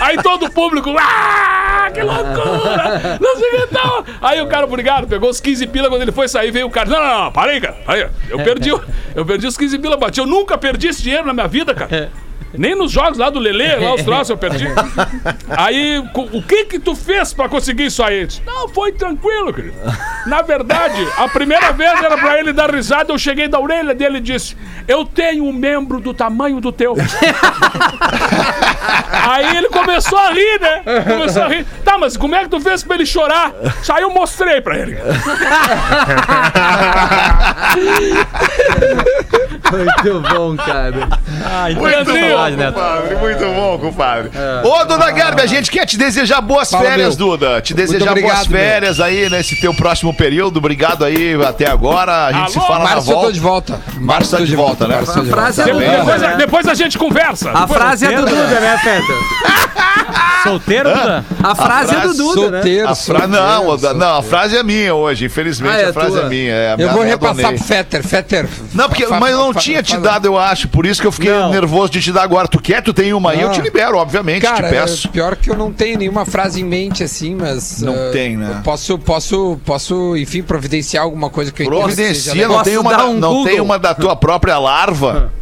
Aí 0.00 0.16
todo 0.22 0.46
o 0.46 0.50
público. 0.50 0.94
"Ah, 0.98 1.88
que 1.92 2.02
loucura! 2.02 3.18
Não 3.20 3.36
sei 3.36 3.48
o 3.48 3.60
que 3.62 3.66
tal. 3.74 4.04
Aí 4.20 4.40
o 4.42 4.46
cara, 4.46 4.66
obrigado, 4.66 5.06
pegou 5.06 5.30
os 5.30 5.40
15 5.40 5.66
pila. 5.68 5.88
Quando 5.88 6.02
ele 6.02 6.12
foi 6.12 6.28
sair, 6.28 6.50
veio 6.50 6.66
o 6.66 6.70
cara. 6.70 6.88
Não, 6.90 7.00
não, 7.00 7.24
não, 7.24 7.32
para 7.32 7.52
aí, 7.52 7.60
cara. 7.60 7.76
Aí, 7.86 8.06
eu 8.28 8.38
perdi, 8.38 8.68
eu 8.68 9.24
perdi 9.26 9.46
os 9.46 9.56
15 9.56 9.78
pila, 9.78 9.96
bati. 9.96 10.20
Eu 10.20 10.26
nunca 10.26 10.58
perdi 10.58 10.88
esse 10.88 11.02
dinheiro 11.02 11.26
na 11.26 11.32
minha 11.32 11.48
vida, 11.48 11.74
cara. 11.74 12.10
Nem 12.52 12.74
nos 12.74 12.90
jogos 12.90 13.18
lá 13.18 13.30
do 13.30 13.38
Lelê, 13.38 13.76
lá 13.76 13.94
os 13.94 14.02
troços 14.02 14.30
eu 14.30 14.36
perdi. 14.36 14.66
Aí, 15.56 15.98
o 16.14 16.42
que 16.42 16.64
que 16.64 16.78
tu 16.78 16.94
fez 16.94 17.32
pra 17.32 17.48
conseguir 17.48 17.86
isso 17.86 18.02
aí? 18.02 18.26
Não, 18.44 18.68
foi 18.68 18.92
tranquilo, 18.92 19.52
querido. 19.52 19.76
Na 20.26 20.42
verdade, 20.42 21.06
a 21.16 21.28
primeira 21.28 21.72
vez 21.72 22.02
era 22.02 22.16
pra 22.18 22.38
ele 22.38 22.52
dar 22.52 22.74
risada, 22.74 23.12
eu 23.12 23.18
cheguei 23.18 23.48
da 23.48 23.58
orelha 23.58 23.94
dele 23.94 24.18
e 24.18 24.20
disse, 24.20 24.56
eu 24.86 25.04
tenho 25.04 25.44
um 25.44 25.52
membro 25.52 26.00
do 26.00 26.12
tamanho 26.12 26.60
do 26.60 26.72
teu. 26.72 26.94
Aí 29.28 29.56
ele 29.56 29.68
começou 29.68 30.18
a 30.18 30.30
rir, 30.30 30.60
né? 30.60 30.82
Começou 31.04 31.42
a 31.42 31.48
rir. 31.48 31.66
Tá, 31.84 31.98
mas 31.98 32.16
como 32.16 32.34
é 32.34 32.42
que 32.42 32.48
tu 32.48 32.60
fez 32.60 32.82
pra 32.82 32.96
ele 32.96 33.06
chorar? 33.06 33.52
Aí 33.88 34.02
eu 34.02 34.10
mostrei 34.10 34.60
pra 34.60 34.78
ele. 34.78 34.96
Muito 39.70 40.20
bom, 40.28 40.56
cara. 40.56 41.08
Ai, 41.44 41.74
Muito 41.74 42.10
Leandrinho. 42.10 42.36
bom, 42.36 42.72
compadre. 42.72 43.16
Muito 43.16 43.44
bom, 43.54 43.78
compadre. 43.78 44.30
Ô, 44.64 44.84
Duda 44.84 45.10
Garbi, 45.10 45.42
a 45.42 45.46
gente 45.46 45.70
quer 45.70 45.86
te 45.86 45.96
desejar 45.96 46.40
boas 46.40 46.70
Fala, 46.70 46.84
férias, 46.90 47.16
meu. 47.16 47.26
Duda. 47.28 47.60
Te 47.60 47.74
desejar 47.74 47.98
boas 48.06 48.10
obrigado, 48.12 48.48
meu. 48.48 48.60
férias 48.60 49.00
aí 49.00 49.28
nesse 49.30 49.56
teu 49.60 49.72
próximo 49.74 50.14
período. 50.14 50.56
Obrigado 50.58 51.04
aí 51.04 51.34
até 51.44 51.68
agora. 51.70 52.26
A 52.26 52.32
gente 52.32 52.40
Alô? 52.42 52.48
se 52.50 52.60
fala 52.60 52.78
na 52.80 52.90
Março 52.90 53.10
eu 53.10 53.14
tô 53.14 53.20
volta. 53.20 53.32
de 53.32 53.40
volta. 53.40 53.80
Março 53.98 54.30
tá 54.30 54.36
tô 54.38 54.44
de 54.44 54.56
volta, 54.56 54.88
né? 54.88 54.94
Março 54.96 55.12
tô 55.14 55.20
de 55.20 55.30
A 55.30 55.32
frase 55.32 55.62
volta. 55.62 55.70
é 55.70 55.74
do 55.74 55.78
Depois, 55.80 55.90
Duda, 56.00 56.04
depois, 56.04 56.22
né? 56.22 56.36
depois 56.36 56.68
a 56.68 56.74
gente 56.74 56.98
conversa. 56.98 57.50
A 57.52 57.66
frase 57.68 58.06
é 58.06 58.12
do 58.16 58.24
Duda, 58.26 58.60
né, 58.60 58.78
Feta? 58.78 59.69
Solteiro, 60.50 60.88
Duda? 60.90 61.24
A 61.42 61.54
frase 61.54 61.94
é 61.94 62.00
do 62.00 62.14
Duda, 62.14 62.50
né? 62.50 62.56
Solteiro, 62.58 62.88
A 62.88 62.94
fra... 62.94 63.26
não, 63.26 63.64
solteiro, 63.64 63.88
a- 63.88 63.94
não, 63.98 64.16
a 64.18 64.22
frase 64.22 64.56
é 64.56 64.62
minha 64.62 64.94
hoje. 64.94 65.24
Infelizmente, 65.26 65.74
Ah, 65.76 65.80
é 65.80 65.84
a 65.86 65.92
frase 65.92 66.12
tua. 66.12 66.22
é 66.22 66.28
minha. 66.28 66.52
É, 66.52 66.76
Eu 66.78 66.90
vou 66.92 67.02
repassar 67.02 67.52
pro 67.54 67.62
Fetter. 67.64 68.06
Fetter. 68.06 68.48
Não, 68.74 68.88
porque, 68.88 69.06
fa- 69.06 69.18
mas 69.20 69.32
eu 69.32 69.38
não 69.38 69.54
tinha 69.54 69.82
te 69.82 69.96
dado, 69.96 70.26
eu 70.26 70.38
acho. 70.38 70.68
Por 70.68 70.86
isso 70.86 71.00
que 71.00 71.06
eu 71.06 71.12
fiquei 71.12 71.30
Não. 71.30 71.50
nervoso 71.50 71.92
de 71.92 72.00
te 72.00 72.12
dar 72.12 72.22
agora. 72.22 72.48
Tu 72.48 72.60
quer? 72.60 72.82
Tu 72.82 72.92
tem 72.92 73.12
uma 73.12 73.30
aí? 73.32 73.40
Eu 73.40 73.50
te 73.52 73.60
libero, 73.60 73.96
obviamente. 73.96 74.42
Cara, 74.42 74.68
te 74.68 74.70
peço. 74.74 75.08
é 75.08 75.10
pior 75.10 75.36
que 75.36 75.50
eu 75.50 75.56
não 75.56 75.72
tenho 75.72 75.98
nenhuma 75.98 76.24
frase 76.26 76.60
em 76.60 76.64
mente 76.64 77.02
assim, 77.02 77.34
mas. 77.34 77.80
Não 77.82 77.94
ah, 77.94 78.10
tem, 78.12 78.36
né? 78.36 78.54
eu 78.56 78.62
Posso, 78.62 78.98
posso, 78.98 79.58
posso, 79.64 80.16
enfim, 80.16 80.42
providenciar 80.42 81.04
alguma 81.04 81.30
coisa 81.30 81.50
que 81.52 81.62
eu 81.62 81.66
Providencia, 81.66 82.34
não 82.48 82.62
tem, 82.62 82.76
uma 82.76 83.04
um 83.04 83.14
não 83.14 83.44
tem 83.44 83.60
uma 83.60 83.78
da 83.78 83.94
tua 83.94 84.14
própria 84.16 84.58
larva? 84.58 85.32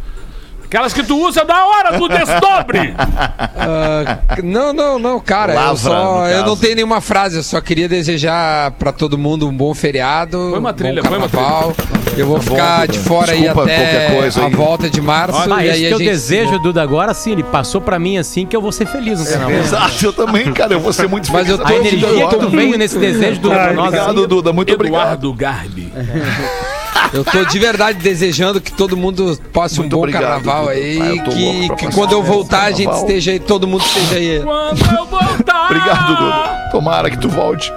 Aquelas 0.69 0.93
que 0.93 1.01
tu 1.01 1.17
usa 1.17 1.43
da 1.43 1.65
hora 1.65 1.97
do 1.97 2.07
desdobre. 2.07 2.93
Ah, 2.95 4.19
não, 4.43 4.71
não, 4.71 4.99
não, 4.99 5.19
cara. 5.19 5.55
Lavra, 5.55 5.71
eu, 5.71 5.77
só, 5.77 6.27
eu 6.27 6.45
não 6.45 6.55
tenho 6.55 6.75
nenhuma 6.75 7.01
frase, 7.01 7.37
eu 7.37 7.43
só 7.43 7.59
queria 7.59 7.89
desejar 7.89 8.69
pra 8.73 8.91
todo 8.91 9.17
mundo 9.17 9.47
um 9.47 9.51
bom 9.51 9.73
feriado. 9.73 10.37
Põe 10.51 10.59
uma 10.59 10.69
um 10.69 10.73
trilha, 10.73 11.01
bom 11.01 11.09
põe 11.09 11.17
uma 11.17 11.27
carnaval. 11.27 11.75
Eu 12.15 12.27
vou 12.27 12.39
ficar 12.39 12.87
de 12.87 12.99
fora 12.99 13.35
Desculpa 13.35 13.63
aí 13.63 13.73
até 13.73 13.83
qualquer 13.83 14.15
coisa 14.15 14.41
a 14.41 14.45
aí. 14.45 14.53
volta 14.53 14.89
de 14.91 15.01
março. 15.01 15.51
Ah, 15.51 15.65
e 15.65 15.69
esse 15.69 15.79
aí 15.79 15.85
a 15.87 15.89
teu 15.89 15.97
gente 15.97 16.07
desejo, 16.07 16.59
Duda, 16.59 16.83
agora 16.83 17.15
sim, 17.15 17.31
ele 17.31 17.43
passou 17.43 17.81
pra 17.81 17.97
mim 17.97 18.19
assim 18.19 18.45
que 18.45 18.55
eu 18.55 18.61
vou 18.61 18.71
ser 18.71 18.85
feliz 18.85 19.19
no 19.19 19.25
final. 19.25 19.49
Exato, 19.49 20.05
eu 20.05 20.13
também, 20.13 20.53
cara. 20.53 20.73
Eu 20.73 20.79
vou 20.79 20.93
ser 20.93 21.07
muito 21.09 21.31
Mas 21.33 21.47
feliz. 21.47 21.59
eu 21.59 21.65
tô 21.65 21.73
A 21.73 21.75
energia 21.77 22.27
que 22.27 22.35
tu 22.35 22.49
veio 22.49 22.77
nesse 22.77 22.99
desejo, 22.99 23.41
Duda, 23.41 23.55
pra 23.55 23.73
nós, 23.73 23.87
Obrigado, 23.87 24.27
Duda. 24.27 24.53
Muito 24.53 24.71
obrigado. 24.71 25.01
Eduardo 25.01 25.33
Garbi. 25.33 25.91
Eu 27.13 27.23
tô 27.23 27.43
de 27.43 27.59
verdade 27.59 27.99
desejando 27.99 28.61
que 28.61 28.71
todo 28.71 28.95
mundo 28.95 29.39
passe 29.51 29.79
Muito 29.79 29.93
um 29.93 29.97
bom 29.97 30.03
obrigado, 30.03 30.23
carnaval 30.23 30.69
aí. 30.69 30.99
Ah, 30.99 31.23
que 31.23 31.75
que 31.75 31.93
quando 31.93 32.11
eu 32.11 32.21
voltar, 32.21 32.63
a 32.63 32.71
gente 32.71 32.93
esteja 32.93 33.31
aí, 33.31 33.39
todo 33.39 33.67
mundo 33.67 33.83
esteja 33.83 34.15
aí. 34.15 34.41
Quando 34.43 34.97
eu 34.97 35.05
voltar. 35.05 35.65
Obrigado, 35.65 36.15
Duda. 36.15 36.69
Tomara 36.71 37.09
que 37.09 37.17
tu 37.17 37.29
volte. 37.29 37.73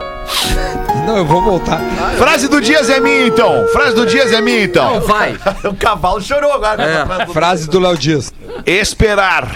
Não, 1.06 1.16
eu 1.16 1.24
vou 1.24 1.42
voltar. 1.42 1.80
Frase 2.16 2.48
do 2.48 2.60
Dias 2.60 2.88
é 2.90 3.00
minha, 3.00 3.26
então. 3.26 3.66
Frase 3.68 3.94
do 3.94 4.06
Dias 4.06 4.32
é 4.32 4.40
minha, 4.40 4.64
então. 4.64 5.00
Vai. 5.00 5.36
O 5.64 5.74
cavalo 5.74 6.20
chorou 6.20 6.52
agora. 6.52 6.82
É. 6.82 7.26
Frase 7.26 7.68
do 7.68 7.80
Léo 7.80 7.96
Dias. 7.96 8.32
Esperar, 8.66 9.48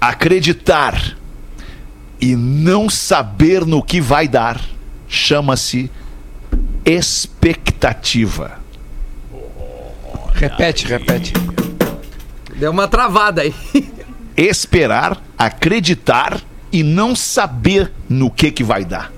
acreditar 0.00 1.16
e 2.20 2.34
não 2.34 2.90
saber 2.90 3.64
no 3.64 3.82
que 3.82 4.00
vai 4.00 4.26
dar 4.26 4.60
chama-se 5.08 5.90
expectativa. 6.84 8.63
Repete, 10.34 10.86
repete. 10.86 11.32
Deu 12.56 12.70
uma 12.70 12.86
travada 12.88 13.42
aí. 13.42 13.54
Esperar, 14.36 15.16
acreditar 15.38 16.40
e 16.72 16.82
não 16.82 17.14
saber 17.14 17.90
no 18.08 18.30
que 18.30 18.50
que 18.50 18.64
vai 18.64 18.84
dar. 18.84 19.12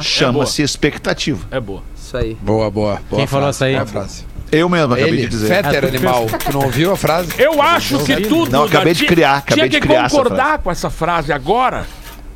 Chama-se 0.00 0.62
expectativa. 0.62 1.46
É 1.50 1.60
boa. 1.60 1.82
Isso 1.96 2.16
aí. 2.16 2.36
Boa, 2.40 2.70
boa. 2.70 3.00
boa 3.08 3.20
Quem 3.20 3.26
falou 3.26 3.50
isso 3.50 3.64
aí? 3.64 3.74
boa 3.74 3.86
frase. 3.86 4.24
Eu 4.50 4.68
mesmo 4.68 4.94
acabei 4.94 5.12
Ele, 5.12 5.22
de 5.22 5.28
dizer. 5.28 5.48
Fetter 5.48 5.84
animal. 5.84 6.26
Tu 6.26 6.52
não 6.52 6.62
ouviu 6.64 6.92
a 6.92 6.96
frase? 6.96 7.30
Eu 7.38 7.62
acho 7.62 8.02
que 8.04 8.16
tudo. 8.22 8.50
Não, 8.50 8.64
acabei 8.64 8.92
de 8.94 9.00
tinha- 9.00 9.08
criar, 9.08 9.36
acabei 9.36 9.54
Tinha 9.56 9.68
de 9.68 9.80
que 9.80 9.86
criar 9.86 10.06
essa 10.06 10.16
concordar 10.16 10.58
com 10.58 10.70
essa 10.70 10.90
frase 10.90 11.32
agora. 11.32 11.86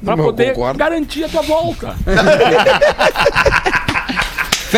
Pra 0.04 0.16
poder 0.16 0.52
concordo. 0.52 0.78
garantir 0.78 1.24
a 1.24 1.28
tua 1.28 1.42
volta. 1.42 1.96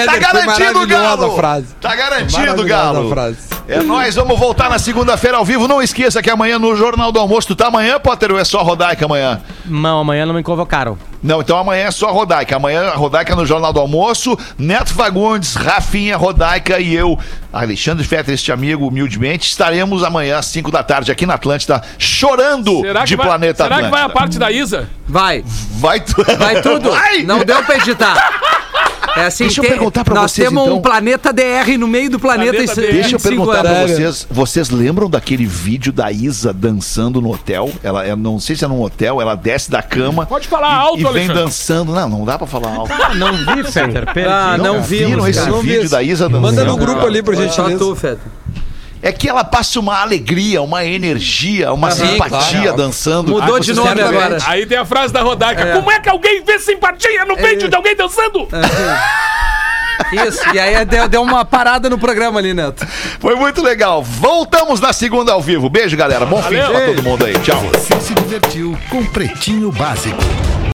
Fetter, 0.00 0.20
Tá 0.20 0.32
garantido, 0.32 0.86
Galo! 0.86 1.32
a 1.32 1.36
frase. 1.36 1.66
Tá 1.80 1.96
garantido, 1.96 2.64
Galo! 2.64 3.06
a 3.06 3.10
frase. 3.10 3.36
É 3.68 3.82
nóis, 3.82 4.14
vamos 4.14 4.38
voltar 4.38 4.70
na 4.70 4.78
segunda-feira 4.78 5.36
ao 5.38 5.44
vivo. 5.44 5.66
Não 5.66 5.82
esqueça 5.82 6.22
que 6.22 6.30
amanhã 6.30 6.58
no 6.58 6.76
Jornal 6.76 7.10
do 7.10 7.18
Almoço, 7.18 7.48
tu 7.48 7.56
tá 7.56 7.66
amanhã, 7.66 7.98
Potter, 7.98 8.30
ou 8.30 8.38
é 8.38 8.44
só 8.44 8.62
Rodaica 8.62 9.04
amanhã? 9.06 9.40
Não, 9.64 9.98
amanhã 9.98 10.24
não 10.24 10.34
me 10.34 10.42
convocaram. 10.42 10.96
Não, 11.20 11.40
então 11.40 11.58
amanhã 11.58 11.86
é 11.86 11.90
só 11.90 12.12
Rodaica. 12.12 12.54
Amanhã 12.54 12.90
Rodaica 12.90 13.34
no 13.34 13.44
Jornal 13.44 13.72
do 13.72 13.80
Almoço, 13.80 14.38
Neto 14.56 14.94
Fagundes, 14.94 15.54
Rafinha, 15.56 16.16
Rodaica 16.16 16.78
e 16.78 16.94
eu, 16.94 17.18
Alexandre 17.52 18.04
Fetter, 18.04 18.34
este 18.34 18.52
amigo, 18.52 18.86
humildemente, 18.86 19.48
estaremos 19.48 20.04
amanhã 20.04 20.38
às 20.38 20.46
5 20.46 20.70
da 20.70 20.84
tarde 20.84 21.10
aqui 21.10 21.26
na 21.26 21.34
Atlântida, 21.34 21.82
chorando 21.98 22.82
de 23.04 23.16
vai, 23.16 23.26
Planeta 23.26 23.64
será 23.64 23.76
que 23.76 23.82
vai 23.88 24.02
a 24.02 24.04
Atlântida. 24.04 24.12
parte 24.14 24.38
da 24.38 24.52
Isa? 24.52 24.88
Vai. 25.08 25.42
Vai, 25.72 26.00
tu... 26.00 26.14
Vai 26.38 26.62
tudo. 26.62 26.90
Vai! 26.96 27.22
Não 27.24 27.40
deu 27.44 27.62
pra 27.64 27.76
editar. 27.76 28.40
É 29.16 29.24
assim, 29.26 29.44
Deixa 29.44 29.60
eu 29.60 29.64
tem- 29.64 29.72
perguntar 29.72 30.04
pra 30.04 30.14
nós 30.14 30.32
vocês, 30.32 30.46
temos 30.48 30.62
então. 30.64 30.76
um 30.76 30.82
planeta 30.82 31.32
DR 31.32 31.78
no 31.78 31.88
meio 31.88 32.10
do 32.10 32.18
planeta. 32.20 32.52
Planeta. 32.52 32.74
Deixa 32.74 32.90
eu 33.16 33.18
25 33.18 33.22
perguntar 33.22 33.60
pra 33.62 33.86
vocês. 33.86 34.26
Vocês 34.30 34.70
lembram 34.70 35.08
daquele 35.08 35.46
vídeo 35.46 35.92
da 35.92 36.12
Isa 36.12 36.52
dançando 36.52 37.20
no 37.20 37.32
hotel? 37.32 37.70
Ela, 37.82 38.06
eu 38.06 38.16
não 38.16 38.38
sei 38.38 38.54
se 38.56 38.64
é 38.64 38.68
num 38.68 38.82
hotel, 38.82 39.20
ela 39.20 39.34
desce 39.34 39.70
da 39.70 39.82
cama. 39.82 40.26
Pode 40.26 40.46
falar 40.48 40.68
e, 40.68 40.78
alto, 40.80 40.98
e 40.98 41.02
vem 41.02 41.06
Alexandre. 41.08 41.34
dançando. 41.44 41.92
Não, 41.94 42.08
não 42.08 42.24
dá 42.24 42.36
pra 42.38 42.46
falar 42.46 42.68
alto. 42.74 42.92
Não 43.16 43.32
vi, 43.54 43.64
Fetter. 43.72 44.04
Ah, 44.28 44.58
não, 44.58 44.82
viram 44.82 45.10
vimos. 45.10 45.28
esse 45.28 45.38
cara. 45.40 45.50
Não 45.50 45.60
vi 45.62 45.68
vídeo 45.68 45.82
esse. 45.82 45.90
da 45.92 46.02
Isa 46.02 46.28
dançando? 46.28 46.42
Manda 46.42 46.64
no 46.64 46.76
grupo 46.76 47.06
ali, 47.06 47.22
por 47.22 47.34
Só 47.34 47.42
gentileza. 47.42 47.78
tu, 47.78 47.96
Feta. 47.96 48.20
É 49.02 49.12
que 49.12 49.28
ela 49.28 49.44
passa 49.44 49.78
uma 49.78 50.00
alegria, 50.00 50.60
uma 50.62 50.84
energia, 50.84 51.72
uma 51.72 51.90
Sim, 51.90 52.06
simpatia 52.12 52.60
claro. 52.62 52.76
dançando. 52.76 53.30
Mudou 53.32 53.56
Ah, 53.56 53.60
de 53.60 53.72
nome 53.74 54.00
agora. 54.00 54.38
Aí 54.46 54.66
tem 54.66 54.78
a 54.78 54.84
frase 54.84 55.12
da 55.12 55.22
Rodaica. 55.22 55.72
Como 55.74 55.90
é 55.90 56.00
que 56.00 56.08
alguém 56.08 56.42
vê 56.42 56.58
simpatia 56.58 57.24
no 57.24 57.36
vídeo 57.36 57.68
de 57.68 57.76
alguém 57.76 57.94
dançando? 57.94 58.48
Isso, 60.12 60.40
e 60.54 60.58
aí 60.58 60.84
deu, 60.84 61.08
deu 61.08 61.22
uma 61.22 61.44
parada 61.44 61.88
no 61.88 61.98
programa 61.98 62.38
ali, 62.38 62.52
Neto. 62.52 62.86
Foi 63.20 63.34
muito 63.34 63.62
legal. 63.62 64.02
Voltamos 64.02 64.78
na 64.80 64.92
segunda 64.92 65.32
ao 65.32 65.40
vivo. 65.40 65.68
Beijo, 65.70 65.96
galera. 65.96 66.26
Bom 66.26 66.42
fim 66.42 66.50
de 66.56 66.56
Valeu. 66.62 66.72
pra 66.72 66.86
todo 66.86 67.02
mundo 67.02 67.24
aí. 67.24 67.34
Tchau. 67.40 67.62
Você 67.72 68.00
se 68.00 68.14
divertiu 68.14 68.76
com 68.90 69.04
Pretinho 69.06 69.70
Básico. 69.72 70.18